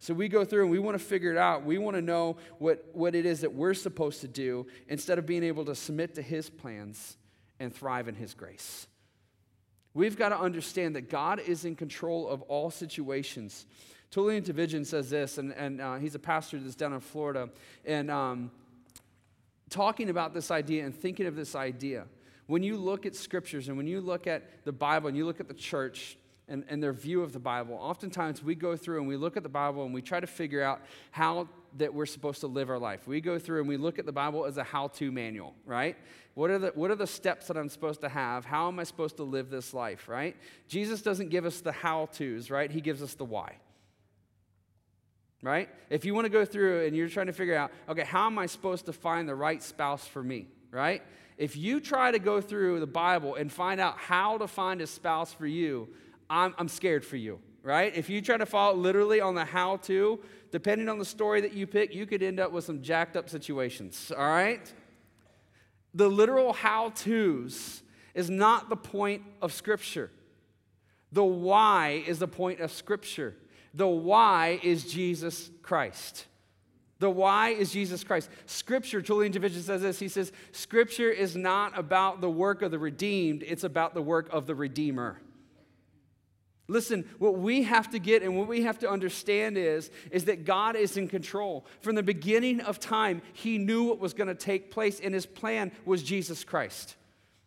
So 0.00 0.12
we 0.12 0.28
go 0.28 0.44
through 0.44 0.62
and 0.62 0.70
we 0.70 0.78
want 0.78 0.98
to 0.98 1.02
figure 1.02 1.30
it 1.30 1.38
out. 1.38 1.64
We 1.64 1.78
want 1.78 1.96
to 1.96 2.02
know 2.02 2.36
what, 2.58 2.84
what 2.92 3.14
it 3.14 3.24
is 3.24 3.40
that 3.40 3.54
we're 3.54 3.72
supposed 3.72 4.20
to 4.20 4.28
do 4.28 4.66
instead 4.88 5.18
of 5.18 5.24
being 5.24 5.44
able 5.44 5.64
to 5.64 5.74
submit 5.74 6.14
to 6.16 6.22
His 6.22 6.50
plans 6.50 7.16
and 7.58 7.74
thrive 7.74 8.08
in 8.08 8.14
His 8.14 8.34
grace. 8.34 8.86
We've 9.94 10.16
got 10.16 10.30
to 10.30 10.38
understand 10.38 10.96
that 10.96 11.08
God 11.08 11.40
is 11.40 11.64
in 11.64 11.76
control 11.76 12.28
of 12.28 12.42
all 12.42 12.70
situations. 12.70 13.64
Tullian 14.10 14.42
Tchividjian 14.42 14.84
says 14.84 15.08
this, 15.08 15.38
and, 15.38 15.52
and 15.52 15.80
uh, 15.80 15.96
he's 15.96 16.16
a 16.16 16.18
pastor 16.18 16.58
that's 16.58 16.74
down 16.74 16.92
in 16.92 17.00
Florida, 17.00 17.48
and 17.84 18.10
um, 18.10 18.50
talking 19.70 20.10
about 20.10 20.34
this 20.34 20.50
idea 20.50 20.84
and 20.84 20.94
thinking 20.94 21.26
of 21.26 21.36
this 21.36 21.54
idea 21.54 22.06
when 22.46 22.62
you 22.62 22.76
look 22.76 23.06
at 23.06 23.14
scriptures 23.14 23.68
and 23.68 23.76
when 23.76 23.86
you 23.86 24.00
look 24.00 24.26
at 24.26 24.64
the 24.64 24.72
Bible 24.72 25.08
and 25.08 25.16
you 25.16 25.24
look 25.24 25.40
at 25.40 25.48
the 25.48 25.54
church 25.54 26.18
and, 26.46 26.64
and 26.68 26.82
their 26.82 26.92
view 26.92 27.22
of 27.22 27.32
the 27.32 27.38
Bible, 27.38 27.74
oftentimes 27.80 28.42
we 28.42 28.54
go 28.54 28.76
through 28.76 28.98
and 28.98 29.08
we 29.08 29.16
look 29.16 29.36
at 29.36 29.42
the 29.42 29.48
Bible 29.48 29.84
and 29.84 29.94
we 29.94 30.02
try 30.02 30.20
to 30.20 30.26
figure 30.26 30.62
out 30.62 30.82
how 31.10 31.48
that 31.76 31.92
we're 31.92 32.06
supposed 32.06 32.40
to 32.40 32.46
live 32.46 32.70
our 32.70 32.78
life. 32.78 33.06
We 33.08 33.20
go 33.20 33.38
through 33.38 33.60
and 33.60 33.68
we 33.68 33.76
look 33.76 33.98
at 33.98 34.06
the 34.06 34.12
Bible 34.12 34.44
as 34.44 34.58
a 34.58 34.62
how 34.62 34.88
to 34.88 35.10
manual, 35.10 35.54
right? 35.64 35.96
What 36.34 36.50
are, 36.50 36.58
the, 36.58 36.72
what 36.74 36.90
are 36.90 36.96
the 36.96 37.06
steps 37.06 37.48
that 37.48 37.56
I'm 37.56 37.68
supposed 37.68 38.02
to 38.02 38.08
have? 38.08 38.44
How 38.44 38.68
am 38.68 38.78
I 38.78 38.84
supposed 38.84 39.16
to 39.16 39.24
live 39.24 39.50
this 39.50 39.72
life, 39.72 40.08
right? 40.08 40.36
Jesus 40.68 41.02
doesn't 41.02 41.30
give 41.30 41.46
us 41.46 41.60
the 41.60 41.72
how 41.72 42.06
to's, 42.12 42.50
right? 42.50 42.70
He 42.70 42.80
gives 42.80 43.02
us 43.02 43.14
the 43.14 43.24
why 43.24 43.56
right? 45.42 45.68
If 45.90 46.06
you 46.06 46.14
want 46.14 46.24
to 46.24 46.30
go 46.30 46.46
through 46.46 46.86
and 46.86 46.96
you're 46.96 47.10
trying 47.10 47.26
to 47.26 47.32
figure 47.34 47.54
out, 47.54 47.70
okay, 47.86 48.02
how 48.02 48.24
am 48.24 48.38
I 48.38 48.46
supposed 48.46 48.86
to 48.86 48.94
find 48.94 49.28
the 49.28 49.34
right 49.34 49.62
spouse 49.62 50.06
for 50.06 50.22
me? 50.22 50.46
right? 50.74 51.02
If 51.36 51.56
you 51.56 51.80
try 51.80 52.12
to 52.12 52.18
go 52.18 52.40
through 52.40 52.80
the 52.80 52.86
Bible 52.86 53.34
and 53.34 53.52
find 53.52 53.80
out 53.80 53.98
how 53.98 54.38
to 54.38 54.46
find 54.46 54.80
a 54.80 54.86
spouse 54.86 55.32
for 55.32 55.46
you, 55.46 55.88
I'm, 56.30 56.54
I'm 56.58 56.68
scared 56.68 57.04
for 57.04 57.16
you, 57.16 57.40
right? 57.62 57.94
If 57.94 58.08
you 58.08 58.20
try 58.20 58.36
to 58.36 58.46
follow 58.46 58.76
literally 58.76 59.20
on 59.20 59.34
the 59.34 59.44
how 59.44 59.78
to, 59.78 60.20
depending 60.52 60.88
on 60.88 60.98
the 60.98 61.04
story 61.04 61.40
that 61.40 61.52
you 61.52 61.66
pick, 61.66 61.94
you 61.94 62.06
could 62.06 62.22
end 62.22 62.38
up 62.38 62.52
with 62.52 62.64
some 62.64 62.82
jacked 62.82 63.16
up 63.16 63.28
situations, 63.28 64.12
all 64.16 64.28
right? 64.28 64.72
The 65.92 66.08
literal 66.08 66.52
how 66.52 66.90
to's 66.90 67.82
is 68.14 68.30
not 68.30 68.68
the 68.68 68.76
point 68.76 69.22
of 69.42 69.52
Scripture. 69.52 70.10
The 71.10 71.24
why 71.24 72.04
is 72.06 72.18
the 72.18 72.28
point 72.28 72.60
of 72.60 72.70
Scripture. 72.72 73.36
The 73.72 73.88
why 73.88 74.60
is 74.62 74.84
Jesus 74.84 75.50
Christ. 75.62 76.26
The 77.00 77.10
why 77.10 77.50
is 77.50 77.72
Jesus 77.72 78.04
Christ. 78.04 78.30
Scripture, 78.46 79.02
Julian 79.02 79.32
Division 79.32 79.62
says 79.62 79.82
this. 79.82 79.98
He 79.98 80.08
says, 80.08 80.32
Scripture 80.52 81.10
is 81.10 81.36
not 81.36 81.76
about 81.78 82.20
the 82.20 82.30
work 82.30 82.62
of 82.62 82.70
the 82.70 82.78
redeemed, 82.78 83.42
it's 83.42 83.64
about 83.64 83.94
the 83.94 84.02
work 84.02 84.28
of 84.32 84.46
the 84.46 84.54
Redeemer. 84.54 85.18
Listen, 86.66 87.04
what 87.18 87.38
we 87.38 87.64
have 87.64 87.90
to 87.90 87.98
get 87.98 88.22
and 88.22 88.38
what 88.38 88.48
we 88.48 88.62
have 88.62 88.78
to 88.78 88.88
understand 88.88 89.58
is, 89.58 89.90
is 90.10 90.24
that 90.24 90.46
God 90.46 90.76
is 90.76 90.96
in 90.96 91.08
control. 91.08 91.66
From 91.80 91.94
the 91.94 92.02
beginning 92.02 92.60
of 92.60 92.80
time, 92.80 93.20
He 93.34 93.58
knew 93.58 93.84
what 93.84 93.98
was 93.98 94.14
going 94.14 94.28
to 94.28 94.34
take 94.34 94.70
place, 94.70 94.98
and 95.00 95.12
His 95.12 95.26
plan 95.26 95.72
was 95.84 96.02
Jesus 96.02 96.42
Christ. 96.42 96.96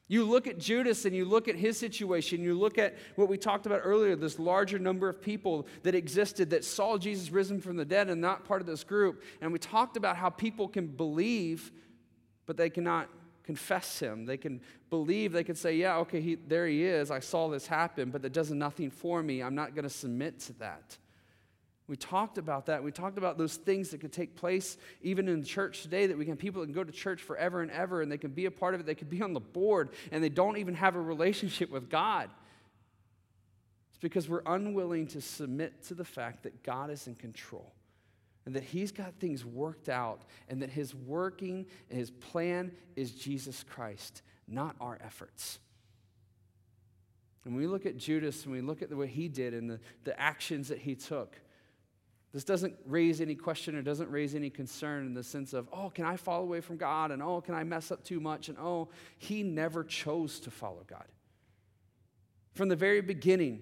You 0.10 0.24
look 0.24 0.48
at 0.48 0.58
Judas 0.58 1.04
and 1.04 1.14
you 1.14 1.26
look 1.26 1.48
at 1.48 1.56
his 1.56 1.78
situation, 1.78 2.42
you 2.42 2.58
look 2.58 2.78
at 2.78 2.96
what 3.16 3.28
we 3.28 3.38
talked 3.38 3.66
about 3.66 3.82
earlier 3.84 4.16
this 4.16 4.40
larger 4.40 4.80
number 4.80 5.10
of 5.10 5.22
people 5.22 5.68
that 5.84 5.96
existed 5.96 6.50
that 6.52 6.64
saw 6.64 6.98
Jesus 6.98 7.30
risen 7.30 7.60
from 7.60 7.76
the 7.76 7.84
dead 7.84 8.10
and 8.10 8.22
not 8.22 8.46
part 8.46 8.62
of 8.62 8.68
this 8.68 8.86
group. 8.86 9.22
And 9.42 9.52
we 9.52 9.60
talked 9.60 9.98
about 9.98 10.16
how 10.16 10.30
people 10.30 10.70
can 10.70 10.88
believe, 10.88 11.72
but 12.46 12.56
they 12.56 12.70
cannot 12.70 13.10
confess 13.44 14.00
him. 14.00 14.26
They 14.26 14.38
can 14.38 14.62
believe, 14.90 15.34
they 15.34 15.44
can 15.44 15.56
say, 15.56 15.76
Yeah, 15.76 15.98
okay, 15.98 16.22
he, 16.22 16.36
there 16.36 16.68
he 16.68 16.86
is. 16.86 17.12
I 17.12 17.20
saw 17.20 17.50
this 17.50 17.68
happen, 17.68 18.10
but 18.10 18.22
that 18.22 18.32
does 18.32 18.52
nothing 18.52 18.90
for 18.90 19.22
me. 19.22 19.42
I'm 19.42 19.56
not 19.56 19.76
going 19.76 19.84
to 19.84 19.90
submit 19.90 20.40
to 20.42 20.54
that. 20.60 20.98
We 21.88 21.96
talked 21.96 22.38
about 22.38 22.66
that. 22.66 22.84
We 22.84 22.92
talked 22.92 23.18
about 23.18 23.38
those 23.38 23.56
things 23.56 23.90
that 23.90 24.02
could 24.02 24.12
take 24.12 24.36
place 24.36 24.78
even 25.02 25.30
in 25.30 25.44
church 25.44 25.84
today 25.84 26.08
that 26.08 26.18
we 26.18 26.26
can 26.26 26.36
people 26.36 26.64
can 26.64 26.74
go 26.74 26.84
to 26.84 26.92
church 26.92 27.22
forever 27.22 27.62
and 27.62 27.72
ever 27.72 28.02
and 28.02 28.12
they 28.12 28.18
can 28.18 28.32
be 28.32 28.46
a 28.46 28.52
part 28.52 28.74
of 28.74 28.82
it. 28.82 28.86
They 28.86 28.96
could 28.96 29.10
be 29.10 29.22
on 29.22 29.34
the 29.34 29.40
board 29.40 29.90
and 30.12 30.22
they 30.22 30.30
don't 30.30 30.58
even 30.58 30.76
have 30.76 30.96
a 30.96 31.02
relationship 31.02 31.72
with 31.72 31.90
God. 31.90 32.30
It's 33.90 34.00
because 34.00 34.28
we're 34.28 34.44
unwilling 34.46 35.08
to 35.08 35.22
submit 35.22 35.84
to 35.86 35.96
the 35.96 36.04
fact 36.04 36.44
that 36.44 36.62
God 36.62 36.90
is 36.92 37.08
in 37.08 37.16
control 37.16 37.74
and 38.46 38.54
that 38.56 38.64
He's 38.64 38.92
got 38.92 39.14
things 39.16 39.46
worked 39.46 39.88
out 39.88 40.24
and 40.50 40.62
that 40.62 40.70
His 40.70 40.94
working 40.94 41.66
and 41.90 41.98
His 41.98 42.12
plan 42.12 42.74
is 42.98 43.12
Jesus 43.12 43.64
Christ, 43.64 44.24
not 44.46 44.76
our 44.82 45.00
efforts. 45.04 45.60
And 47.48 47.56
we 47.56 47.66
look 47.66 47.86
at 47.86 47.96
Judas 47.96 48.44
and 48.44 48.52
we 48.52 48.60
look 48.60 48.82
at 48.82 48.90
the 48.90 48.98
way 48.98 49.08
he 49.08 49.30
did 49.30 49.54
and 49.54 49.70
the, 49.70 49.80
the 50.04 50.20
actions 50.20 50.68
that 50.68 50.80
he 50.80 50.96
took, 50.96 51.40
this 52.34 52.44
doesn't 52.44 52.76
raise 52.86 53.22
any 53.22 53.36
question 53.36 53.76
or 53.76 53.82
doesn't 53.82 54.12
raise 54.12 54.36
any 54.36 54.50
concern 54.50 55.06
in 55.06 55.14
the 55.14 55.24
sense 55.24 55.54
of, 55.54 55.70
oh, 55.72 55.90
can 55.90 56.06
I 56.06 56.18
fall 56.18 56.42
away 56.42 56.62
from 56.62 56.78
God? 56.78 57.12
And 57.12 57.24
oh, 57.24 57.42
can 57.42 57.56
I 57.56 57.64
mess 57.64 57.92
up 57.92 58.04
too 58.04 58.20
much? 58.20 58.50
And 58.50 58.58
oh, 58.60 58.90
he 59.18 59.44
never 59.44 59.84
chose 59.84 60.40
to 60.42 60.52
follow 60.52 60.84
God. 60.88 61.06
From 62.54 62.70
the 62.70 62.76
very 62.76 63.02
beginning, 63.02 63.62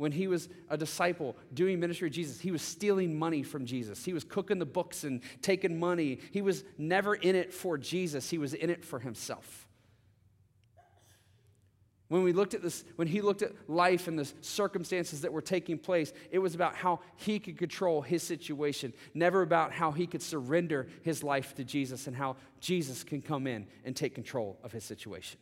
when 0.00 0.12
he 0.12 0.26
was 0.26 0.48
a 0.70 0.76
disciple 0.78 1.36
doing 1.52 1.78
ministry 1.78 2.08
of 2.08 2.14
Jesus, 2.14 2.40
he 2.40 2.50
was 2.50 2.62
stealing 2.62 3.18
money 3.18 3.42
from 3.42 3.66
Jesus. 3.66 4.02
He 4.02 4.14
was 4.14 4.24
cooking 4.24 4.58
the 4.58 4.66
books 4.66 5.04
and 5.04 5.20
taking 5.42 5.78
money. 5.78 6.20
He 6.32 6.40
was 6.40 6.64
never 6.78 7.14
in 7.14 7.36
it 7.36 7.52
for 7.52 7.76
Jesus, 7.76 8.30
he 8.30 8.38
was 8.38 8.54
in 8.54 8.70
it 8.70 8.84
for 8.84 8.98
himself. 8.98 9.59
When 12.10 12.24
we 12.24 12.32
looked 12.32 12.54
at 12.54 12.62
this, 12.62 12.82
when 12.96 13.06
he 13.06 13.20
looked 13.20 13.42
at 13.42 13.52
life 13.68 14.08
and 14.08 14.18
the 14.18 14.28
circumstances 14.40 15.20
that 15.20 15.32
were 15.32 15.40
taking 15.40 15.78
place, 15.78 16.12
it 16.32 16.40
was 16.40 16.56
about 16.56 16.74
how 16.74 16.98
he 17.14 17.38
could 17.38 17.56
control 17.56 18.02
his 18.02 18.24
situation, 18.24 18.92
never 19.14 19.42
about 19.42 19.70
how 19.70 19.92
he 19.92 20.08
could 20.08 20.20
surrender 20.20 20.88
his 21.02 21.22
life 21.22 21.54
to 21.54 21.62
Jesus 21.62 22.08
and 22.08 22.16
how 22.16 22.34
Jesus 22.58 23.04
can 23.04 23.22
come 23.22 23.46
in 23.46 23.64
and 23.84 23.94
take 23.94 24.12
control 24.12 24.58
of 24.64 24.72
his 24.72 24.82
situation. 24.82 25.38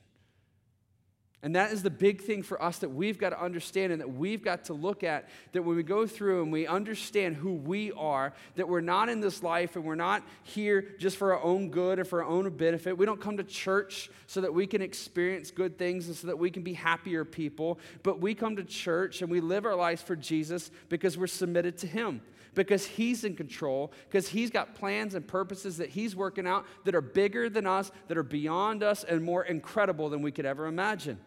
And 1.41 1.55
that 1.55 1.71
is 1.73 1.85
the 1.85 1.91
big 1.91 2.21
thing 2.21 2.43
for 2.43 2.61
us 2.61 2.79
that 2.79 2.89
we've 2.89 3.17
got 3.17 3.31
to 3.31 3.41
understand 3.41 3.93
and 3.93 4.01
that 4.01 4.13
we've 4.13 4.43
got 4.43 4.65
to 4.65 4.75
look 4.75 5.05
at. 5.05 5.29
That 5.53 5.63
when 5.63 5.77
we 5.77 5.85
go 5.85 6.05
through 6.05 6.43
and 6.43 6.51
we 6.51 6.67
understand 6.67 7.37
who 7.37 7.53
we 7.55 7.93
are, 7.93 8.33
that 8.57 8.69
we're 8.69 8.81
not 8.81 9.09
in 9.09 9.21
this 9.21 9.41
life 9.45 9.77
and 9.77 9.85
we're 9.85 9.95
not 9.95 10.25
here 10.43 10.97
just 10.99 11.17
for 11.17 11.33
our 11.33 11.43
own 11.43 11.71
good 11.71 12.01
or 12.01 12.05
for 12.05 12.25
our 12.25 12.29
own 12.29 12.51
benefit. 12.57 12.99
We 12.99 13.07
don't 13.07 13.21
come 13.21 13.37
to 13.37 13.45
church 13.45 14.11
so 14.27 14.41
that 14.41 14.53
we 14.53 14.67
can 14.67 14.83
experience 14.83 15.53
good 15.53 15.79
things 15.79 16.09
and 16.09 16.17
so 16.17 16.27
that 16.27 16.39
we 16.39 16.51
can 16.51 16.65
be 16.65 16.73
happier 16.73 17.25
people. 17.25 17.79
But 18.03 18.21
we 18.21 18.35
come 18.35 18.57
to 18.57 18.65
church 18.65 19.23
and 19.23 19.31
we 19.31 19.41
live 19.41 19.65
our 19.65 19.77
lives 19.77 20.03
for 20.03 20.17
Jesus 20.17 20.73
because 20.89 21.17
we're 21.17 21.29
submitted 21.29 21.79
to 21.79 21.87
Him 21.87 22.21
because 22.55 22.85
He's 22.85 23.23
in 23.23 23.37
control, 23.37 23.93
because 24.09 24.27
He's 24.27 24.51
got 24.51 24.75
plans 24.75 25.15
and 25.15 25.25
purposes 25.25 25.77
that 25.77 25.91
He's 25.91 26.17
working 26.17 26.47
out 26.47 26.67
that 26.85 26.97
are 26.97 27.01
bigger 27.01 27.49
than 27.49 27.69
us, 27.69 27.93
that 28.09 28.19
are 28.19 28.25
beyond 28.25 28.83
us, 28.83 29.05
and 29.05 29.23
more 29.23 29.45
incredible 29.45 30.09
than 30.09 30.23
we 30.23 30.33
could 30.33 30.47
ever 30.47 30.67
imagine. 30.67 31.19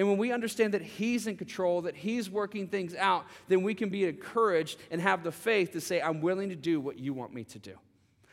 And 0.00 0.08
when 0.08 0.16
we 0.16 0.32
understand 0.32 0.72
that 0.72 0.80
He's 0.80 1.26
in 1.26 1.36
control, 1.36 1.82
that 1.82 1.94
He's 1.94 2.30
working 2.30 2.68
things 2.68 2.94
out, 2.94 3.26
then 3.48 3.62
we 3.62 3.74
can 3.74 3.90
be 3.90 4.06
encouraged 4.06 4.78
and 4.90 4.98
have 4.98 5.22
the 5.22 5.30
faith 5.30 5.72
to 5.72 5.80
say, 5.82 6.00
I'm 6.00 6.22
willing 6.22 6.48
to 6.48 6.56
do 6.56 6.80
what 6.80 6.98
you 6.98 7.12
want 7.12 7.34
me 7.34 7.44
to 7.44 7.58
do. 7.58 7.74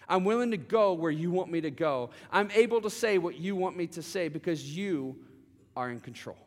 I'm 0.07 0.23
willing 0.23 0.51
to 0.51 0.57
go 0.57 0.93
where 0.93 1.11
you 1.11 1.29
want 1.29 1.51
me 1.51 1.59
to 1.59 1.69
go. 1.69 2.11
I'm 2.31 2.49
able 2.51 2.79
to 2.79 2.89
say 2.89 3.17
what 3.17 3.37
you 3.37 3.57
want 3.57 3.75
me 3.75 3.85
to 3.87 4.01
say 4.01 4.29
because 4.29 4.77
you 4.77 5.17
are 5.75 5.91
in 5.91 5.99
control. 5.99 6.37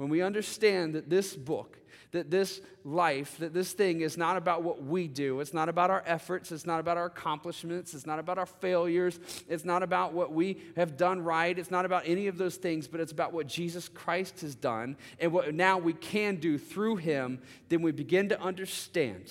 When 0.00 0.08
we 0.08 0.22
understand 0.22 0.94
that 0.94 1.10
this 1.10 1.36
book 1.36 1.76
that 2.12 2.30
this 2.30 2.60
life, 2.84 3.36
that 3.38 3.54
this 3.54 3.72
thing 3.72 4.00
is 4.00 4.16
not 4.16 4.36
about 4.36 4.62
what 4.62 4.82
we 4.82 5.06
do. 5.06 5.38
It's 5.40 5.54
not 5.54 5.68
about 5.68 5.90
our 5.90 6.02
efforts. 6.04 6.50
It's 6.50 6.66
not 6.66 6.80
about 6.80 6.96
our 6.96 7.04
accomplishments. 7.04 7.94
It's 7.94 8.06
not 8.06 8.18
about 8.18 8.36
our 8.36 8.46
failures. 8.46 9.20
It's 9.48 9.64
not 9.64 9.84
about 9.84 10.12
what 10.12 10.32
we 10.32 10.60
have 10.74 10.96
done 10.96 11.22
right. 11.22 11.56
It's 11.56 11.70
not 11.70 11.84
about 11.84 12.02
any 12.06 12.26
of 12.26 12.36
those 12.36 12.56
things, 12.56 12.88
but 12.88 13.00
it's 13.00 13.12
about 13.12 13.32
what 13.32 13.46
Jesus 13.46 13.88
Christ 13.88 14.40
has 14.40 14.56
done 14.56 14.96
and 15.20 15.32
what 15.32 15.54
now 15.54 15.78
we 15.78 15.92
can 15.92 16.36
do 16.36 16.58
through 16.58 16.96
him. 16.96 17.40
Then 17.68 17.80
we 17.80 17.92
begin 17.92 18.30
to 18.30 18.40
understand 18.40 19.30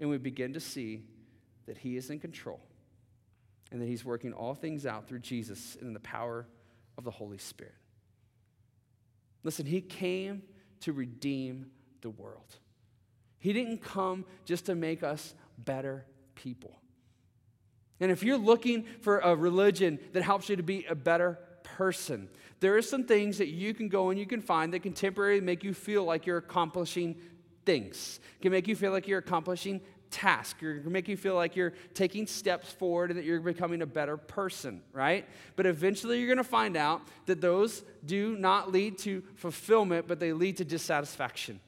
and 0.00 0.10
we 0.10 0.18
begin 0.18 0.54
to 0.54 0.60
see 0.60 1.04
that 1.66 1.78
he 1.78 1.96
is 1.96 2.10
in 2.10 2.18
control 2.18 2.60
and 3.70 3.80
that 3.80 3.86
he's 3.86 4.04
working 4.04 4.32
all 4.32 4.54
things 4.54 4.84
out 4.84 5.06
through 5.06 5.20
Jesus 5.20 5.76
and 5.76 5.88
in 5.88 5.94
the 5.94 6.00
power 6.00 6.48
of 6.98 7.04
the 7.04 7.12
Holy 7.12 7.38
Spirit. 7.38 7.74
Listen, 9.46 9.64
he 9.64 9.80
came 9.80 10.42
to 10.80 10.92
redeem 10.92 11.66
the 12.00 12.10
world. 12.10 12.56
He 13.38 13.52
didn't 13.52 13.80
come 13.80 14.24
just 14.44 14.66
to 14.66 14.74
make 14.74 15.04
us 15.04 15.36
better 15.56 16.04
people. 16.34 16.74
And 18.00 18.10
if 18.10 18.24
you're 18.24 18.38
looking 18.38 18.86
for 19.02 19.20
a 19.20 19.36
religion 19.36 20.00
that 20.14 20.24
helps 20.24 20.48
you 20.48 20.56
to 20.56 20.64
be 20.64 20.84
a 20.86 20.96
better 20.96 21.38
person, 21.62 22.28
there 22.58 22.76
are 22.76 22.82
some 22.82 23.04
things 23.04 23.38
that 23.38 23.46
you 23.46 23.72
can 23.72 23.88
go 23.88 24.10
and 24.10 24.18
you 24.18 24.26
can 24.26 24.40
find 24.40 24.74
that 24.74 24.82
can 24.82 24.92
temporarily 24.92 25.40
make 25.40 25.62
you 25.62 25.72
feel 25.72 26.02
like 26.02 26.26
you're 26.26 26.38
accomplishing 26.38 27.14
things. 27.64 28.18
Can 28.42 28.50
make 28.50 28.66
you 28.66 28.74
feel 28.74 28.90
like 28.90 29.06
you're 29.06 29.20
accomplishing 29.20 29.80
tasks. 30.10 30.62
It 30.62 30.82
can 30.82 30.92
make 30.92 31.08
you 31.08 31.16
feel 31.16 31.34
like 31.34 31.56
you're 31.56 31.72
taking 31.94 32.26
steps 32.26 32.70
forward 32.70 33.10
and 33.10 33.18
that 33.18 33.24
you're 33.24 33.40
becoming 33.40 33.82
a 33.82 33.86
better 33.86 34.16
person, 34.16 34.82
right? 34.92 35.28
But 35.56 35.66
eventually 35.66 36.18
you're 36.18 36.28
going 36.28 36.38
to 36.38 36.44
find 36.44 36.76
out 36.76 37.02
that 37.26 37.40
those 37.40 37.84
do 38.04 38.36
not 38.36 38.72
lead 38.72 38.98
to 38.98 39.22
fulfillment, 39.34 40.06
but 40.06 40.20
they 40.20 40.32
lead 40.32 40.58
to 40.58 40.64
dissatisfaction. 40.64 41.60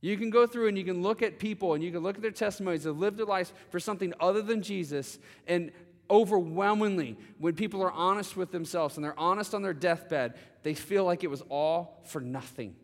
You 0.00 0.16
can 0.16 0.30
go 0.30 0.46
through 0.46 0.68
and 0.68 0.78
you 0.78 0.84
can 0.84 1.02
look 1.02 1.22
at 1.22 1.38
people 1.38 1.74
and 1.74 1.84
you 1.84 1.90
can 1.90 2.02
look 2.02 2.16
at 2.16 2.22
their 2.22 2.30
testimonies 2.30 2.84
that 2.84 2.92
lived 2.92 3.18
their 3.18 3.26
lives 3.26 3.52
for 3.68 3.78
something 3.78 4.14
other 4.18 4.40
than 4.40 4.62
Jesus. 4.62 5.18
And 5.46 5.72
overwhelmingly, 6.08 7.18
when 7.38 7.54
people 7.54 7.82
are 7.82 7.92
honest 7.92 8.36
with 8.36 8.50
themselves 8.50 8.96
and 8.96 9.04
they're 9.04 9.18
honest 9.18 9.54
on 9.54 9.62
their 9.62 9.74
deathbed, 9.74 10.38
they 10.62 10.74
feel 10.74 11.04
like 11.04 11.22
it 11.22 11.30
was 11.30 11.42
all 11.48 12.02
for 12.06 12.20
nothing. 12.20 12.74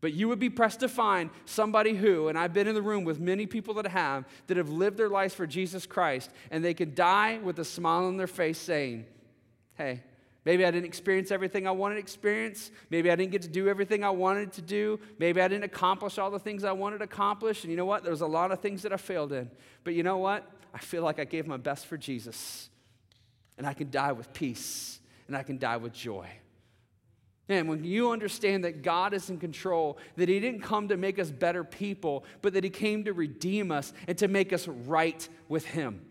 But 0.00 0.12
you 0.12 0.28
would 0.28 0.38
be 0.38 0.50
pressed 0.50 0.80
to 0.80 0.88
find 0.88 1.30
somebody 1.44 1.94
who, 1.94 2.28
and 2.28 2.38
I've 2.38 2.52
been 2.52 2.68
in 2.68 2.74
the 2.74 2.82
room 2.82 3.04
with 3.04 3.18
many 3.18 3.46
people 3.46 3.74
that 3.74 3.86
have, 3.88 4.24
that 4.46 4.56
have 4.56 4.68
lived 4.68 4.96
their 4.96 5.08
lives 5.08 5.34
for 5.34 5.46
Jesus 5.46 5.86
Christ, 5.86 6.30
and 6.50 6.64
they 6.64 6.74
can 6.74 6.94
die 6.94 7.38
with 7.38 7.58
a 7.58 7.64
smile 7.64 8.04
on 8.04 8.16
their 8.16 8.28
face 8.28 8.58
saying, 8.58 9.06
Hey, 9.74 10.02
Maybe 10.48 10.64
I 10.64 10.70
didn't 10.70 10.86
experience 10.86 11.30
everything 11.30 11.66
I 11.66 11.72
wanted 11.72 11.96
to 11.96 12.00
experience. 12.00 12.70
Maybe 12.88 13.10
I 13.10 13.16
didn't 13.16 13.32
get 13.32 13.42
to 13.42 13.48
do 13.48 13.68
everything 13.68 14.02
I 14.02 14.08
wanted 14.08 14.50
to 14.54 14.62
do. 14.62 14.98
Maybe 15.18 15.42
I 15.42 15.48
didn't 15.48 15.64
accomplish 15.64 16.16
all 16.16 16.30
the 16.30 16.38
things 16.38 16.64
I 16.64 16.72
wanted 16.72 16.98
to 16.98 17.04
accomplish. 17.04 17.64
And 17.64 17.70
you 17.70 17.76
know 17.76 17.84
what? 17.84 18.02
There 18.02 18.12
was 18.12 18.22
a 18.22 18.26
lot 18.26 18.50
of 18.50 18.60
things 18.60 18.80
that 18.80 18.90
I 18.90 18.96
failed 18.96 19.32
in. 19.32 19.50
But 19.84 19.92
you 19.92 20.02
know 20.02 20.16
what? 20.16 20.50
I 20.72 20.78
feel 20.78 21.02
like 21.02 21.18
I 21.18 21.24
gave 21.24 21.46
my 21.46 21.58
best 21.58 21.84
for 21.84 21.98
Jesus. 21.98 22.70
And 23.58 23.66
I 23.66 23.74
can 23.74 23.90
die 23.90 24.12
with 24.12 24.32
peace 24.32 25.00
and 25.26 25.36
I 25.36 25.42
can 25.42 25.58
die 25.58 25.76
with 25.76 25.92
joy. 25.92 26.26
And 27.48 27.68
when 27.68 27.84
you 27.84 28.10
understand 28.10 28.64
that 28.64 28.82
God 28.82 29.14
is 29.14 29.30
in 29.30 29.38
control, 29.38 29.98
that 30.16 30.28
He 30.28 30.38
didn't 30.38 30.60
come 30.60 30.88
to 30.88 30.96
make 30.96 31.18
us 31.18 31.30
better 31.30 31.64
people, 31.64 32.24
but 32.42 32.52
that 32.54 32.64
He 32.64 32.70
came 32.70 33.04
to 33.04 33.12
redeem 33.12 33.70
us 33.72 33.92
and 34.06 34.18
to 34.18 34.28
make 34.28 34.52
us 34.52 34.68
right 34.68 35.26
with 35.48 35.64
Him. 35.64 36.02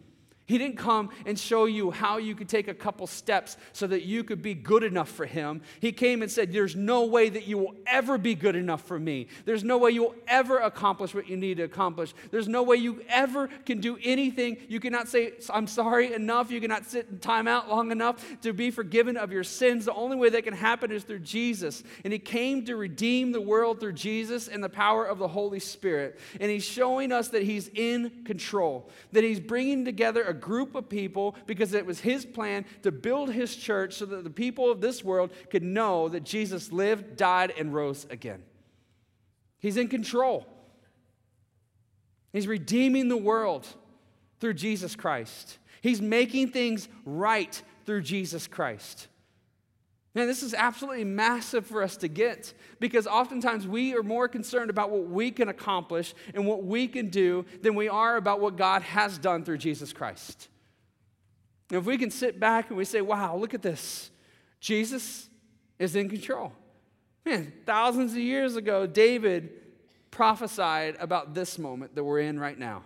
He 0.48 0.58
didn't 0.58 0.78
come 0.78 1.10
and 1.26 1.38
show 1.38 1.66
you 1.66 1.92
how 1.92 2.18
you 2.18 2.34
could 2.34 2.48
take 2.48 2.70
a 2.70 2.74
couple 2.74 3.06
steps 3.06 3.58
so 3.74 3.86
that 3.88 4.04
you 4.04 4.24
could 4.24 4.42
be 4.42 4.54
good 4.54 4.82
enough 4.82 5.10
for 5.10 5.26
Him. 5.26 5.62
He 5.82 5.92
came 5.92 6.22
and 6.22 6.32
said, 6.32 6.54
There's 6.54 6.74
no 6.74 7.06
way 7.06 7.28
that 7.28 7.48
you 7.48 7.58
will 7.58 7.76
ever 7.86 8.18
be 8.18 8.34
good 8.34 8.56
enough 8.56 8.82
for 8.88 8.98
me. 8.98 9.28
There's 9.44 9.66
no 9.66 9.78
way 9.78 9.92
you 9.92 10.04
will 10.04 10.16
ever 10.26 10.60
accomplish 10.60 11.14
what 11.14 11.28
you 11.28 11.36
need 11.36 11.58
to 11.58 11.64
accomplish. 11.64 12.14
There's 12.32 12.48
no 12.48 12.64
way 12.64 12.78
you 12.78 13.04
ever 13.10 13.50
can 13.66 13.82
do 13.82 13.98
anything. 14.02 14.56
You 14.70 14.80
cannot 14.80 15.10
say, 15.10 15.34
I'm 15.50 15.68
sorry 15.68 16.14
enough. 16.14 16.50
You 16.50 16.62
cannot 16.62 16.86
sit 16.86 17.08
in 17.12 17.20
time 17.20 17.50
out 17.50 17.70
long 17.70 17.92
enough 17.92 18.24
to 18.44 18.54
be 18.54 18.72
forgiven 18.72 19.18
of 19.18 19.34
your 19.34 19.44
sins. 19.44 19.84
The 19.84 19.94
only 19.94 20.16
way 20.16 20.30
that 20.30 20.46
can 20.46 20.54
happen 20.54 20.94
is 20.94 21.04
through 21.04 21.20
Jesus. 21.20 21.84
And 22.06 22.14
He 22.14 22.20
came 22.20 22.64
to 22.66 22.78
redeem 22.78 23.34
the 23.34 23.42
world 23.42 23.82
through 23.82 23.94
Jesus 23.94 24.48
and 24.48 24.64
the 24.64 24.70
power 24.70 25.04
of 25.04 25.20
the 25.20 25.28
Holy 25.28 25.60
Spirit. 25.60 26.18
And 26.40 26.50
He's 26.50 26.64
showing 26.64 27.12
us 27.12 27.28
that 27.30 27.44
He's 27.44 27.68
in 27.68 28.24
control, 28.24 28.90
that 29.12 29.26
He's 29.26 29.42
bringing 29.42 29.84
together 29.84 30.24
a 30.24 30.37
group 30.38 30.76
of 30.76 30.88
people 30.88 31.36
because 31.46 31.74
it 31.74 31.86
was 31.86 32.00
his 32.00 32.26
plan 32.26 32.66
to 32.84 32.92
build 32.92 33.32
his 33.32 33.56
church 33.56 33.96
so 33.96 34.06
that 34.06 34.24
the 34.24 34.30
people 34.30 34.72
of 34.72 34.82
this 34.82 35.04
world 35.04 35.32
could 35.50 35.64
know 35.64 36.08
that 36.10 36.24
Jesus 36.24 36.72
lived, 36.72 37.18
died, 37.18 37.54
and 37.58 37.74
rose 37.74 38.06
again. 38.10 38.44
He's 39.60 39.78
in 39.78 39.88
control. 39.88 40.48
He's 42.32 42.48
redeeming 42.48 43.10
the 43.10 43.18
world 43.18 43.68
through 44.40 44.54
Jesus 44.54 44.96
Christ. 44.96 45.58
He's 45.82 46.02
making 46.02 46.52
things 46.52 46.88
right 47.06 47.62
through 47.86 48.02
Jesus 48.02 48.48
Christ. 48.48 49.08
Man, 50.18 50.26
this 50.26 50.42
is 50.42 50.56
absolutely 50.56 51.04
massive 51.04 51.68
for 51.68 51.84
us 51.84 51.96
to 51.98 52.08
get 52.08 52.52
because 52.80 53.06
oftentimes 53.06 53.68
we 53.68 53.94
are 53.94 54.02
more 54.02 54.28
concerned 54.28 54.72
about 54.72 54.90
what 54.90 55.04
we 55.04 55.30
can 55.30 55.48
accomplish 55.48 56.16
and 56.34 56.48
what 56.48 56.64
we 56.64 56.88
can 56.88 57.10
do 57.10 57.46
than 57.62 57.76
we 57.76 57.88
are 57.88 58.18
about 58.18 58.40
what 58.40 58.56
God 58.56 58.82
has 58.82 59.20
done 59.20 59.46
through 59.46 59.60
Jesus 59.60 59.94
Christ. 59.94 60.48
And 61.70 61.78
if 61.78 61.86
we 61.86 62.00
can 62.00 62.10
sit 62.10 62.40
back 62.40 62.70
and 62.70 62.78
we 62.80 62.84
say, 62.84 63.00
wow, 63.00 63.36
look 63.36 63.54
at 63.54 63.62
this, 63.62 64.10
Jesus 64.60 65.30
is 65.78 65.96
in 65.96 66.10
control. 66.10 66.52
Man, 67.24 67.54
thousands 67.68 68.14
of 68.14 68.18
years 68.18 68.56
ago, 68.56 68.88
David 68.88 69.52
prophesied 70.10 70.96
about 71.00 71.36
this 71.36 71.60
moment 71.60 71.94
that 71.94 72.04
we're 72.04 72.22
in 72.22 72.40
right 72.40 72.58
now. 72.58 72.82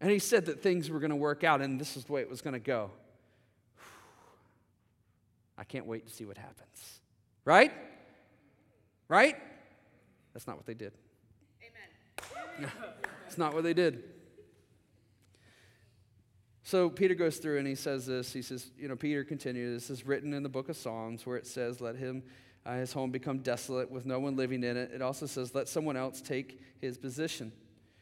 And 0.00 0.10
he 0.10 0.18
said 0.18 0.46
that 0.46 0.62
things 0.62 0.88
were 0.88 0.98
going 0.98 1.10
to 1.10 1.16
work 1.16 1.44
out 1.44 1.60
and 1.60 1.78
this 1.78 1.94
is 1.94 2.04
the 2.04 2.12
way 2.14 2.22
it 2.22 2.30
was 2.30 2.40
going 2.40 2.54
to 2.54 2.58
go. 2.58 2.90
I 5.58 5.64
can't 5.64 5.86
wait 5.86 6.06
to 6.06 6.12
see 6.12 6.24
what 6.24 6.38
happens. 6.38 7.00
Right? 7.44 7.72
Right? 9.08 9.36
That's 10.32 10.46
not 10.46 10.56
what 10.56 10.66
they 10.66 10.74
did. 10.74 10.92
Amen. 11.60 12.70
it's 13.26 13.36
not 13.36 13.54
what 13.54 13.64
they 13.64 13.74
did. 13.74 14.04
So 16.62 16.88
Peter 16.88 17.14
goes 17.14 17.38
through 17.38 17.58
and 17.58 17.66
he 17.66 17.74
says 17.74 18.06
this. 18.06 18.32
He 18.32 18.42
says, 18.42 18.70
you 18.78 18.88
know, 18.88 18.94
Peter 18.94 19.24
continues, 19.24 19.88
this 19.88 19.98
is 19.98 20.06
written 20.06 20.32
in 20.32 20.42
the 20.42 20.48
book 20.48 20.68
of 20.68 20.76
Psalms 20.76 21.26
where 21.26 21.36
it 21.36 21.46
says, 21.46 21.80
let 21.80 21.96
him, 21.96 22.22
uh, 22.64 22.76
his 22.76 22.92
home 22.92 23.10
become 23.10 23.38
desolate 23.38 23.90
with 23.90 24.06
no 24.06 24.20
one 24.20 24.36
living 24.36 24.62
in 24.62 24.76
it. 24.76 24.92
It 24.94 25.02
also 25.02 25.26
says, 25.26 25.54
let 25.54 25.68
someone 25.68 25.96
else 25.96 26.20
take 26.20 26.60
his 26.80 26.98
position. 26.98 27.50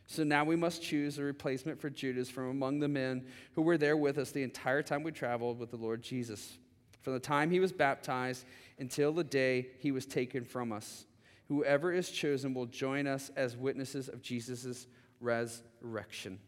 So 0.09 0.25
now 0.25 0.45
we 0.45 0.57
must 0.57 0.83
choose 0.83 1.19
a 1.19 1.23
replacement 1.23 1.81
for 1.81 1.89
Judas 1.89 2.29
from 2.29 2.51
among 2.51 2.81
the 2.81 2.89
men 2.89 3.25
who 3.55 3.63
were 3.63 3.79
there 3.79 3.97
with 3.97 4.19
us 4.19 4.33
the 4.33 4.43
entire 4.43 4.83
time 4.83 5.05
we 5.05 5.13
traveled 5.13 5.59
with 5.59 5.71
the 5.71 5.77
Lord 5.77 6.03
Jesus 6.03 6.59
from 7.07 7.13
the 7.13 7.21
time 7.21 7.53
he 7.53 7.61
was 7.61 7.71
baptized 7.71 8.45
until 8.81 9.13
the 9.13 9.23
day 9.23 9.69
he 9.79 9.93
was 9.93 10.07
taken 10.07 10.45
from 10.45 10.73
us. 10.73 11.07
Whoever 11.47 11.93
is 11.93 12.11
chosen 12.11 12.53
will 12.53 12.67
join 12.67 13.07
us 13.07 13.31
as 13.37 13.57
witnesses 13.57 14.09
of 14.09 14.23
Jesus' 14.23 14.89
resurrection. 15.21 16.41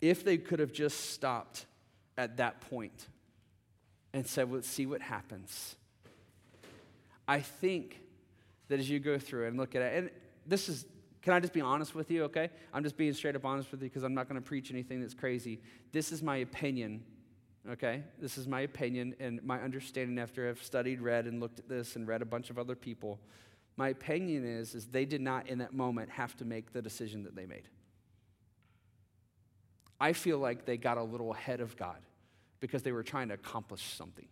If 0.00 0.24
they 0.24 0.38
could 0.38 0.58
have 0.58 0.72
just 0.72 1.10
stopped 1.10 1.66
at 2.16 2.38
that 2.38 2.62
point 2.62 3.08
and 4.14 4.26
said, 4.26 4.50
let's 4.50 4.66
see 4.66 4.86
what 4.86 5.02
happens. 5.02 5.76
I 7.28 7.40
think 7.40 8.00
that 8.68 8.80
as 8.80 8.88
you 8.88 9.00
go 9.00 9.18
through 9.18 9.48
and 9.48 9.58
look 9.58 9.74
at 9.74 9.82
it, 9.82 9.98
and 9.98 10.10
this 10.46 10.70
is, 10.70 10.86
can 11.20 11.34
I 11.34 11.40
just 11.40 11.52
be 11.52 11.60
honest 11.60 11.94
with 11.94 12.10
you, 12.10 12.24
okay? 12.24 12.48
I'm 12.72 12.82
just 12.82 12.96
being 12.96 13.12
straight 13.12 13.36
up 13.36 13.44
honest 13.44 13.70
with 13.70 13.82
you 13.82 13.90
because 13.90 14.02
I'm 14.02 14.14
not 14.14 14.30
going 14.30 14.40
to 14.40 14.48
preach 14.48 14.70
anything 14.70 15.02
that's 15.02 15.12
crazy. 15.12 15.60
This 15.92 16.10
is 16.10 16.22
my 16.22 16.38
opinion 16.38 17.02
okay? 17.68 18.04
This 18.18 18.38
is 18.38 18.46
my 18.46 18.60
opinion 18.62 19.14
and 19.20 19.42
my 19.42 19.60
understanding 19.60 20.18
after 20.18 20.48
I've 20.48 20.62
studied, 20.62 21.00
read, 21.00 21.26
and 21.26 21.40
looked 21.40 21.58
at 21.58 21.68
this 21.68 21.96
and 21.96 22.06
read 22.06 22.22
a 22.22 22.26
bunch 22.26 22.50
of 22.50 22.58
other 22.58 22.74
people. 22.74 23.20
My 23.76 23.88
opinion 23.88 24.44
is, 24.44 24.74
is 24.74 24.86
they 24.86 25.04
did 25.04 25.20
not 25.20 25.48
in 25.48 25.58
that 25.58 25.72
moment 25.72 26.10
have 26.10 26.36
to 26.38 26.44
make 26.44 26.72
the 26.72 26.82
decision 26.82 27.24
that 27.24 27.34
they 27.34 27.46
made. 27.46 27.68
I 30.00 30.12
feel 30.14 30.38
like 30.38 30.64
they 30.64 30.76
got 30.76 30.96
a 30.96 31.02
little 31.02 31.32
ahead 31.32 31.60
of 31.60 31.76
God 31.76 31.98
because 32.60 32.82
they 32.82 32.92
were 32.92 33.02
trying 33.02 33.28
to 33.28 33.34
accomplish 33.34 33.82
something. 33.82 34.28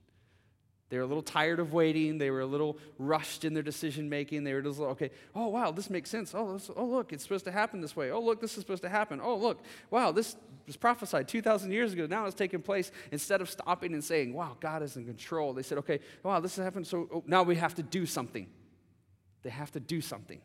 They 0.90 0.96
were 0.96 1.02
a 1.02 1.06
little 1.06 1.22
tired 1.22 1.60
of 1.60 1.72
waiting. 1.74 2.16
They 2.16 2.30
were 2.30 2.40
a 2.40 2.46
little 2.46 2.78
rushed 2.98 3.44
in 3.44 3.52
their 3.52 3.62
decision 3.62 4.08
making. 4.08 4.44
They 4.44 4.54
were 4.54 4.62
just 4.62 4.78
like, 4.78 4.90
okay, 4.90 5.10
oh, 5.34 5.48
wow, 5.48 5.70
this 5.70 5.90
makes 5.90 6.08
sense. 6.08 6.34
Oh, 6.34 6.54
this, 6.54 6.70
oh, 6.74 6.84
look, 6.84 7.12
it's 7.12 7.22
supposed 7.22 7.44
to 7.44 7.52
happen 7.52 7.80
this 7.80 7.94
way. 7.94 8.10
Oh, 8.10 8.20
look, 8.20 8.40
this 8.40 8.52
is 8.52 8.60
supposed 8.60 8.82
to 8.82 8.88
happen. 8.88 9.20
Oh, 9.22 9.36
look, 9.36 9.60
wow, 9.90 10.12
this 10.12 10.36
was 10.66 10.76
prophesied 10.76 11.28
2,000 11.28 11.72
years 11.72 11.92
ago. 11.92 12.06
Now 12.06 12.24
it's 12.24 12.34
taking 12.34 12.62
place. 12.62 12.90
Instead 13.12 13.42
of 13.42 13.50
stopping 13.50 13.92
and 13.92 14.02
saying, 14.02 14.32
wow, 14.32 14.56
God 14.60 14.82
is 14.82 14.96
in 14.96 15.04
control, 15.04 15.52
they 15.52 15.62
said, 15.62 15.78
okay, 15.78 16.00
wow, 16.22 16.40
this 16.40 16.56
has 16.56 16.64
happened. 16.64 16.86
So 16.86 17.08
oh, 17.12 17.22
now 17.26 17.42
we 17.42 17.56
have 17.56 17.74
to 17.74 17.82
do 17.82 18.06
something. 18.06 18.46
They 19.42 19.50
have 19.50 19.70
to 19.72 19.80
do 19.80 20.00
something. 20.00 20.40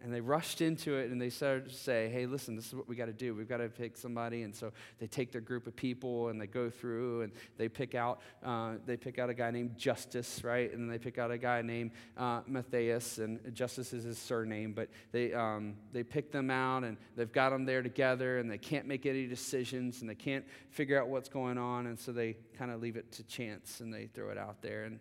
And 0.00 0.14
they 0.14 0.20
rushed 0.20 0.60
into 0.60 0.96
it 0.96 1.10
and 1.10 1.20
they 1.20 1.28
started 1.28 1.68
to 1.70 1.74
say, 1.74 2.08
hey, 2.08 2.26
listen, 2.26 2.54
this 2.54 2.68
is 2.68 2.74
what 2.74 2.88
we 2.88 2.94
got 2.94 3.06
to 3.06 3.12
do. 3.12 3.34
We've 3.34 3.48
got 3.48 3.56
to 3.56 3.68
pick 3.68 3.96
somebody. 3.96 4.42
And 4.42 4.54
so 4.54 4.72
they 5.00 5.08
take 5.08 5.32
their 5.32 5.40
group 5.40 5.66
of 5.66 5.74
people 5.74 6.28
and 6.28 6.40
they 6.40 6.46
go 6.46 6.70
through 6.70 7.22
and 7.22 7.32
they 7.56 7.68
pick 7.68 7.96
out, 7.96 8.20
uh, 8.44 8.74
they 8.86 8.96
pick 8.96 9.18
out 9.18 9.28
a 9.28 9.34
guy 9.34 9.50
named 9.50 9.76
Justus, 9.76 10.44
right? 10.44 10.72
And 10.72 10.82
then 10.82 10.88
they 10.88 10.98
pick 10.98 11.18
out 11.18 11.32
a 11.32 11.38
guy 11.38 11.62
named 11.62 11.90
uh, 12.16 12.42
Matthias, 12.46 13.18
and 13.18 13.40
Justus 13.52 13.92
is 13.92 14.04
his 14.04 14.18
surname. 14.18 14.72
But 14.72 14.88
they, 15.10 15.32
um, 15.32 15.74
they 15.92 16.04
pick 16.04 16.30
them 16.30 16.50
out 16.50 16.84
and 16.84 16.96
they've 17.16 17.32
got 17.32 17.50
them 17.50 17.64
there 17.64 17.82
together 17.82 18.38
and 18.38 18.48
they 18.48 18.58
can't 18.58 18.86
make 18.86 19.04
any 19.04 19.26
decisions 19.26 20.00
and 20.00 20.08
they 20.08 20.14
can't 20.14 20.44
figure 20.70 21.00
out 21.00 21.08
what's 21.08 21.28
going 21.28 21.58
on. 21.58 21.86
And 21.86 21.98
so 21.98 22.12
they 22.12 22.36
kind 22.56 22.70
of 22.70 22.80
leave 22.80 22.96
it 22.96 23.10
to 23.12 23.24
chance 23.24 23.80
and 23.80 23.92
they 23.92 24.06
throw 24.06 24.30
it 24.30 24.38
out 24.38 24.62
there 24.62 24.84
and 24.84 25.00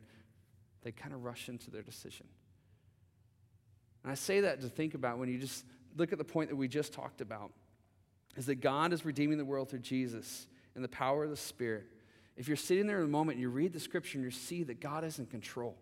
they 0.83 0.91
kind 0.91 1.13
of 1.13 1.23
rush 1.23 1.49
into 1.49 1.69
their 1.69 1.83
decision. 1.83 2.25
And 4.07 4.13
I 4.13 4.15
say 4.15 4.39
that 4.39 4.61
to 4.61 4.69
think 4.69 4.93
about 4.93 5.17
when 5.17 5.27
you 5.27 5.37
just 5.37 5.65
look 5.97 6.13
at 6.13 6.17
the 6.17 6.23
point 6.23 6.49
that 6.49 6.55
we 6.55 6.69
just 6.69 6.93
talked 6.93 7.19
about 7.19 7.51
is 8.37 8.45
that 8.45 8.61
God 8.61 8.93
is 8.93 9.03
redeeming 9.03 9.37
the 9.37 9.43
world 9.43 9.69
through 9.69 9.79
Jesus 9.79 10.47
and 10.75 10.81
the 10.81 10.87
power 10.87 11.25
of 11.25 11.29
the 11.29 11.35
Spirit. 11.35 11.83
If 12.37 12.47
you're 12.47 12.55
sitting 12.55 12.87
there 12.87 12.99
in 12.99 13.03
a 13.03 13.09
moment 13.09 13.35
and 13.35 13.41
you 13.41 13.49
read 13.49 13.73
the 13.73 13.81
scripture 13.81 14.17
and 14.17 14.23
you 14.23 14.31
see 14.31 14.63
that 14.63 14.79
God 14.79 15.03
is 15.03 15.19
in 15.19 15.25
control, 15.25 15.75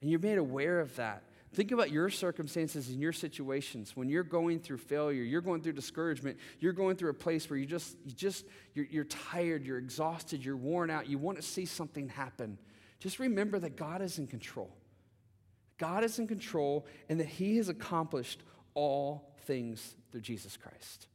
and 0.00 0.08
you're 0.08 0.20
made 0.20 0.38
aware 0.38 0.78
of 0.78 0.94
that, 0.94 1.24
think 1.54 1.72
about 1.72 1.90
your 1.90 2.08
circumstances 2.08 2.88
and 2.88 3.00
your 3.00 3.12
situations. 3.12 3.96
When 3.96 4.08
you're 4.08 4.22
going 4.22 4.60
through 4.60 4.78
failure, 4.78 5.24
you're 5.24 5.40
going 5.40 5.60
through 5.60 5.72
discouragement, 5.72 6.38
you're 6.60 6.72
going 6.72 6.94
through 6.94 7.10
a 7.10 7.14
place 7.14 7.50
where 7.50 7.58
you 7.58 7.66
just, 7.66 7.96
you 8.04 8.12
just, 8.12 8.44
you're, 8.74 8.86
you're 8.86 9.06
tired, 9.06 9.66
you're 9.66 9.78
exhausted, 9.78 10.44
you're 10.44 10.56
worn 10.56 10.88
out, 10.88 11.08
you 11.08 11.18
want 11.18 11.36
to 11.36 11.42
see 11.42 11.66
something 11.66 12.08
happen. 12.10 12.58
Just 13.00 13.18
remember 13.18 13.58
that 13.58 13.74
God 13.74 14.02
is 14.02 14.20
in 14.20 14.28
control. 14.28 14.70
God 15.78 16.04
is 16.04 16.18
in 16.18 16.26
control 16.26 16.86
and 17.08 17.18
that 17.20 17.26
He 17.26 17.56
has 17.56 17.68
accomplished 17.68 18.42
all 18.74 19.34
things 19.42 19.94
through 20.10 20.22
Jesus 20.22 20.56
Christ. 20.56 21.06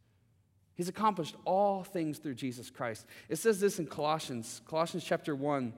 He's 0.76 0.88
accomplished 0.88 1.36
all 1.44 1.84
things 1.84 2.20
through 2.20 2.36
Jesus 2.36 2.70
Christ. 2.70 3.06
It 3.28 3.36
says 3.36 3.60
this 3.60 3.80
in 3.80 3.86
Colossians, 3.86 4.62
Colossians 4.66 5.04
chapter 5.04 5.36
1. 5.36 5.74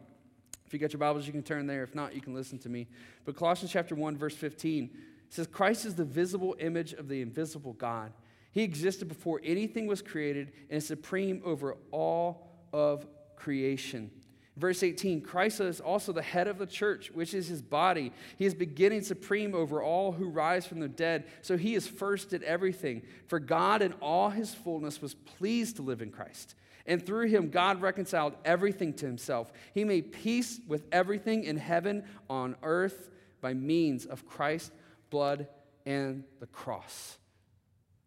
If 0.65 0.73
you 0.73 0.79
got 0.79 0.93
your 0.93 0.99
Bibles, 0.99 1.25
you 1.25 1.33
can 1.33 1.43
turn 1.43 1.67
there. 1.67 1.83
If 1.83 1.95
not, 1.95 2.13
you 2.13 2.21
can 2.21 2.35
listen 2.35 2.59
to 2.59 2.69
me. 2.69 2.87
But 3.25 3.35
Colossians 3.35 3.71
chapter 3.71 3.95
1, 3.95 4.15
verse 4.15 4.35
15 4.35 4.89
says, 5.29 5.47
Christ 5.47 5.85
is 5.85 5.95
the 5.95 6.05
visible 6.05 6.55
image 6.59 6.93
of 6.93 7.07
the 7.07 7.21
invisible 7.21 7.73
God. 7.73 8.13
He 8.51 8.63
existed 8.63 9.07
before 9.07 9.41
anything 9.43 9.87
was 9.87 10.01
created 10.01 10.51
and 10.69 10.77
is 10.77 10.85
supreme 10.85 11.41
over 11.43 11.77
all 11.91 12.47
of 12.71 13.07
creation. 13.35 14.11
Verse 14.57 14.83
18 14.83 15.21
Christ 15.21 15.61
is 15.61 15.79
also 15.79 16.11
the 16.11 16.21
head 16.21 16.47
of 16.47 16.57
the 16.57 16.65
church, 16.65 17.09
which 17.11 17.33
is 17.33 17.47
his 17.47 17.61
body. 17.61 18.11
He 18.37 18.45
is 18.45 18.53
beginning 18.53 19.01
supreme 19.03 19.55
over 19.55 19.81
all 19.81 20.11
who 20.11 20.29
rise 20.29 20.65
from 20.65 20.79
the 20.79 20.89
dead. 20.89 21.25
So 21.41 21.57
he 21.57 21.75
is 21.75 21.87
first 21.87 22.33
at 22.33 22.43
everything. 22.43 23.03
For 23.27 23.39
God 23.39 23.81
in 23.81 23.93
all 23.93 24.29
his 24.29 24.53
fullness 24.53 25.01
was 25.01 25.13
pleased 25.13 25.77
to 25.77 25.81
live 25.81 26.01
in 26.01 26.11
Christ. 26.11 26.55
And 26.85 27.05
through 27.05 27.27
him, 27.27 27.49
God 27.49 27.81
reconciled 27.81 28.33
everything 28.43 28.93
to 28.95 29.05
himself. 29.05 29.51
He 29.73 29.83
made 29.83 30.11
peace 30.11 30.59
with 30.67 30.85
everything 30.91 31.43
in 31.43 31.57
heaven, 31.57 32.03
on 32.29 32.55
earth, 32.63 33.09
by 33.39 33.53
means 33.53 34.05
of 34.05 34.25
Christ's 34.25 34.71
blood 35.09 35.47
and 35.85 36.23
the 36.39 36.47
cross. 36.47 37.17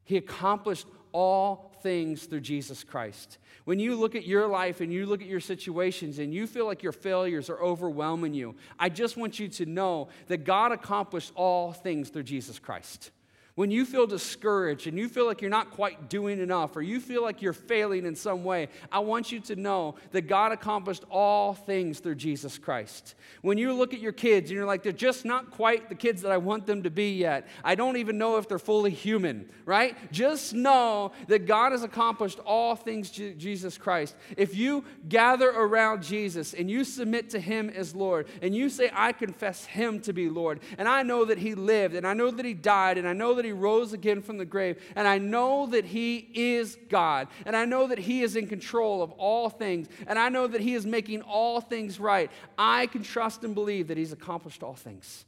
He 0.04 0.16
accomplished 0.16 0.86
all 1.14 1.72
things 1.82 2.24
through 2.24 2.40
Jesus 2.40 2.84
Christ. 2.84 3.38
When 3.64 3.78
you 3.78 3.94
look 3.94 4.14
at 4.14 4.26
your 4.26 4.46
life 4.48 4.82
and 4.82 4.92
you 4.92 5.06
look 5.06 5.22
at 5.22 5.28
your 5.28 5.40
situations 5.40 6.18
and 6.18 6.34
you 6.34 6.46
feel 6.46 6.66
like 6.66 6.82
your 6.82 6.92
failures 6.92 7.48
are 7.48 7.62
overwhelming 7.62 8.34
you, 8.34 8.56
I 8.78 8.90
just 8.90 9.16
want 9.16 9.38
you 9.38 9.48
to 9.48 9.64
know 9.64 10.08
that 10.26 10.44
God 10.44 10.72
accomplished 10.72 11.32
all 11.34 11.72
things 11.72 12.10
through 12.10 12.24
Jesus 12.24 12.58
Christ. 12.58 13.10
When 13.56 13.70
you 13.70 13.84
feel 13.84 14.08
discouraged 14.08 14.88
and 14.88 14.98
you 14.98 15.08
feel 15.08 15.26
like 15.26 15.40
you're 15.40 15.48
not 15.48 15.70
quite 15.70 16.08
doing 16.08 16.40
enough 16.40 16.74
or 16.74 16.82
you 16.82 16.98
feel 16.98 17.22
like 17.22 17.40
you're 17.40 17.52
failing 17.52 18.04
in 18.04 18.16
some 18.16 18.42
way, 18.42 18.68
I 18.90 18.98
want 18.98 19.30
you 19.30 19.38
to 19.42 19.54
know 19.54 19.94
that 20.10 20.22
God 20.22 20.50
accomplished 20.50 21.04
all 21.08 21.54
things 21.54 22.00
through 22.00 22.16
Jesus 22.16 22.58
Christ. 22.58 23.14
When 23.42 23.56
you 23.56 23.72
look 23.72 23.94
at 23.94 24.00
your 24.00 24.10
kids 24.10 24.50
and 24.50 24.56
you're 24.56 24.66
like, 24.66 24.82
they're 24.82 24.90
just 24.90 25.24
not 25.24 25.52
quite 25.52 25.88
the 25.88 25.94
kids 25.94 26.22
that 26.22 26.32
I 26.32 26.36
want 26.36 26.66
them 26.66 26.82
to 26.82 26.90
be 26.90 27.12
yet, 27.12 27.46
I 27.62 27.76
don't 27.76 27.96
even 27.96 28.18
know 28.18 28.38
if 28.38 28.48
they're 28.48 28.58
fully 28.58 28.90
human, 28.90 29.48
right? 29.64 29.96
Just 30.10 30.52
know 30.52 31.12
that 31.28 31.46
God 31.46 31.70
has 31.70 31.84
accomplished 31.84 32.40
all 32.40 32.74
things 32.74 33.08
Jesus 33.08 33.78
Christ. 33.78 34.16
If 34.36 34.56
you 34.56 34.84
gather 35.08 35.50
around 35.50 36.02
Jesus 36.02 36.54
and 36.54 36.68
you 36.68 36.82
submit 36.82 37.30
to 37.30 37.38
Him 37.38 37.70
as 37.70 37.94
Lord 37.94 38.26
and 38.42 38.52
you 38.52 38.68
say, 38.68 38.90
I 38.92 39.12
confess 39.12 39.64
Him 39.64 40.00
to 40.00 40.12
be 40.12 40.28
Lord, 40.28 40.58
and 40.76 40.88
I 40.88 41.04
know 41.04 41.24
that 41.26 41.38
He 41.38 41.54
lived 41.54 41.94
and 41.94 42.04
I 42.04 42.14
know 42.14 42.32
that 42.32 42.44
He 42.44 42.54
died 42.54 42.98
and 42.98 43.06
I 43.06 43.12
know 43.12 43.34
that 43.34 43.43
that 43.44 43.48
he 43.48 43.52
rose 43.52 43.92
again 43.92 44.22
from 44.22 44.38
the 44.38 44.44
grave, 44.46 44.82
and 44.96 45.06
I 45.06 45.18
know 45.18 45.66
that 45.66 45.84
he 45.84 46.30
is 46.34 46.78
God, 46.88 47.28
and 47.44 47.54
I 47.54 47.66
know 47.66 47.86
that 47.88 47.98
he 47.98 48.22
is 48.22 48.36
in 48.36 48.46
control 48.46 49.02
of 49.02 49.12
all 49.12 49.50
things, 49.50 49.86
and 50.06 50.18
I 50.18 50.30
know 50.30 50.46
that 50.46 50.62
he 50.62 50.74
is 50.74 50.86
making 50.86 51.20
all 51.22 51.60
things 51.60 52.00
right, 52.00 52.30
I 52.56 52.86
can 52.86 53.02
trust 53.02 53.44
and 53.44 53.54
believe 53.54 53.88
that 53.88 53.98
he's 53.98 54.12
accomplished 54.12 54.62
all 54.62 54.74
things. 54.74 55.26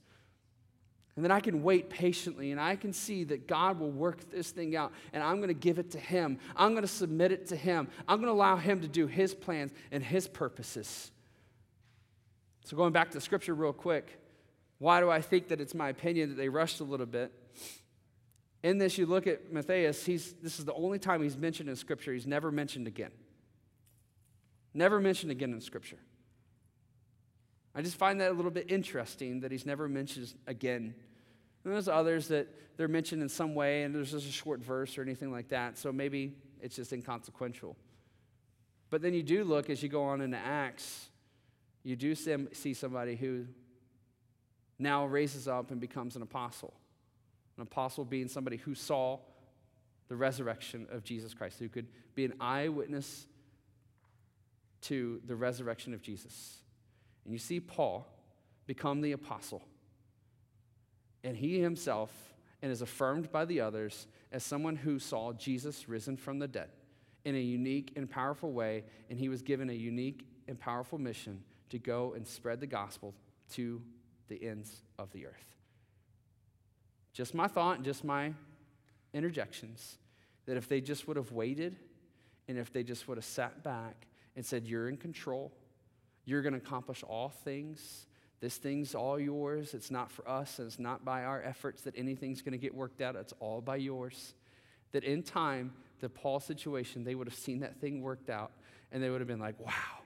And 1.14 1.25
then 1.25 1.33
I 1.33 1.41
can 1.41 1.62
wait 1.62 1.89
patiently 1.89 2.53
and 2.53 2.61
I 2.61 2.77
can 2.77 2.93
see 2.93 3.25
that 3.25 3.49
God 3.49 3.81
will 3.81 3.91
work 3.91 4.31
this 4.31 4.51
thing 4.51 4.77
out 4.77 4.93
and 5.14 5.23
I'm 5.23 5.37
going 5.37 5.49
to 5.49 5.55
give 5.55 5.79
it 5.79 5.93
to 5.93 5.99
Him. 5.99 6.39
I'm 6.55 6.73
going 6.73 6.83
to 6.83 6.89
submit 6.89 7.33
it 7.33 7.47
to 7.47 7.57
Him. 7.57 7.89
I'm 8.07 8.19
going 8.19 8.29
to 8.29 8.35
allow 8.35 8.57
Him 8.57 8.83
to 8.83 8.89
do 8.89 9.07
His 9.07 9.35
plans 9.35 9.73
and 9.91 10.05
His 10.05 10.29
purposes. 10.29 11.11
So, 12.67 12.77
going 12.77 12.93
back 12.93 13.12
to 13.12 13.21
Scripture 13.23 13.55
real 13.55 13.73
quick, 13.73 14.21
why 14.79 15.01
do 15.01 15.11
I 15.11 15.23
think 15.23 15.49
that 15.49 15.61
it's 15.61 15.75
my 15.75 15.89
opinion 15.89 16.29
that 16.29 16.35
they 16.35 16.51
rushed 16.51 16.81
a 16.81 16.85
little 16.85 17.07
bit? 17.07 17.33
In 18.67 18.79
this, 18.79 18.99
you 18.99 19.07
look 19.07 19.29
at 19.29 19.53
Matthias, 19.53 20.05
he's, 20.05 20.33
this 20.43 20.59
is 20.59 20.64
the 20.64 20.75
only 20.75 20.99
time 20.99 21.23
he's 21.23 21.37
mentioned 21.37 21.69
in 21.69 21.77
Scripture. 21.77 22.12
He's 22.12 22.27
never 22.27 22.51
mentioned 22.51 22.89
again. 22.89 23.12
Never 24.75 24.99
mentioned 24.99 25.31
again 25.31 25.53
in 25.53 25.61
Scripture. 25.61 26.01
I 27.77 27.83
just 27.83 27.95
find 27.95 28.21
that 28.21 28.33
a 28.33 28.35
little 28.35 28.51
bit 28.51 28.69
interesting 28.69 29.39
that 29.43 29.53
he's 29.53 29.67
never 29.67 29.89
mentioned 29.89 30.35
again. 30.49 30.97
And 31.62 31.75
there's 31.75 31.87
others 31.87 32.27
that 32.27 32.49
they're 32.77 32.89
mentioned 32.89 33.23
in 33.23 33.29
some 33.29 33.55
way, 33.55 33.85
and 33.85 33.95
there's 33.95 34.11
just 34.11 34.29
a 34.29 34.33
short 34.33 34.59
verse 34.59 34.99
or 34.99 35.03
anything 35.03 35.31
like 35.31 35.51
that, 35.51 35.79
so 35.79 35.93
maybe 35.93 36.35
it's 36.61 36.75
just 36.75 36.93
inconsequential. 36.93 37.77
But 38.91 39.01
then 39.01 39.14
you 39.14 39.23
do 39.23 39.45
look 39.45 39.71
as 39.71 39.81
you 39.81 39.89
go 39.89 40.03
on 40.03 40.21
into 40.21 40.39
Acts, 40.39 41.11
you 41.85 41.95
do 41.95 42.17
see 42.17 42.75
somebody 42.75 43.14
who 43.14 43.47
now 44.77 45.07
raises 45.07 45.47
up 45.47 45.71
and 45.71 45.81
becomes 45.81 46.17
an 46.17 46.23
apostle. 46.23 46.75
An 47.57 47.63
apostle 47.63 48.05
being 48.05 48.29
somebody 48.29 48.57
who 48.57 48.75
saw 48.75 49.19
the 50.09 50.17
resurrection 50.17 50.87
of 50.91 51.05
Jesus 51.05 51.35
Christ, 51.35 51.59
who 51.59 51.69
could 51.69 51.87
be 52.15 52.25
an 52.25 52.35
eyewitness 52.41 53.27
to 54.83 55.21
the 55.27 55.35
resurrection 55.35 55.95
of 55.95 56.03
Jesus. 56.03 56.59
And 57.25 57.33
you 57.33 57.39
see 57.39 57.61
Paul 57.61 58.07
become 58.67 59.01
the 59.01 59.13
apostle. 59.13 59.63
And 61.25 61.37
he 61.37 61.61
himself 61.61 62.11
and 62.63 62.71
is 62.71 62.83
affirmed 62.83 63.33
by 63.33 63.45
the 63.45 63.61
others 63.61 64.07
as 64.33 64.45
someone 64.45 64.77
who 64.77 64.99
saw 64.99 65.33
Jesus 65.33 65.89
risen 65.89 66.17
from 66.17 66.39
the 66.39 66.49
dead 66.49 66.69
in 67.25 67.35
a 67.35 67.41
unique 67.41 67.93
and 67.97 68.09
powerful 68.09 68.53
way, 68.53 68.85
and 69.11 69.19
he 69.19 69.29
was 69.29 69.43
given 69.43 69.69
a 69.69 69.73
unique 69.73 70.25
and 70.47 70.59
powerful 70.59 70.99
mission 70.99 71.43
to 71.71 71.79
go 71.79 72.13
and 72.15 72.25
spread 72.25 72.61
the 72.61 72.67
gospel 72.67 73.13
to 73.51 73.83
the 74.29 74.43
ends 74.45 74.83
of 74.99 75.11
the 75.13 75.27
earth. 75.27 75.56
Just 77.17 77.35
my 77.35 77.49
thought, 77.49 77.83
just 77.83 78.05
my 78.05 78.35
interjections, 79.14 79.97
that 80.45 80.59
if 80.59 80.69
they 80.69 80.83
just 80.83 81.09
would 81.09 81.17
have 81.17 81.33
waited 81.33 81.75
and 82.47 82.59
if 82.59 82.71
they 82.71 82.83
just 82.83 83.09
would 83.09 83.17
have 83.17 83.25
sat 83.25 83.64
back 83.64 84.07
and 84.37 84.45
said, 84.45 84.67
You're 84.67 84.87
in 84.91 84.99
control, 84.99 85.51
you're 86.27 86.43
going 86.43 86.53
to 86.53 86.59
accomplish 86.59 87.03
all 87.03 87.31
things. 87.31 88.07
This 88.41 88.59
thing's 88.59 88.95
all 88.95 89.19
yours. 89.19 89.73
It's 89.73 89.91
not 89.91 90.11
for 90.12 90.29
us, 90.29 90.59
and 90.59 90.67
it's 90.67 90.79
not 90.79 91.07
by 91.07 91.25
our 91.25 91.43
efforts 91.43 91.81
that 91.83 91.95
anything's 91.97 92.43
going 92.43 92.53
to 92.53 92.59
get 92.59 92.75
worked 92.75 93.01
out. 93.01 93.17
It's 93.17 93.33
all 93.41 93.62
by 93.62 93.77
yours. 93.77 94.35
That 94.93 95.03
in 95.03 95.23
time, 95.23 95.73
the 96.01 96.11
Paul 96.11 96.39
situation, 96.39 97.03
they 97.03 97.14
would 97.14 97.29
have 97.29 97.39
seen 97.39 97.61
that 97.61 97.81
thing 97.81 98.03
worked 98.03 98.29
out, 98.29 98.53
and 98.93 99.03
they 99.03 99.09
would 99.09 99.23
have 99.23 99.29
been 99.29 99.41
like, 99.41 99.59
wow, 99.59 100.03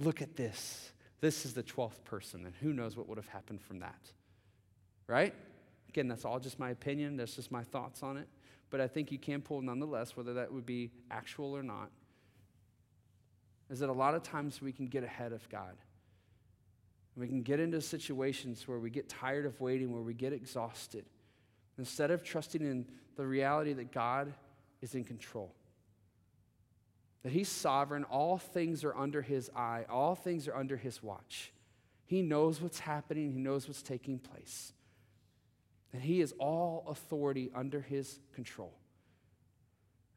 look 0.00 0.20
at 0.20 0.34
this. 0.34 0.90
This 1.20 1.46
is 1.46 1.54
the 1.54 1.62
12th 1.62 2.02
person, 2.02 2.44
and 2.44 2.56
who 2.56 2.72
knows 2.72 2.96
what 2.96 3.08
would 3.08 3.18
have 3.18 3.28
happened 3.28 3.62
from 3.62 3.78
that. 3.78 4.10
Right? 5.06 5.32
Again, 5.94 6.08
that's 6.08 6.24
all 6.24 6.40
just 6.40 6.58
my 6.58 6.70
opinion, 6.70 7.16
that's 7.16 7.36
just 7.36 7.52
my 7.52 7.62
thoughts 7.62 8.02
on 8.02 8.16
it. 8.16 8.26
But 8.68 8.80
I 8.80 8.88
think 8.88 9.12
you 9.12 9.18
can 9.18 9.40
pull 9.40 9.62
nonetheless, 9.62 10.16
whether 10.16 10.34
that 10.34 10.52
would 10.52 10.66
be 10.66 10.90
actual 11.08 11.56
or 11.56 11.62
not. 11.62 11.88
Is 13.70 13.78
that 13.78 13.88
a 13.88 13.92
lot 13.92 14.16
of 14.16 14.24
times 14.24 14.60
we 14.60 14.72
can 14.72 14.88
get 14.88 15.04
ahead 15.04 15.32
of 15.32 15.48
God. 15.48 15.76
We 17.16 17.28
can 17.28 17.42
get 17.42 17.60
into 17.60 17.80
situations 17.80 18.66
where 18.66 18.80
we 18.80 18.90
get 18.90 19.08
tired 19.08 19.46
of 19.46 19.60
waiting, 19.60 19.92
where 19.92 20.02
we 20.02 20.14
get 20.14 20.32
exhausted. 20.32 21.04
Instead 21.78 22.10
of 22.10 22.24
trusting 22.24 22.60
in 22.60 22.86
the 23.14 23.24
reality 23.24 23.72
that 23.74 23.92
God 23.92 24.34
is 24.82 24.96
in 24.96 25.04
control, 25.04 25.54
that 27.22 27.30
He's 27.30 27.48
sovereign, 27.48 28.02
all 28.02 28.36
things 28.36 28.82
are 28.82 28.96
under 28.96 29.22
His 29.22 29.48
eye, 29.54 29.84
all 29.88 30.16
things 30.16 30.48
are 30.48 30.56
under 30.56 30.76
His 30.76 31.04
watch. 31.04 31.52
He 32.04 32.20
knows 32.20 32.60
what's 32.60 32.80
happening, 32.80 33.30
He 33.30 33.38
knows 33.38 33.68
what's 33.68 33.80
taking 33.80 34.18
place 34.18 34.73
that 35.94 36.02
He 36.02 36.20
is 36.20 36.34
all 36.40 36.84
authority 36.88 37.52
under 37.54 37.80
His 37.80 38.18
control. 38.34 38.74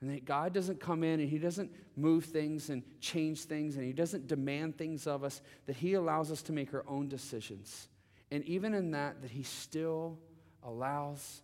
And 0.01 0.09
that 0.09 0.25
God 0.25 0.51
doesn't 0.51 0.79
come 0.79 1.03
in 1.03 1.19
and 1.19 1.29
He 1.29 1.37
doesn't 1.37 1.71
move 1.95 2.25
things 2.25 2.71
and 2.71 2.81
change 2.99 3.43
things 3.43 3.75
and 3.75 3.85
He 3.85 3.93
doesn't 3.93 4.27
demand 4.27 4.75
things 4.75 5.05
of 5.05 5.23
us, 5.23 5.39
that 5.67 5.75
He 5.75 5.93
allows 5.93 6.31
us 6.31 6.41
to 6.43 6.51
make 6.51 6.73
our 6.73 6.83
own 6.87 7.07
decisions. 7.07 7.89
And 8.31 8.43
even 8.45 8.73
in 8.73 8.91
that, 8.91 9.21
that 9.21 9.29
He 9.29 9.43
still 9.43 10.17
allows 10.63 11.43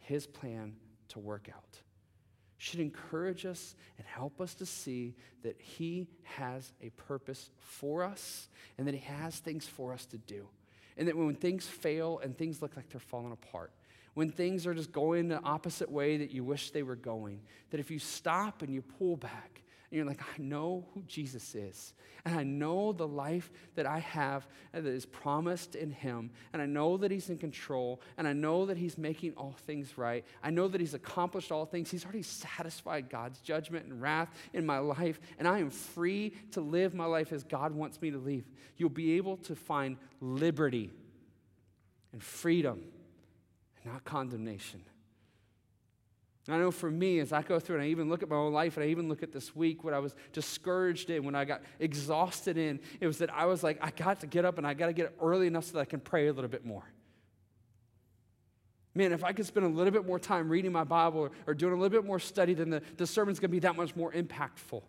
His 0.00 0.26
plan 0.26 0.76
to 1.08 1.18
work 1.18 1.48
out. 1.54 1.80
Should 2.58 2.80
encourage 2.80 3.46
us 3.46 3.74
and 3.96 4.06
help 4.06 4.38
us 4.38 4.54
to 4.56 4.66
see 4.66 5.14
that 5.44 5.58
He 5.58 6.08
has 6.24 6.74
a 6.82 6.90
purpose 6.90 7.48
for 7.58 8.02
us 8.02 8.50
and 8.76 8.86
that 8.86 8.94
He 8.94 9.00
has 9.00 9.38
things 9.38 9.66
for 9.66 9.94
us 9.94 10.04
to 10.06 10.18
do. 10.18 10.46
And 10.96 11.08
that 11.08 11.16
when 11.16 11.34
things 11.34 11.66
fail 11.66 12.20
and 12.22 12.36
things 12.36 12.60
look 12.62 12.76
like 12.76 12.88
they're 12.90 13.00
falling 13.00 13.32
apart, 13.32 13.72
when 14.14 14.30
things 14.30 14.66
are 14.66 14.74
just 14.74 14.92
going 14.92 15.28
the 15.28 15.42
opposite 15.42 15.90
way 15.90 16.18
that 16.18 16.30
you 16.30 16.44
wish 16.44 16.70
they 16.70 16.82
were 16.82 16.96
going, 16.96 17.40
that 17.70 17.80
if 17.80 17.90
you 17.90 17.98
stop 17.98 18.62
and 18.62 18.74
you 18.74 18.82
pull 18.82 19.16
back 19.16 19.61
you're 19.96 20.06
like, 20.06 20.20
I 20.20 20.40
know 20.40 20.86
who 20.94 21.02
Jesus 21.02 21.54
is, 21.54 21.92
and 22.24 22.38
I 22.38 22.42
know 22.44 22.92
the 22.92 23.06
life 23.06 23.50
that 23.74 23.84
I 23.84 23.98
have 23.98 24.46
that 24.72 24.86
is 24.86 25.04
promised 25.04 25.74
in 25.74 25.90
Him, 25.90 26.30
and 26.52 26.62
I 26.62 26.66
know 26.66 26.96
that 26.96 27.10
He's 27.10 27.28
in 27.28 27.38
control, 27.38 28.00
and 28.16 28.26
I 28.26 28.32
know 28.32 28.66
that 28.66 28.78
He's 28.78 28.96
making 28.96 29.34
all 29.36 29.54
things 29.66 29.98
right. 29.98 30.24
I 30.42 30.50
know 30.50 30.68
that 30.68 30.80
He's 30.80 30.94
accomplished 30.94 31.52
all 31.52 31.66
things. 31.66 31.90
He's 31.90 32.04
already 32.04 32.22
satisfied 32.22 33.10
God's 33.10 33.40
judgment 33.40 33.86
and 33.86 34.00
wrath 34.00 34.30
in 34.52 34.64
my 34.64 34.78
life, 34.78 35.20
and 35.38 35.46
I 35.46 35.58
am 35.58 35.70
free 35.70 36.32
to 36.52 36.60
live 36.60 36.94
my 36.94 37.06
life 37.06 37.32
as 37.32 37.44
God 37.44 37.72
wants 37.72 38.00
me 38.00 38.10
to 38.10 38.18
live. 38.18 38.44
You'll 38.76 38.88
be 38.88 39.16
able 39.16 39.36
to 39.38 39.54
find 39.54 39.96
liberty 40.20 40.90
and 42.12 42.22
freedom 42.22 42.82
and 43.82 43.92
not 43.92 44.04
condemnation. 44.04 44.82
I 46.48 46.58
know 46.58 46.72
for 46.72 46.90
me, 46.90 47.20
as 47.20 47.32
I 47.32 47.42
go 47.42 47.60
through 47.60 47.76
and 47.76 47.84
I 47.84 47.88
even 47.88 48.08
look 48.08 48.22
at 48.24 48.28
my 48.28 48.34
own 48.34 48.52
life 48.52 48.76
and 48.76 48.84
I 48.84 48.88
even 48.88 49.08
look 49.08 49.22
at 49.22 49.30
this 49.30 49.54
week, 49.54 49.84
what 49.84 49.94
I 49.94 50.00
was 50.00 50.14
discouraged 50.32 51.08
in, 51.08 51.24
when 51.24 51.36
I 51.36 51.44
got 51.44 51.62
exhausted 51.78 52.58
in, 52.58 52.80
it 53.00 53.06
was 53.06 53.18
that 53.18 53.32
I 53.32 53.46
was 53.46 53.62
like, 53.62 53.78
I 53.80 53.90
got 53.90 54.20
to 54.20 54.26
get 54.26 54.44
up 54.44 54.58
and 54.58 54.66
I 54.66 54.74
got 54.74 54.86
to 54.86 54.92
get 54.92 55.06
up 55.06 55.12
early 55.20 55.46
enough 55.46 55.64
so 55.66 55.74
that 55.74 55.80
I 55.80 55.84
can 55.84 56.00
pray 56.00 56.26
a 56.26 56.32
little 56.32 56.50
bit 56.50 56.64
more. 56.64 56.82
Man, 58.94 59.12
if 59.12 59.22
I 59.22 59.32
could 59.32 59.46
spend 59.46 59.64
a 59.66 59.68
little 59.68 59.92
bit 59.92 60.04
more 60.04 60.18
time 60.18 60.48
reading 60.48 60.72
my 60.72 60.84
Bible 60.84 61.20
or, 61.20 61.30
or 61.46 61.54
doing 61.54 61.72
a 61.72 61.76
little 61.76 61.96
bit 61.96 62.04
more 62.04 62.18
study, 62.18 62.54
then 62.54 62.70
the, 62.70 62.82
the 62.96 63.06
sermon's 63.06 63.38
going 63.38 63.50
to 63.50 63.52
be 63.52 63.60
that 63.60 63.76
much 63.76 63.94
more 63.94 64.12
impactful. 64.12 64.82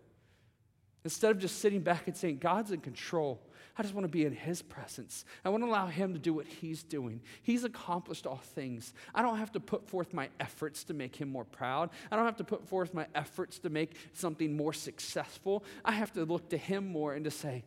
Instead 1.03 1.31
of 1.31 1.39
just 1.39 1.59
sitting 1.59 1.81
back 1.81 2.07
and 2.07 2.15
saying, 2.15 2.37
God's 2.37 2.71
in 2.71 2.79
control. 2.79 3.41
I 3.77 3.81
just 3.81 3.95
want 3.95 4.05
to 4.05 4.09
be 4.09 4.25
in 4.25 4.33
His 4.33 4.61
presence. 4.61 5.25
I 5.43 5.49
want 5.49 5.63
to 5.63 5.69
allow 5.69 5.87
Him 5.87 6.13
to 6.13 6.19
do 6.19 6.33
what 6.33 6.45
He's 6.45 6.83
doing. 6.83 7.21
He's 7.41 7.63
accomplished 7.63 8.27
all 8.27 8.37
things. 8.37 8.93
I 9.15 9.21
don't 9.21 9.37
have 9.37 9.51
to 9.53 9.59
put 9.59 9.87
forth 9.87 10.13
my 10.13 10.29
efforts 10.39 10.83
to 10.85 10.93
make 10.93 11.15
Him 11.15 11.29
more 11.29 11.43
proud. 11.43 11.89
I 12.11 12.15
don't 12.15 12.25
have 12.25 12.37
to 12.37 12.43
put 12.43 12.67
forth 12.67 12.93
my 12.93 13.07
efforts 13.15 13.59
to 13.59 13.69
make 13.69 13.95
something 14.13 14.55
more 14.55 14.73
successful. 14.73 15.63
I 15.83 15.93
have 15.93 16.13
to 16.13 16.23
look 16.23 16.49
to 16.49 16.57
Him 16.57 16.87
more 16.87 17.13
and 17.15 17.25
to 17.25 17.31
say, 17.31 17.63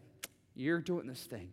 You're 0.55 0.81
doing 0.81 1.07
this 1.07 1.25
thing. 1.25 1.53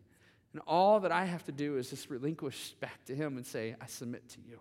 And 0.54 0.62
all 0.68 1.00
that 1.00 1.12
I 1.12 1.26
have 1.26 1.44
to 1.46 1.52
do 1.52 1.78
is 1.78 1.90
just 1.90 2.12
relinquish 2.12 2.76
back 2.80 3.04
to 3.06 3.16
Him 3.16 3.38
and 3.38 3.46
say, 3.46 3.76
I 3.82 3.88
submit 3.88 4.30
to 4.30 4.38
you. 4.48 4.60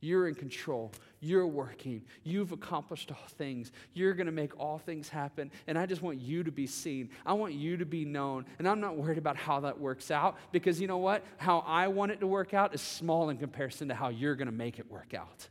You're 0.00 0.28
in 0.28 0.34
control. 0.36 0.92
You're 1.20 1.46
working. 1.46 2.02
You've 2.24 2.52
accomplished 2.52 3.10
all 3.10 3.26
things. 3.38 3.72
You're 3.94 4.14
going 4.14 4.26
to 4.26 4.32
make 4.32 4.58
all 4.58 4.78
things 4.78 5.08
happen. 5.08 5.50
And 5.66 5.78
I 5.78 5.86
just 5.86 6.02
want 6.02 6.20
you 6.20 6.44
to 6.44 6.52
be 6.52 6.66
seen. 6.66 7.10
I 7.24 7.32
want 7.32 7.54
you 7.54 7.78
to 7.78 7.86
be 7.86 8.04
known. 8.04 8.44
And 8.58 8.68
I'm 8.68 8.80
not 8.80 8.96
worried 8.96 9.18
about 9.18 9.36
how 9.36 9.60
that 9.60 9.80
works 9.80 10.10
out 10.10 10.36
because 10.52 10.80
you 10.80 10.86
know 10.86 10.98
what? 10.98 11.24
How 11.38 11.60
I 11.66 11.88
want 11.88 12.12
it 12.12 12.20
to 12.20 12.26
work 12.26 12.52
out 12.54 12.74
is 12.74 12.80
small 12.80 13.30
in 13.30 13.38
comparison 13.38 13.88
to 13.88 13.94
how 13.94 14.08
you're 14.08 14.34
going 14.34 14.46
to 14.46 14.52
make 14.52 14.78
it 14.78 14.90
work 14.90 15.14
out. 15.14 15.48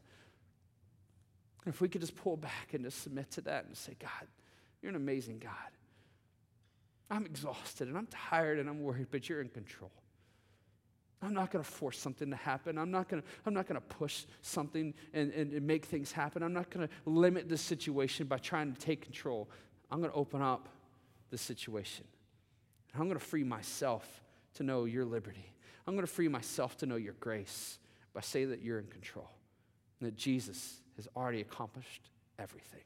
If 1.66 1.82
we 1.82 1.90
could 1.90 2.02
just 2.02 2.16
pull 2.16 2.38
back 2.38 2.74
and 2.74 2.84
just 2.84 3.02
submit 3.02 3.32
to 3.32 3.42
that 3.42 3.66
and 3.66 3.76
say, 3.76 3.96
God, 4.00 4.28
you're 4.82 4.92
an 4.92 4.96
amazing 4.96 5.40
God. 5.40 5.52
I'm 7.10 7.26
exhausted 7.26 7.88
and 7.88 7.98
I'm 7.98 8.08
tired 8.08 8.60
and 8.60 8.70
I'm 8.70 8.82
worried, 8.82 9.08
but 9.10 9.28
you're 9.28 9.42
in 9.42 9.50
control. 9.50 9.92
I'm 11.26 11.34
not 11.34 11.52
going 11.52 11.64
to 11.64 11.70
force 11.70 11.98
something 11.98 12.30
to 12.30 12.36
happen. 12.36 12.78
I'm 12.78 12.92
not 12.92 13.10
going 13.10 13.24
to, 13.24 13.28
I'm 13.46 13.54
not 13.54 13.68
going 13.68 13.82
to 13.82 13.88
push 13.88 14.26
something 14.42 14.94
and, 15.14 15.34
and, 15.34 15.54
and 15.54 15.66
make 15.66 15.86
things 15.86 16.12
happen. 16.12 16.44
I'm 16.44 16.54
not 16.54 16.70
going 16.70 16.88
to 16.88 16.94
limit 17.10 17.50
the 17.50 17.58
situation 17.58 18.28
by 18.28 18.38
trying 18.38 18.72
to 18.72 18.80
take 18.80 19.02
control. 19.02 19.50
I'm 19.90 20.00
going 20.00 20.12
to 20.12 20.18
open 20.18 20.42
up 20.42 20.70
the 21.32 21.38
situation. 21.38 22.06
And 22.94 23.02
I'm 23.02 23.08
going 23.08 23.20
to 23.20 23.26
free 23.26 23.44
myself 23.44 24.22
to 24.56 24.64
know 24.64 24.86
your 24.86 25.04
liberty. 25.04 25.52
I'm 25.88 25.96
going 25.96 26.06
to 26.06 26.12
free 26.12 26.28
myself 26.28 26.78
to 26.78 26.86
know 26.86 26.96
your 26.96 27.16
grace 27.20 27.80
by 28.14 28.22
saying 28.22 28.52
that 28.52 28.62
you're 28.62 28.80
in 28.80 28.88
control 28.88 29.30
and 30.00 30.08
that 30.08 30.16
Jesus 30.16 30.82
has 30.96 31.08
already 31.16 31.42
accomplished 31.42 32.10
everything. 32.38 32.84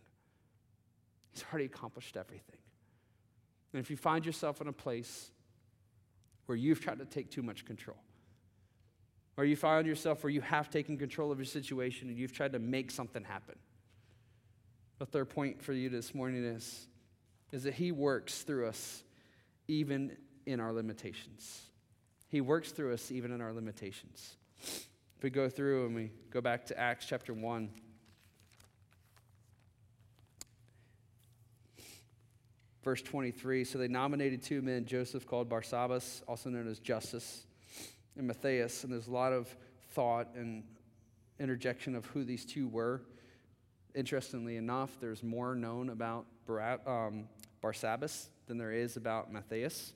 He's 1.31 1.43
already 1.51 1.65
accomplished 1.65 2.15
everything. 2.15 2.57
And 3.73 3.81
if 3.81 3.91
you 3.91 3.97
find 3.97 4.25
yourself 4.25 4.61
in 4.61 4.67
a 4.67 4.73
place 4.73 5.31
where 6.45 6.57
you've 6.57 6.81
tried 6.81 6.99
to 6.99 7.05
take 7.05 7.29
too 7.29 7.43
much 7.43 7.65
control, 7.65 7.97
or 9.39 9.45
you 9.45 9.55
find 9.55 9.87
yourself 9.87 10.21
where 10.21 10.29
you 10.29 10.41
have 10.41 10.69
taken 10.69 10.97
control 10.97 11.31
of 11.31 11.37
your 11.37 11.45
situation 11.45 12.09
and 12.09 12.17
you've 12.17 12.33
tried 12.33 12.51
to 12.51 12.59
make 12.59 12.91
something 12.91 13.23
happen, 13.23 13.55
the 14.97 15.05
third 15.05 15.29
point 15.29 15.63
for 15.63 15.71
you 15.71 15.87
this 15.87 16.13
morning 16.13 16.43
is, 16.43 16.87
is 17.53 17.63
that 17.63 17.73
He 17.73 17.93
works 17.93 18.41
through 18.41 18.67
us 18.67 19.01
even 19.69 20.17
in 20.45 20.59
our 20.59 20.73
limitations. 20.73 21.61
He 22.27 22.41
works 22.41 22.73
through 22.73 22.93
us 22.93 23.13
even 23.13 23.31
in 23.31 23.39
our 23.39 23.53
limitations. 23.53 24.35
If 24.61 25.23
we 25.23 25.29
go 25.29 25.47
through 25.47 25.85
and 25.85 25.95
we 25.95 26.11
go 26.31 26.41
back 26.41 26.65
to 26.65 26.77
Acts 26.77 27.05
chapter 27.05 27.33
1, 27.33 27.69
verse 32.83 33.01
23. 33.03 33.63
So 33.63 33.77
they 33.77 33.87
nominated 33.87 34.43
two 34.43 34.61
men, 34.61 34.83
Joseph 34.83 35.25
called 35.25 35.49
Barsabbas, 35.49 36.23
also 36.27 36.49
known 36.49 36.67
as 36.67 36.79
Justus, 36.79 37.45
and 38.19 38.27
Matthias. 38.27 38.83
And 38.83 38.93
there's 38.93 39.07
a 39.07 39.11
lot 39.11 39.33
of 39.33 39.53
thought 39.91 40.35
and 40.35 40.63
interjection 41.39 41.95
of 41.95 42.05
who 42.07 42.23
these 42.23 42.45
two 42.45 42.67
were. 42.67 43.01
Interestingly 43.95 44.57
enough, 44.57 44.97
there's 44.99 45.23
more 45.23 45.55
known 45.55 45.89
about 45.89 46.27
um, 46.85 47.27
Barsabbas 47.63 48.27
than 48.45 48.57
there 48.57 48.71
is 48.71 48.97
about 48.97 49.31
Matthias. 49.31 49.93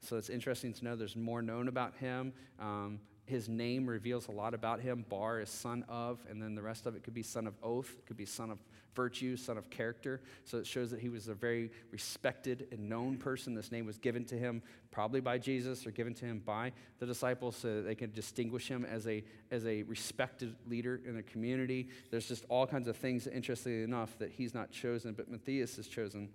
So 0.00 0.16
it's 0.16 0.30
interesting 0.30 0.72
to 0.74 0.84
know 0.84 0.96
there's 0.96 1.16
more 1.16 1.42
known 1.42 1.68
about 1.68 1.94
him. 1.96 2.32
Um, 2.58 3.00
his 3.26 3.48
name 3.48 3.86
reveals 3.86 4.28
a 4.28 4.32
lot 4.32 4.54
about 4.54 4.80
him. 4.80 5.04
Bar 5.08 5.40
is 5.40 5.50
son 5.50 5.84
of, 5.88 6.20
and 6.28 6.42
then 6.42 6.54
the 6.54 6.62
rest 6.62 6.86
of 6.86 6.94
it 6.94 7.02
could 7.02 7.14
be 7.14 7.22
son 7.22 7.46
of 7.46 7.54
oath, 7.62 7.90
could 8.06 8.16
be 8.16 8.26
son 8.26 8.50
of 8.50 8.58
virtue, 8.94 9.36
son 9.36 9.58
of 9.58 9.70
character. 9.70 10.20
So 10.44 10.58
it 10.58 10.66
shows 10.66 10.90
that 10.90 11.00
he 11.00 11.08
was 11.08 11.28
a 11.28 11.34
very 11.34 11.70
respected 11.90 12.68
and 12.72 12.88
known 12.88 13.16
person. 13.16 13.54
This 13.54 13.72
name 13.72 13.86
was 13.86 13.98
given 13.98 14.24
to 14.26 14.36
him 14.36 14.62
probably 14.90 15.20
by 15.20 15.38
Jesus 15.38 15.86
or 15.86 15.90
given 15.90 16.14
to 16.14 16.24
him 16.24 16.40
by 16.44 16.72
the 16.98 17.06
disciples 17.06 17.56
so 17.56 17.82
they 17.82 17.94
could 17.94 18.14
distinguish 18.14 18.68
him 18.68 18.84
as 18.84 19.06
a, 19.06 19.24
as 19.50 19.66
a 19.66 19.82
respected 19.82 20.54
leader 20.68 21.00
in 21.06 21.16
the 21.16 21.22
community. 21.22 21.88
There's 22.10 22.28
just 22.28 22.44
all 22.48 22.66
kinds 22.66 22.88
of 22.88 22.96
things, 22.96 23.26
interestingly 23.26 23.82
enough, 23.82 24.16
that 24.18 24.30
he's 24.30 24.54
not 24.54 24.70
chosen, 24.70 25.12
but 25.14 25.28
Matthias 25.28 25.78
is 25.78 25.88
chosen 25.88 26.28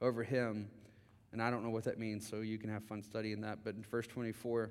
over 0.00 0.22
him. 0.22 0.68
And 1.32 1.42
I 1.42 1.50
don't 1.50 1.64
know 1.64 1.70
what 1.70 1.84
that 1.84 1.98
means, 1.98 2.28
so 2.28 2.42
you 2.42 2.58
can 2.58 2.70
have 2.70 2.84
fun 2.84 3.02
studying 3.02 3.40
that. 3.40 3.64
But 3.64 3.74
in 3.74 3.82
verse 3.82 4.06
24, 4.06 4.70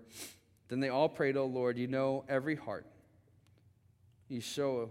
then 0.69 0.79
they 0.79 0.89
all 0.89 1.09
prayed, 1.09 1.35
O 1.35 1.45
Lord, 1.45 1.77
you 1.77 1.87
know 1.87 2.23
every 2.29 2.55
heart. 2.55 2.85
You 4.29 4.39
show 4.39 4.89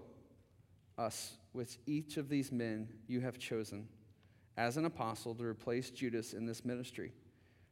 us 1.02 1.36
with 1.52 1.76
each 1.86 2.16
of 2.16 2.28
these 2.28 2.50
men 2.50 2.88
you 3.06 3.20
have 3.20 3.38
chosen 3.38 3.88
as 4.56 4.76
an 4.76 4.84
apostle 4.84 5.34
to 5.34 5.44
replace 5.44 5.90
Judas 5.90 6.32
in 6.32 6.46
this 6.46 6.64
ministry. 6.64 7.12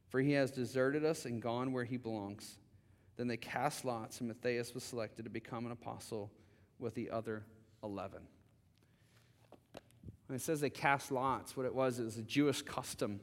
For 0.09 0.19
he 0.19 0.33
has 0.33 0.51
deserted 0.51 1.05
us 1.05 1.25
and 1.25 1.41
gone 1.41 1.71
where 1.71 1.85
he 1.85 1.97
belongs. 1.97 2.57
Then 3.15 3.27
they 3.27 3.37
cast 3.37 3.85
lots, 3.85 4.19
and 4.19 4.27
Matthias 4.27 4.73
was 4.73 4.83
selected 4.83 5.23
to 5.23 5.29
become 5.29 5.65
an 5.65 5.71
apostle 5.71 6.31
with 6.79 6.93
the 6.95 7.09
other 7.09 7.45
11. 7.83 8.21
When 10.27 10.35
it 10.35 10.41
says 10.41 10.59
they 10.59 10.69
cast 10.69 11.11
lots, 11.11 11.55
what 11.55 11.65
it 11.65 11.73
was 11.73 11.99
is 11.99 12.17
a 12.17 12.23
Jewish 12.23 12.61
custom. 12.61 13.19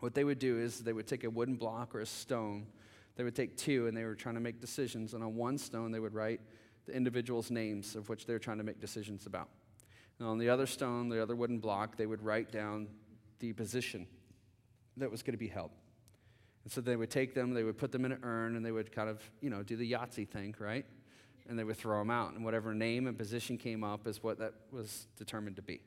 What 0.00 0.14
they 0.14 0.24
would 0.24 0.38
do 0.38 0.58
is 0.58 0.80
they 0.80 0.92
would 0.92 1.06
take 1.06 1.24
a 1.24 1.30
wooden 1.30 1.56
block 1.56 1.94
or 1.94 2.00
a 2.00 2.06
stone 2.06 2.66
they 3.18 3.24
would 3.24 3.34
take 3.34 3.56
two 3.56 3.88
and 3.88 3.96
they 3.96 4.04
were 4.04 4.14
trying 4.14 4.36
to 4.36 4.40
make 4.40 4.60
decisions. 4.60 5.12
And 5.12 5.24
on 5.24 5.34
one 5.34 5.58
stone, 5.58 5.90
they 5.90 5.98
would 5.98 6.14
write 6.14 6.40
the 6.88 6.94
individual's 6.94 7.50
names 7.50 7.94
of 7.94 8.08
which 8.08 8.26
they're 8.26 8.38
trying 8.38 8.58
to 8.58 8.64
make 8.64 8.80
decisions 8.80 9.26
about. 9.26 9.48
And 10.18 10.26
on 10.26 10.38
the 10.38 10.48
other 10.48 10.66
stone, 10.66 11.08
the 11.08 11.22
other 11.22 11.36
wooden 11.36 11.58
block, 11.58 11.96
they 11.96 12.06
would 12.06 12.22
write 12.22 12.50
down 12.50 12.88
the 13.38 13.52
position 13.52 14.06
that 14.96 15.10
was 15.10 15.22
going 15.22 15.34
to 15.34 15.38
be 15.38 15.48
held. 15.48 15.70
And 16.64 16.72
so 16.72 16.80
they 16.80 16.96
would 16.96 17.10
take 17.10 17.34
them, 17.34 17.54
they 17.54 17.62
would 17.62 17.78
put 17.78 17.92
them 17.92 18.04
in 18.04 18.12
an 18.12 18.18
urn, 18.24 18.56
and 18.56 18.64
they 18.64 18.72
would 18.72 18.90
kind 18.90 19.08
of, 19.08 19.22
you 19.40 19.48
know, 19.48 19.62
do 19.62 19.76
the 19.76 19.90
Yahtzee 19.90 20.28
thing, 20.28 20.54
right? 20.58 20.84
And 21.48 21.58
they 21.58 21.64
would 21.64 21.76
throw 21.76 22.00
them 22.00 22.10
out. 22.10 22.34
And 22.34 22.44
whatever 22.44 22.74
name 22.74 23.06
and 23.06 23.16
position 23.16 23.56
came 23.56 23.84
up 23.84 24.06
is 24.06 24.22
what 24.22 24.38
that 24.38 24.54
was 24.72 25.06
determined 25.16 25.56
to 25.56 25.62
be. 25.62 25.80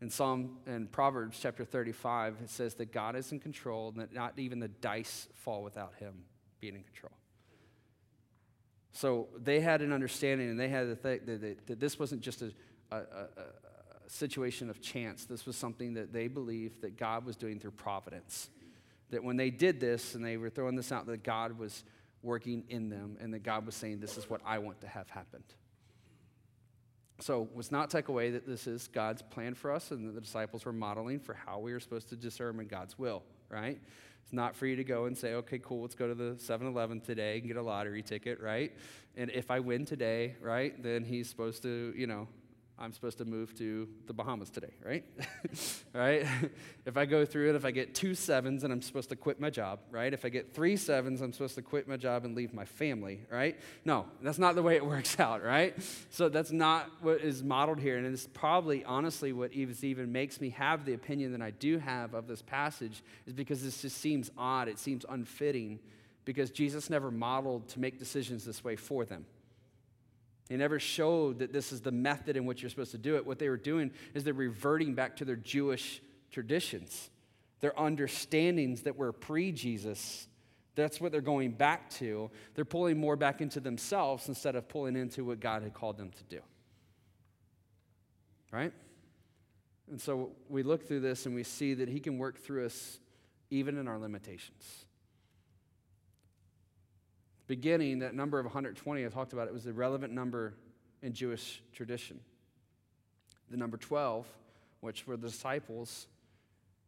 In 0.00 0.10
Psalm 0.10 0.58
and 0.66 0.92
Proverbs 0.92 1.38
chapter 1.40 1.64
35, 1.64 2.36
it 2.44 2.50
says 2.50 2.74
that 2.74 2.92
God 2.92 3.16
is 3.16 3.32
in 3.32 3.40
control 3.40 3.88
and 3.88 4.00
that 4.00 4.12
not 4.12 4.38
even 4.38 4.60
the 4.60 4.68
dice 4.68 5.28
fall 5.32 5.62
without 5.62 5.94
him 5.98 6.24
being 6.60 6.74
in 6.74 6.82
control. 6.82 7.12
So 8.94 9.26
they 9.36 9.60
had 9.60 9.82
an 9.82 9.92
understanding 9.92 10.48
and 10.48 10.58
they 10.58 10.68
had 10.68 10.88
the 10.88 10.94
thing 10.94 11.20
that, 11.26 11.40
that, 11.40 11.66
that 11.66 11.80
this 11.80 11.98
wasn't 11.98 12.22
just 12.22 12.42
a, 12.42 12.52
a, 12.92 12.96
a, 12.96 13.00
a 13.00 14.08
situation 14.08 14.70
of 14.70 14.80
chance. 14.80 15.24
This 15.24 15.44
was 15.46 15.56
something 15.56 15.94
that 15.94 16.12
they 16.12 16.28
believed 16.28 16.80
that 16.82 16.96
God 16.96 17.26
was 17.26 17.34
doing 17.34 17.58
through 17.58 17.72
providence. 17.72 18.50
That 19.10 19.24
when 19.24 19.36
they 19.36 19.50
did 19.50 19.80
this 19.80 20.14
and 20.14 20.24
they 20.24 20.36
were 20.36 20.48
throwing 20.48 20.76
this 20.76 20.92
out, 20.92 21.06
that 21.06 21.24
God 21.24 21.58
was 21.58 21.82
working 22.22 22.62
in 22.68 22.88
them 22.88 23.16
and 23.20 23.34
that 23.34 23.42
God 23.42 23.66
was 23.66 23.74
saying, 23.74 23.98
This 23.98 24.16
is 24.16 24.30
what 24.30 24.40
I 24.46 24.58
want 24.58 24.80
to 24.82 24.86
have 24.86 25.10
happened. 25.10 25.44
So 27.18 27.48
let's 27.54 27.72
not 27.72 27.90
take 27.90 28.08
away 28.08 28.30
that 28.30 28.46
this 28.46 28.68
is 28.68 28.86
God's 28.86 29.22
plan 29.22 29.54
for 29.54 29.72
us 29.72 29.90
and 29.90 30.06
that 30.08 30.14
the 30.14 30.20
disciples 30.20 30.64
were 30.64 30.72
modeling 30.72 31.18
for 31.18 31.34
how 31.34 31.58
we 31.58 31.72
are 31.72 31.80
supposed 31.80 32.08
to 32.10 32.16
discern 32.16 32.64
God's 32.68 32.96
will, 32.96 33.24
right? 33.48 33.80
It's 34.24 34.32
not 34.32 34.56
for 34.56 34.66
you 34.66 34.74
to 34.76 34.84
go 34.84 35.04
and 35.04 35.16
say, 35.16 35.34
okay, 35.34 35.58
cool, 35.58 35.82
let's 35.82 35.94
go 35.94 36.08
to 36.08 36.14
the 36.14 36.34
7 36.38 36.66
Eleven 36.66 37.00
today 37.00 37.36
and 37.38 37.46
get 37.46 37.58
a 37.58 37.62
lottery 37.62 38.02
ticket, 38.02 38.40
right? 38.40 38.72
And 39.18 39.30
if 39.30 39.50
I 39.50 39.60
win 39.60 39.84
today, 39.84 40.34
right, 40.40 40.82
then 40.82 41.04
he's 41.04 41.28
supposed 41.28 41.62
to, 41.64 41.92
you 41.94 42.06
know, 42.06 42.26
I'm 42.76 42.92
supposed 42.92 43.18
to 43.18 43.24
move 43.24 43.56
to 43.58 43.88
the 44.06 44.12
Bahamas 44.12 44.50
today, 44.50 44.72
right? 44.84 45.04
right? 45.94 46.26
if 46.84 46.96
I 46.96 47.04
go 47.04 47.24
through 47.24 47.50
it, 47.50 47.54
if 47.54 47.64
I 47.64 47.70
get 47.70 47.94
two 47.94 48.14
sevens, 48.14 48.64
and 48.64 48.72
I'm 48.72 48.82
supposed 48.82 49.10
to 49.10 49.16
quit 49.16 49.38
my 49.38 49.48
job, 49.48 49.78
right? 49.92 50.12
If 50.12 50.24
I 50.24 50.28
get 50.28 50.52
three 50.52 50.76
sevens, 50.76 51.20
I'm 51.20 51.32
supposed 51.32 51.54
to 51.54 51.62
quit 51.62 51.86
my 51.86 51.96
job 51.96 52.24
and 52.24 52.34
leave 52.34 52.52
my 52.52 52.64
family, 52.64 53.20
right? 53.30 53.58
No, 53.84 54.06
that's 54.22 54.38
not 54.38 54.56
the 54.56 54.62
way 54.62 54.74
it 54.74 54.84
works 54.94 55.20
out, 55.20 55.44
right? 55.44 55.76
So 56.10 56.28
that's 56.28 56.50
not 56.50 56.90
what 57.00 57.20
is 57.20 57.44
modeled 57.44 57.78
here. 57.78 57.96
And 57.96 58.06
it's 58.06 58.26
probably, 58.26 58.84
honestly, 58.84 59.32
what 59.32 59.52
even 59.52 60.10
makes 60.10 60.40
me 60.40 60.50
have 60.50 60.84
the 60.84 60.94
opinion 60.94 61.30
that 61.32 61.42
I 61.42 61.52
do 61.52 61.78
have 61.78 62.12
of 62.12 62.26
this 62.26 62.42
passage 62.42 63.04
is 63.26 63.32
because 63.32 63.62
this 63.62 63.82
just 63.82 63.98
seems 63.98 64.32
odd. 64.36 64.66
It 64.66 64.80
seems 64.80 65.06
unfitting 65.08 65.78
because 66.24 66.50
Jesus 66.50 66.90
never 66.90 67.10
modeled 67.10 67.68
to 67.68 67.80
make 67.80 67.98
decisions 67.98 68.44
this 68.44 68.64
way 68.64 68.74
for 68.74 69.04
them. 69.04 69.26
They 70.48 70.56
never 70.56 70.78
showed 70.78 71.38
that 71.38 71.52
this 71.52 71.72
is 71.72 71.80
the 71.80 71.92
method 71.92 72.36
in 72.36 72.44
which 72.44 72.62
you're 72.62 72.70
supposed 72.70 72.92
to 72.92 72.98
do 72.98 73.16
it. 73.16 73.26
What 73.26 73.38
they 73.38 73.48
were 73.48 73.56
doing 73.56 73.90
is 74.12 74.24
they're 74.24 74.34
reverting 74.34 74.94
back 74.94 75.16
to 75.16 75.24
their 75.24 75.36
Jewish 75.36 76.02
traditions, 76.30 77.10
their 77.60 77.78
understandings 77.78 78.82
that 78.82 78.96
were 78.96 79.12
pre 79.12 79.52
Jesus. 79.52 80.28
That's 80.74 81.00
what 81.00 81.12
they're 81.12 81.20
going 81.20 81.52
back 81.52 81.88
to. 81.90 82.30
They're 82.54 82.64
pulling 82.64 82.98
more 82.98 83.16
back 83.16 83.40
into 83.40 83.60
themselves 83.60 84.28
instead 84.28 84.56
of 84.56 84.68
pulling 84.68 84.96
into 84.96 85.24
what 85.24 85.40
God 85.40 85.62
had 85.62 85.72
called 85.72 85.96
them 85.96 86.10
to 86.10 86.24
do. 86.24 86.40
Right? 88.50 88.72
And 89.90 90.00
so 90.00 90.32
we 90.48 90.62
look 90.62 90.86
through 90.86 91.00
this 91.00 91.26
and 91.26 91.34
we 91.34 91.42
see 91.42 91.74
that 91.74 91.88
He 91.88 92.00
can 92.00 92.18
work 92.18 92.38
through 92.38 92.66
us 92.66 92.98
even 93.50 93.78
in 93.78 93.88
our 93.88 93.98
limitations 93.98 94.83
beginning, 97.46 98.00
that 98.00 98.14
number 98.14 98.38
of 98.38 98.46
120 98.46 99.04
I 99.04 99.08
talked 99.08 99.32
about, 99.32 99.48
it 99.48 99.54
was 99.54 99.66
a 99.66 99.72
relevant 99.72 100.12
number 100.12 100.54
in 101.02 101.12
Jewish 101.12 101.62
tradition. 101.72 102.20
The 103.50 103.56
number 103.56 103.76
12, 103.76 104.26
which 104.80 105.06
were 105.06 105.16
the 105.16 105.28
disciples, 105.28 106.06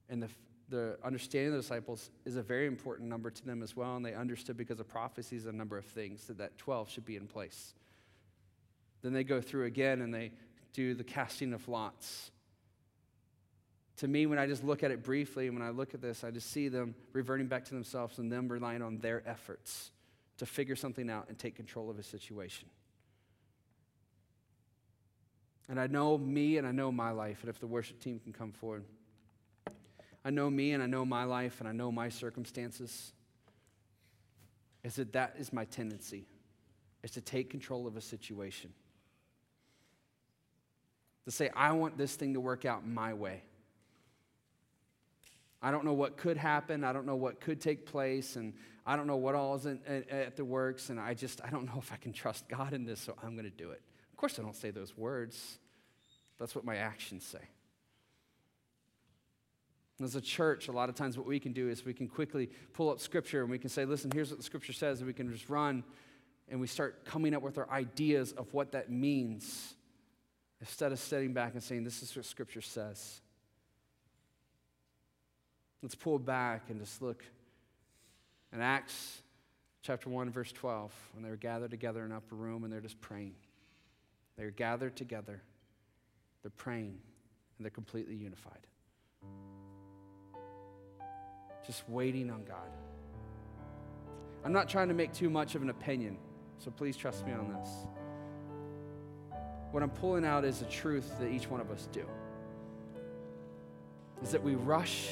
and 0.09 0.23
the, 0.23 0.29
the 0.69 0.99
understanding 1.05 1.49
of 1.49 1.55
the 1.55 1.61
disciples 1.63 2.11
is 2.25 2.37
a 2.37 2.43
very 2.43 2.67
important 2.67 3.09
number 3.09 3.31
to 3.31 3.45
them 3.45 3.63
as 3.63 3.77
well, 3.77 3.97
and 3.97 4.05
they 4.05 4.15
understood 4.15 4.57
because 4.57 4.81
of 4.81 4.89
prophecies 4.89 5.47
a 5.47 5.53
number 5.53 5.77
of 5.77 5.85
things 5.85 6.27
that 6.27 6.39
that 6.39 6.57
12 6.59 6.91
should 6.91 7.05
be 7.05 7.17
in 7.17 7.27
place. 7.27 7.75
Then 9.03 9.13
they 9.13 9.25
go 9.25 9.41
through 9.41 9.67
again 9.67 10.01
and 10.01 10.13
they 10.13 10.33
do 10.73 10.95
the 10.95 11.05
casting 11.05 11.53
of 11.53 11.69
lots. 11.69 12.31
To 13.99 14.09
me, 14.09 14.27
when 14.27 14.39
I 14.39 14.47
just 14.47 14.65
look 14.65 14.83
at 14.83 14.91
it 14.91 15.03
briefly, 15.03 15.49
when 15.49 15.63
I 15.63 15.71
look 15.71 15.95
at 15.95 16.03
this, 16.03 16.25
I 16.25 16.31
just 16.31 16.51
see 16.51 16.69
them 16.69 16.95
reverting 17.13 17.47
back 17.47 17.65
to 17.67 17.75
themselves 17.75 18.19
and 18.19 18.31
them 18.31 18.49
relying 18.49 18.83
on 18.83 18.99
their 18.99 19.23
efforts 19.27 19.91
to 20.39 20.47
figure 20.47 20.77
something 20.77 21.11
out 21.11 21.27
and 21.29 21.39
take 21.39 21.55
control 21.57 21.91
of 21.91 21.99
a 21.99 22.03
situation. 22.03 22.69
And 25.69 25.81
I 25.81 25.87
know 25.87 26.17
me 26.17 26.59
and 26.59 26.67
I 26.67 26.73
know 26.73 26.93
my 26.93 27.11
life. 27.11 27.39
And 27.41 27.51
if 27.51 27.59
the 27.59 27.67
worship 27.67 28.01
team 28.01 28.21
can 28.21 28.33
come 28.33 28.53
forward, 28.53 28.85
I 30.25 30.31
know 30.31 30.49
me 30.51 30.73
and 30.73 30.83
I 30.83 30.87
know 30.87 31.05
my 31.05 31.25
life 31.25 31.61
and 31.61 31.69
I 31.69 31.73
know 31.73 31.91
my 31.91 32.09
circumstances. 32.09 33.13
Is 34.85 34.97
that 34.97 35.13
that 35.15 35.35
is 35.39 35.53
my 35.53 35.65
tendency, 35.65 36.27
is 37.03 37.11
to 37.13 37.21
take 37.21 37.51
control 37.51 37.89
of 37.89 37.97
a 37.97 38.01
situation. 38.01 38.73
To 41.25 41.33
say, 41.33 41.51
I 41.57 41.73
want 41.73 41.99
this 41.99 42.15
thing 42.15 42.35
to 42.35 42.41
work 42.41 42.65
out 42.65 42.87
my 42.87 43.13
way. 43.13 43.43
I 45.61 45.73
don't 45.73 45.85
know 45.85 45.93
what 45.93 46.17
could 46.17 46.37
happen. 46.37 46.85
I 46.85 46.93
don't 46.93 47.07
know 47.07 47.17
what 47.17 47.41
could 47.41 47.61
take 47.61 47.87
place. 47.87 48.37
And 48.37 48.55
I 48.87 48.95
don't 48.97 49.09
know 49.09 49.17
what 49.17 49.35
all 49.35 49.57
is 49.57 49.67
in, 49.67 49.81
at, 49.87 50.09
at 50.09 50.37
the 50.37 50.45
works. 50.45 50.91
And 50.91 51.01
I 51.01 51.15
just, 51.15 51.41
I 51.45 51.51
don't 51.51 51.67
know 51.67 51.79
if 51.79 51.93
I 51.93 51.97
can 51.97 52.13
trust 52.13 52.49
God 52.49 52.73
in 52.73 52.85
this, 52.85 53.01
so 53.01 53.17
I'm 53.23 53.33
going 53.33 53.51
to 53.51 53.51
do 53.51 53.71
it. 53.73 53.83
Of 54.13 54.17
course, 54.17 54.39
I 54.39 54.43
don't 54.43 54.55
say 54.55 54.71
those 54.71 54.97
words. 54.97 55.59
That's 56.39 56.55
what 56.55 56.65
my 56.65 56.77
actions 56.77 57.25
say. 57.25 57.45
As 60.03 60.15
a 60.15 60.21
church, 60.21 60.69
a 60.69 60.73
lot 60.73 60.89
of 60.91 60.95
times 60.95 61.17
what 61.17 61.27
we 61.27 61.41
can 61.41 61.53
do 61.53 61.69
is 61.69 61.85
we 61.85 61.95
can 61.95 62.07
quickly 62.07 62.51
pull 62.75 62.91
up 62.91 63.01
scripture 63.01 63.41
and 63.41 63.51
we 63.51 63.59
can 63.59 63.71
say, 63.71 63.87
listen, 63.87 64.11
here's 64.11 64.31
what 64.31 64.39
the 64.39 64.45
scripture 64.45 64.75
says, 64.75 64.99
and 64.99 65.07
we 65.07 65.15
can 65.15 65.33
just 65.33 65.49
run 65.49 65.83
and 66.49 66.61
we 66.61 66.67
start 66.67 67.05
coming 67.05 67.35
up 67.35 67.43
with 67.43 67.59
our 67.59 67.69
ideas 67.71 68.33
of 68.33 68.53
what 68.53 68.73
that 68.73 68.91
means 68.91 69.75
instead 70.61 70.93
of 70.93 70.99
sitting 70.99 71.33
back 71.33 71.55
and 71.55 71.63
saying, 71.63 71.83
this 71.83 72.03
is 72.03 72.15
what 72.15 72.25
scripture 72.25 72.61
says. 72.61 73.21
Let's 75.83 75.95
pull 75.95 76.19
back 76.19 76.69
and 76.69 76.79
just 76.79 77.03
look 77.03 77.25
in 78.57 78.63
Acts 78.63 79.21
chapter 79.83 80.09
1, 80.09 80.31
verse 80.31 80.51
12, 80.51 80.91
when 81.13 81.23
they 81.23 81.29
were 81.29 81.37
gathered 81.37 81.71
together 81.71 82.01
in 82.01 82.11
an 82.11 82.17
upper 82.17 82.35
room 82.35 82.65
and 82.65 82.73
they're 82.73 82.81
just 82.81 82.99
praying. 83.03 83.35
They're 84.39 84.51
gathered 84.51 84.97
together, 84.97 85.43
they're 86.43 86.51
praying, 86.57 86.99
and 87.59 87.65
they're 87.65 87.71
completely 87.71 88.15
unified. 88.15 88.67
Just 91.67 91.87
waiting 91.87 92.31
on 92.31 92.45
God. 92.45 92.71
I'm 94.43 94.53
not 94.53 94.71
trying 94.71 94.89
to 94.89 94.95
make 94.95 95.13
too 95.13 95.29
much 95.29 95.55
of 95.55 95.61
an 95.61 95.69
opinion, 95.69 96.17
so 96.59 96.71
please 96.71 96.97
trust 96.97 97.27
me 97.27 97.33
on 97.33 97.53
this. 97.53 97.69
What 99.71 99.83
I'm 99.83 99.91
pulling 99.91 100.25
out 100.25 100.47
is 100.47 100.63
a 100.63 100.67
truth 100.67 101.19
that 101.21 101.29
each 101.29 101.51
one 101.51 101.61
of 101.61 101.71
us 101.71 101.89
do. 101.93 102.07
Is 104.23 104.31
that 104.31 104.43
we 104.43 104.55
rush 104.55 105.11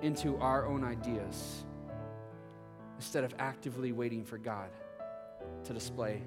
into 0.00 0.38
our 0.38 0.64
own 0.64 0.82
ideas 0.82 1.64
instead 3.04 3.22
of 3.22 3.34
actively 3.38 3.92
waiting 3.92 4.24
for 4.24 4.38
God 4.38 4.70
to 5.64 5.74
display 5.74 6.22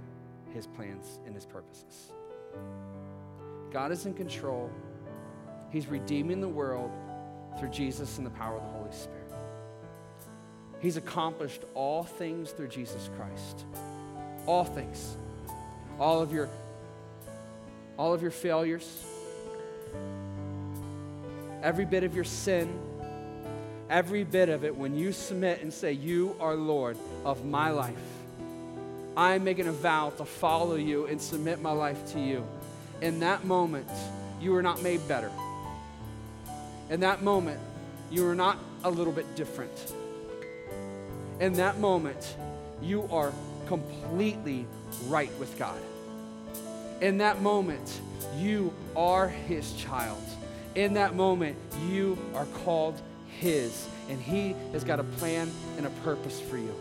his 0.54 0.68
plans 0.68 1.20
and 1.26 1.34
his 1.34 1.44
purposes. 1.44 2.12
God 3.72 3.92
is 3.92 4.06
in 4.06 4.14
control. 4.14 4.70
He's 5.72 5.88
redeeming 5.88 6.40
the 6.40 6.48
world 6.48 6.92
through 7.58 7.70
Jesus 7.70 8.20
and 8.20 8.28
the 8.28 8.30
power 8.30 8.58
of 8.58 8.62
the 8.62 8.70
Holy 8.70 8.92
Spirit. 8.92 9.34
He's 10.80 10.98
accomplished 10.98 11.64
all 11.74 12.04
things 12.04 12.52
through 12.52 12.68
Jesus 12.68 13.10
Christ. 13.18 13.66
All 14.46 14.64
things. 14.64 15.18
All 16.00 16.22
of 16.22 16.32
your 16.32 16.48
all 17.98 18.14
of 18.14 18.22
your 18.22 18.30
failures. 18.30 19.04
Every 21.64 21.86
bit 21.86 22.04
of 22.04 22.14
your 22.14 22.24
sin 22.24 22.70
every 23.90 24.24
bit 24.24 24.50
of 24.50 24.64
it, 24.64 24.76
when 24.76 24.98
you 24.98 25.12
submit 25.12 25.62
and 25.62 25.74
say, 25.74 25.92
You 25.92 26.36
are 26.40 26.56
Lord 26.56 26.98
of 27.26 27.46
my 27.46 27.70
life, 27.70 27.96
I'm 29.16 29.44
making 29.44 29.68
a 29.68 29.72
vow 29.72 30.12
to 30.18 30.26
follow 30.26 30.76
you 30.76 31.08
and 31.08 31.22
submit 31.22 31.62
my 31.62 31.72
life 31.72 32.14
to 32.14 32.20
you. 32.20 32.46
In 33.02 33.20
that 33.22 33.46
moment, 33.46 33.90
you 34.40 34.56
are 34.56 34.62
not 34.62 34.82
made 34.82 35.06
better. 35.08 35.32
In 36.90 37.00
that 37.02 37.22
moment, 37.22 37.60
you 38.12 38.28
are 38.28 38.36
not 38.36 38.58
a 38.84 38.90
little 38.90 39.14
bit 39.14 39.36
different. 39.36 39.94
In 41.40 41.54
that 41.54 41.80
moment, 41.80 42.36
you 42.82 43.08
are 43.12 43.34
completely 43.68 44.66
right 45.08 45.32
with 45.40 45.58
God. 45.58 45.80
In 47.02 47.18
that 47.20 47.42
moment, 47.42 48.02
you 48.38 48.74
are 48.96 49.28
His 49.28 49.74
child. 49.74 50.24
In 50.76 50.94
that 50.94 51.16
moment, 51.16 51.58
you 51.90 52.18
are 52.34 52.46
called 52.64 53.02
his, 53.40 53.88
and 54.10 54.22
He 54.22 54.56
has 54.72 54.84
got 54.84 55.00
a 55.00 55.04
plan 55.04 55.50
and 55.78 55.86
a 55.86 55.90
purpose 56.02 56.40
for 56.40 56.58
you. 56.58 56.74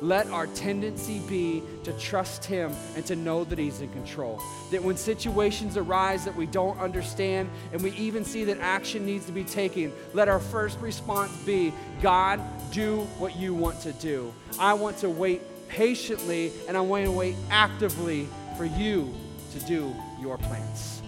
Let 0.00 0.26
our 0.28 0.48
tendency 0.48 1.20
be 1.28 1.62
to 1.84 1.92
trust 1.92 2.44
Him 2.44 2.72
and 2.96 3.06
to 3.06 3.14
know 3.14 3.44
that 3.44 3.58
He's 3.58 3.80
in 3.80 3.88
control. 3.90 4.40
That 4.72 4.82
when 4.82 4.96
situations 4.96 5.76
arise 5.76 6.24
that 6.24 6.34
we 6.34 6.46
don't 6.46 6.78
understand 6.80 7.50
and 7.72 7.82
we 7.82 7.92
even 7.92 8.24
see 8.24 8.44
that 8.44 8.58
action 8.58 9.06
needs 9.06 9.26
to 9.26 9.32
be 9.32 9.44
taken, 9.44 9.92
let 10.12 10.28
our 10.28 10.40
first 10.40 10.80
response 10.80 11.32
be 11.44 11.72
God, 12.00 12.40
do 12.72 13.00
what 13.18 13.36
you 13.36 13.54
want 13.54 13.80
to 13.82 13.92
do. 13.92 14.32
I 14.58 14.74
want 14.74 14.98
to 14.98 15.10
wait 15.10 15.42
patiently 15.68 16.52
and 16.66 16.76
I 16.76 16.80
want 16.80 17.04
to 17.04 17.12
wait 17.12 17.36
actively 17.50 18.28
for 18.56 18.64
you 18.64 19.12
to 19.52 19.60
do 19.60 19.94
your 20.20 20.36
plans. 20.38 21.01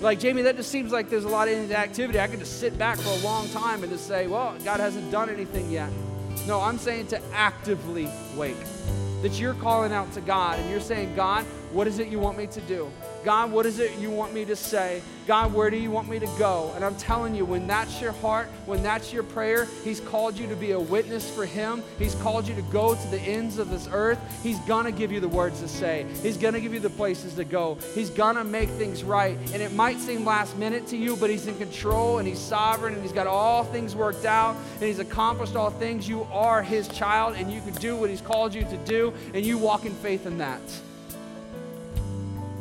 Like, 0.00 0.18
Jamie, 0.20 0.42
that 0.42 0.56
just 0.56 0.70
seems 0.70 0.92
like 0.92 1.08
there's 1.08 1.24
a 1.24 1.28
lot 1.28 1.48
of 1.48 1.54
inactivity. 1.54 2.20
I 2.20 2.26
could 2.26 2.40
just 2.40 2.60
sit 2.60 2.76
back 2.76 2.98
for 2.98 3.10
a 3.10 3.22
long 3.24 3.48
time 3.50 3.82
and 3.82 3.92
just 3.92 4.06
say, 4.06 4.26
well, 4.26 4.56
God 4.64 4.80
hasn't 4.80 5.10
done 5.10 5.30
anything 5.30 5.70
yet. 5.70 5.90
No, 6.46 6.60
I'm 6.60 6.78
saying 6.78 7.06
to 7.08 7.22
actively 7.32 8.08
wait. 8.36 8.56
That 9.22 9.40
you're 9.40 9.54
calling 9.54 9.92
out 9.92 10.12
to 10.12 10.20
God 10.20 10.58
and 10.58 10.68
you're 10.70 10.80
saying, 10.80 11.14
God, 11.14 11.44
what 11.72 11.86
is 11.86 11.98
it 11.98 12.08
you 12.08 12.18
want 12.18 12.36
me 12.36 12.46
to 12.48 12.60
do? 12.62 12.90
God, 13.24 13.50
what 13.50 13.64
is 13.64 13.78
it 13.78 13.98
you 13.98 14.10
want 14.10 14.34
me 14.34 14.44
to 14.44 14.54
say? 14.54 15.00
God, 15.26 15.54
where 15.54 15.70
do 15.70 15.78
you 15.78 15.90
want 15.90 16.08
me 16.08 16.18
to 16.18 16.28
go? 16.38 16.70
And 16.76 16.84
I'm 16.84 16.94
telling 16.96 17.34
you, 17.34 17.46
when 17.46 17.66
that's 17.66 17.98
your 17.98 18.12
heart, 18.12 18.46
when 18.66 18.82
that's 18.82 19.10
your 19.10 19.22
prayer, 19.22 19.66
He's 19.82 19.98
called 19.98 20.38
you 20.38 20.46
to 20.48 20.56
be 20.56 20.72
a 20.72 20.80
witness 20.80 21.30
for 21.30 21.46
Him. 21.46 21.82
He's 21.98 22.14
called 22.16 22.46
you 22.46 22.54
to 22.54 22.62
go 22.62 22.94
to 22.94 23.08
the 23.08 23.20
ends 23.20 23.56
of 23.56 23.70
this 23.70 23.88
earth. 23.90 24.18
He's 24.42 24.58
going 24.60 24.84
to 24.84 24.92
give 24.92 25.10
you 25.10 25.20
the 25.20 25.28
words 25.28 25.60
to 25.60 25.68
say, 25.68 26.06
He's 26.22 26.36
going 26.36 26.52
to 26.52 26.60
give 26.60 26.74
you 26.74 26.80
the 26.80 26.90
places 26.90 27.34
to 27.34 27.44
go. 27.44 27.78
He's 27.94 28.10
going 28.10 28.36
to 28.36 28.44
make 28.44 28.68
things 28.70 29.02
right. 29.02 29.38
And 29.54 29.62
it 29.62 29.72
might 29.72 29.98
seem 29.98 30.26
last 30.26 30.58
minute 30.58 30.86
to 30.88 30.96
you, 30.98 31.16
but 31.16 31.30
He's 31.30 31.46
in 31.46 31.56
control 31.56 32.18
and 32.18 32.28
He's 32.28 32.38
sovereign 32.38 32.92
and 32.92 33.02
He's 33.02 33.12
got 33.12 33.26
all 33.26 33.64
things 33.64 33.96
worked 33.96 34.26
out 34.26 34.56
and 34.74 34.82
He's 34.82 34.98
accomplished 34.98 35.56
all 35.56 35.70
things. 35.70 36.06
You 36.06 36.24
are 36.24 36.62
His 36.62 36.86
child 36.88 37.36
and 37.36 37.50
you 37.50 37.62
can 37.62 37.74
do 37.74 37.96
what 37.96 38.10
He's 38.10 38.20
called 38.20 38.52
you 38.52 38.64
to 38.64 38.76
do, 38.84 39.14
and 39.32 39.46
you 39.46 39.56
walk 39.56 39.86
in 39.86 39.94
faith 39.94 40.26
in 40.26 40.36
that. 40.38 40.60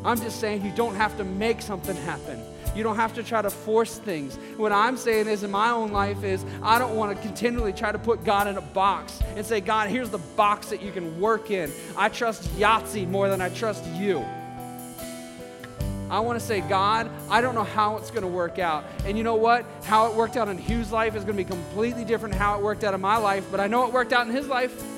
I'm 0.06 0.20
just 0.20 0.40
saying 0.40 0.66
you 0.66 0.72
don't 0.76 0.96
have 0.96 1.16
to 1.18 1.24
make 1.24 1.62
something 1.62 1.96
happen. 1.96 2.42
You 2.76 2.84
don't 2.84 2.96
have 2.96 3.14
to 3.16 3.24
try 3.24 3.42
to 3.42 3.50
force 3.50 4.00
things. 4.00 4.36
What 4.58 4.72
I'm 4.72 4.98
saying 4.98 5.28
is 5.28 5.44
in 5.44 5.52
my 5.52 5.70
own 5.70 5.92
life 5.92 6.24
is 6.24 6.44
I 6.62 6.80
don't 6.80 6.96
want 6.96 7.16
to 7.16 7.22
continually 7.22 7.72
try 7.72 7.92
to 7.92 8.00
put 8.00 8.24
God 8.24 8.48
in 8.48 8.58
a 8.58 8.62
box 8.62 9.20
and 9.36 9.46
say, 9.46 9.62
God, 9.62 9.90
here's 9.90 10.10
the 10.10 10.18
box 10.18 10.70
that 10.70 10.82
you 10.82 10.92
can 10.92 11.20
work 11.22 11.52
in. 11.52 11.72
I 11.96 12.10
trust 12.10 12.44
Yahtzee 12.58 13.08
more 13.08 13.30
than 13.30 13.42
I 13.42 13.50
trust 13.50 13.86
you. 13.92 14.26
I 16.10 16.20
want 16.20 16.40
to 16.40 16.46
say, 16.46 16.62
God, 16.62 17.10
I 17.30 17.42
don't 17.42 17.56
know 17.56 17.64
how 17.64 17.98
it's 17.98 18.12
going 18.12 18.24
to 18.24 18.28
work 18.28 18.60
out. 18.60 18.84
And 19.06 19.18
you 19.18 19.24
know 19.24 19.36
what? 19.36 19.66
How 19.84 20.12
it 20.12 20.16
worked 20.16 20.38
out 20.38 20.48
in 20.48 20.58
Hugh's 20.58 20.92
life 20.92 21.16
is 21.16 21.24
going 21.24 21.38
to 21.38 21.44
be 21.44 21.50
completely 21.50 22.06
different 22.06 22.36
how 22.36 22.58
it 22.58 22.64
worked 22.64 22.84
out 22.84 22.94
in 22.94 23.02
my 23.02 23.18
life, 23.18 23.46
but 23.50 23.60
I 23.60 23.68
know 23.68 23.88
it 23.88 23.94
worked 23.94 24.14
out 24.14 24.28
in 24.28 24.34
his 24.34 24.48
life. 24.48 24.93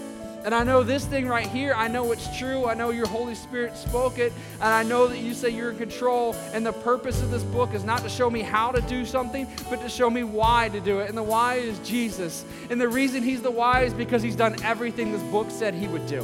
And 0.45 0.53
I 0.53 0.63
know 0.63 0.83
this 0.83 1.05
thing 1.05 1.27
right 1.27 1.47
here, 1.47 1.73
I 1.75 1.87
know 1.87 2.11
it's 2.11 2.37
true. 2.37 2.67
I 2.67 2.75
know 2.75 2.91
your 2.91 3.07
Holy 3.07 3.33
Spirit 3.33 3.75
spoke 3.75 4.19
it. 4.19 4.31
And 4.61 4.71
I 4.71 4.83
know 4.83 5.07
that 5.07 5.17
you 5.17 5.33
say 5.33 5.49
you're 5.49 5.71
in 5.71 5.77
control. 5.77 6.35
And 6.53 6.63
the 6.63 6.71
purpose 6.71 7.23
of 7.23 7.31
this 7.31 7.41
book 7.41 7.73
is 7.73 7.83
not 7.83 8.03
to 8.03 8.09
show 8.09 8.29
me 8.29 8.41
how 8.41 8.71
to 8.71 8.79
do 8.81 9.05
something, 9.05 9.47
but 9.71 9.81
to 9.81 9.89
show 9.89 10.07
me 10.07 10.23
why 10.23 10.69
to 10.69 10.79
do 10.79 10.99
it. 10.99 11.09
And 11.09 11.17
the 11.17 11.23
why 11.23 11.55
is 11.55 11.79
Jesus. 11.79 12.45
And 12.69 12.79
the 12.79 12.87
reason 12.87 13.23
he's 13.23 13.41
the 13.41 13.49
why 13.49 13.85
is 13.85 13.93
because 13.95 14.21
he's 14.21 14.35
done 14.35 14.55
everything 14.61 15.11
this 15.11 15.23
book 15.23 15.49
said 15.49 15.73
he 15.73 15.87
would 15.87 16.05
do. 16.05 16.23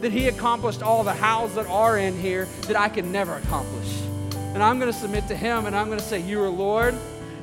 That 0.00 0.10
he 0.10 0.28
accomplished 0.28 0.82
all 0.82 1.04
the 1.04 1.12
hows 1.12 1.54
that 1.56 1.66
are 1.66 1.98
in 1.98 2.18
here 2.18 2.46
that 2.62 2.76
I 2.80 2.88
can 2.88 3.12
never 3.12 3.34
accomplish. 3.34 4.00
And 4.54 4.62
I'm 4.62 4.80
going 4.80 4.90
to 4.90 4.98
submit 4.98 5.28
to 5.28 5.36
him 5.36 5.66
and 5.66 5.76
I'm 5.76 5.88
going 5.88 5.98
to 5.98 6.04
say, 6.04 6.18
You 6.18 6.42
are 6.42 6.48
Lord. 6.48 6.94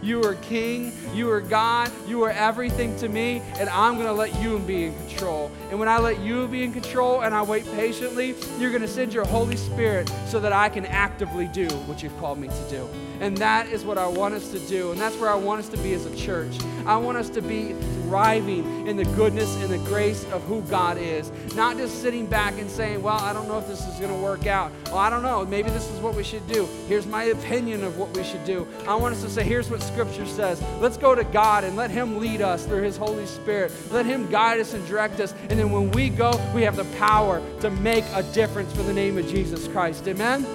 You 0.07 0.23
are 0.23 0.35
King. 0.35 0.93
You 1.13 1.29
are 1.31 1.41
God. 1.41 1.91
You 2.07 2.23
are 2.23 2.29
everything 2.29 2.95
to 2.99 3.09
me, 3.09 3.41
and 3.59 3.67
I'm 3.67 3.95
going 3.95 4.07
to 4.07 4.13
let 4.13 4.41
you 4.41 4.57
be 4.59 4.85
in 4.85 4.95
control. 4.95 5.51
And 5.69 5.77
when 5.77 5.89
I 5.89 5.99
let 5.99 6.21
you 6.21 6.47
be 6.47 6.63
in 6.63 6.71
control 6.71 7.23
and 7.23 7.35
I 7.35 7.41
wait 7.41 7.65
patiently, 7.73 8.33
you're 8.57 8.69
going 8.69 8.83
to 8.83 8.87
send 8.87 9.13
your 9.13 9.25
Holy 9.25 9.57
Spirit 9.57 10.09
so 10.25 10.39
that 10.39 10.53
I 10.53 10.69
can 10.69 10.85
actively 10.85 11.49
do 11.49 11.67
what 11.87 12.01
you've 12.01 12.17
called 12.19 12.37
me 12.37 12.47
to 12.47 12.69
do. 12.69 12.89
And 13.19 13.37
that 13.37 13.67
is 13.67 13.83
what 13.83 13.97
I 13.97 14.07
want 14.07 14.33
us 14.33 14.51
to 14.51 14.59
do. 14.59 14.91
And 14.91 14.99
that's 14.99 15.15
where 15.17 15.29
I 15.29 15.35
want 15.35 15.59
us 15.59 15.69
to 15.69 15.77
be 15.77 15.93
as 15.93 16.05
a 16.05 16.15
church. 16.15 16.55
I 16.85 16.97
want 16.97 17.17
us 17.17 17.29
to 17.31 17.41
be 17.41 17.73
thriving 18.03 18.87
in 18.87 18.95
the 18.95 19.03
goodness 19.03 19.53
and 19.57 19.69
the 19.69 19.77
grace 19.89 20.23
of 20.31 20.43
who 20.43 20.61
God 20.63 20.97
is. 20.97 21.31
Not 21.55 21.77
just 21.77 22.01
sitting 22.01 22.25
back 22.25 22.57
and 22.57 22.69
saying, 22.69 23.01
well, 23.01 23.19
I 23.19 23.33
don't 23.33 23.47
know 23.47 23.59
if 23.59 23.67
this 23.67 23.85
is 23.85 23.99
going 23.99 24.13
to 24.13 24.19
work 24.19 24.47
out. 24.47 24.71
Well, 24.85 24.97
I 24.97 25.09
don't 25.09 25.23
know. 25.23 25.45
Maybe 25.45 25.69
this 25.69 25.89
is 25.89 25.99
what 25.99 26.15
we 26.15 26.23
should 26.23 26.47
do. 26.47 26.67
Here's 26.87 27.05
my 27.05 27.25
opinion 27.25 27.83
of 27.83 27.97
what 27.97 28.15
we 28.15 28.23
should 28.23 28.45
do. 28.45 28.67
I 28.87 28.95
want 28.95 29.15
us 29.15 29.23
to 29.23 29.29
say, 29.29 29.43
here's 29.43 29.69
what 29.69 29.81
Scripture 29.81 30.25
says. 30.25 30.61
Let's 30.79 30.97
go 30.97 31.15
to 31.15 31.23
God 31.25 31.63
and 31.63 31.75
let 31.75 31.91
Him 31.91 32.19
lead 32.19 32.41
us 32.41 32.65
through 32.65 32.83
His 32.83 32.97
Holy 32.97 33.25
Spirit. 33.25 33.71
Let 33.91 34.05
Him 34.05 34.29
guide 34.29 34.59
us 34.59 34.73
and 34.73 34.85
direct 34.87 35.19
us. 35.19 35.33
And 35.49 35.59
then 35.59 35.71
when 35.71 35.91
we 35.91 36.09
go, 36.09 36.31
we 36.53 36.61
have 36.63 36.75
the 36.75 36.85
power 36.97 37.41
to 37.61 37.69
make 37.69 38.05
a 38.13 38.23
difference 38.23 38.71
for 38.73 38.83
the 38.83 38.93
name 38.93 39.17
of 39.17 39.27
Jesus 39.27 39.67
Christ. 39.67 40.07
Amen? 40.07 40.45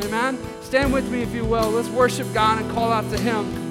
Amen. 0.00 0.38
Stand 0.62 0.92
with 0.92 1.10
me 1.10 1.22
if 1.22 1.34
you 1.34 1.44
will. 1.44 1.70
Let's 1.70 1.88
worship 1.88 2.32
God 2.32 2.62
and 2.62 2.70
call 2.72 2.90
out 2.90 3.08
to 3.10 3.18
Him. 3.20 3.61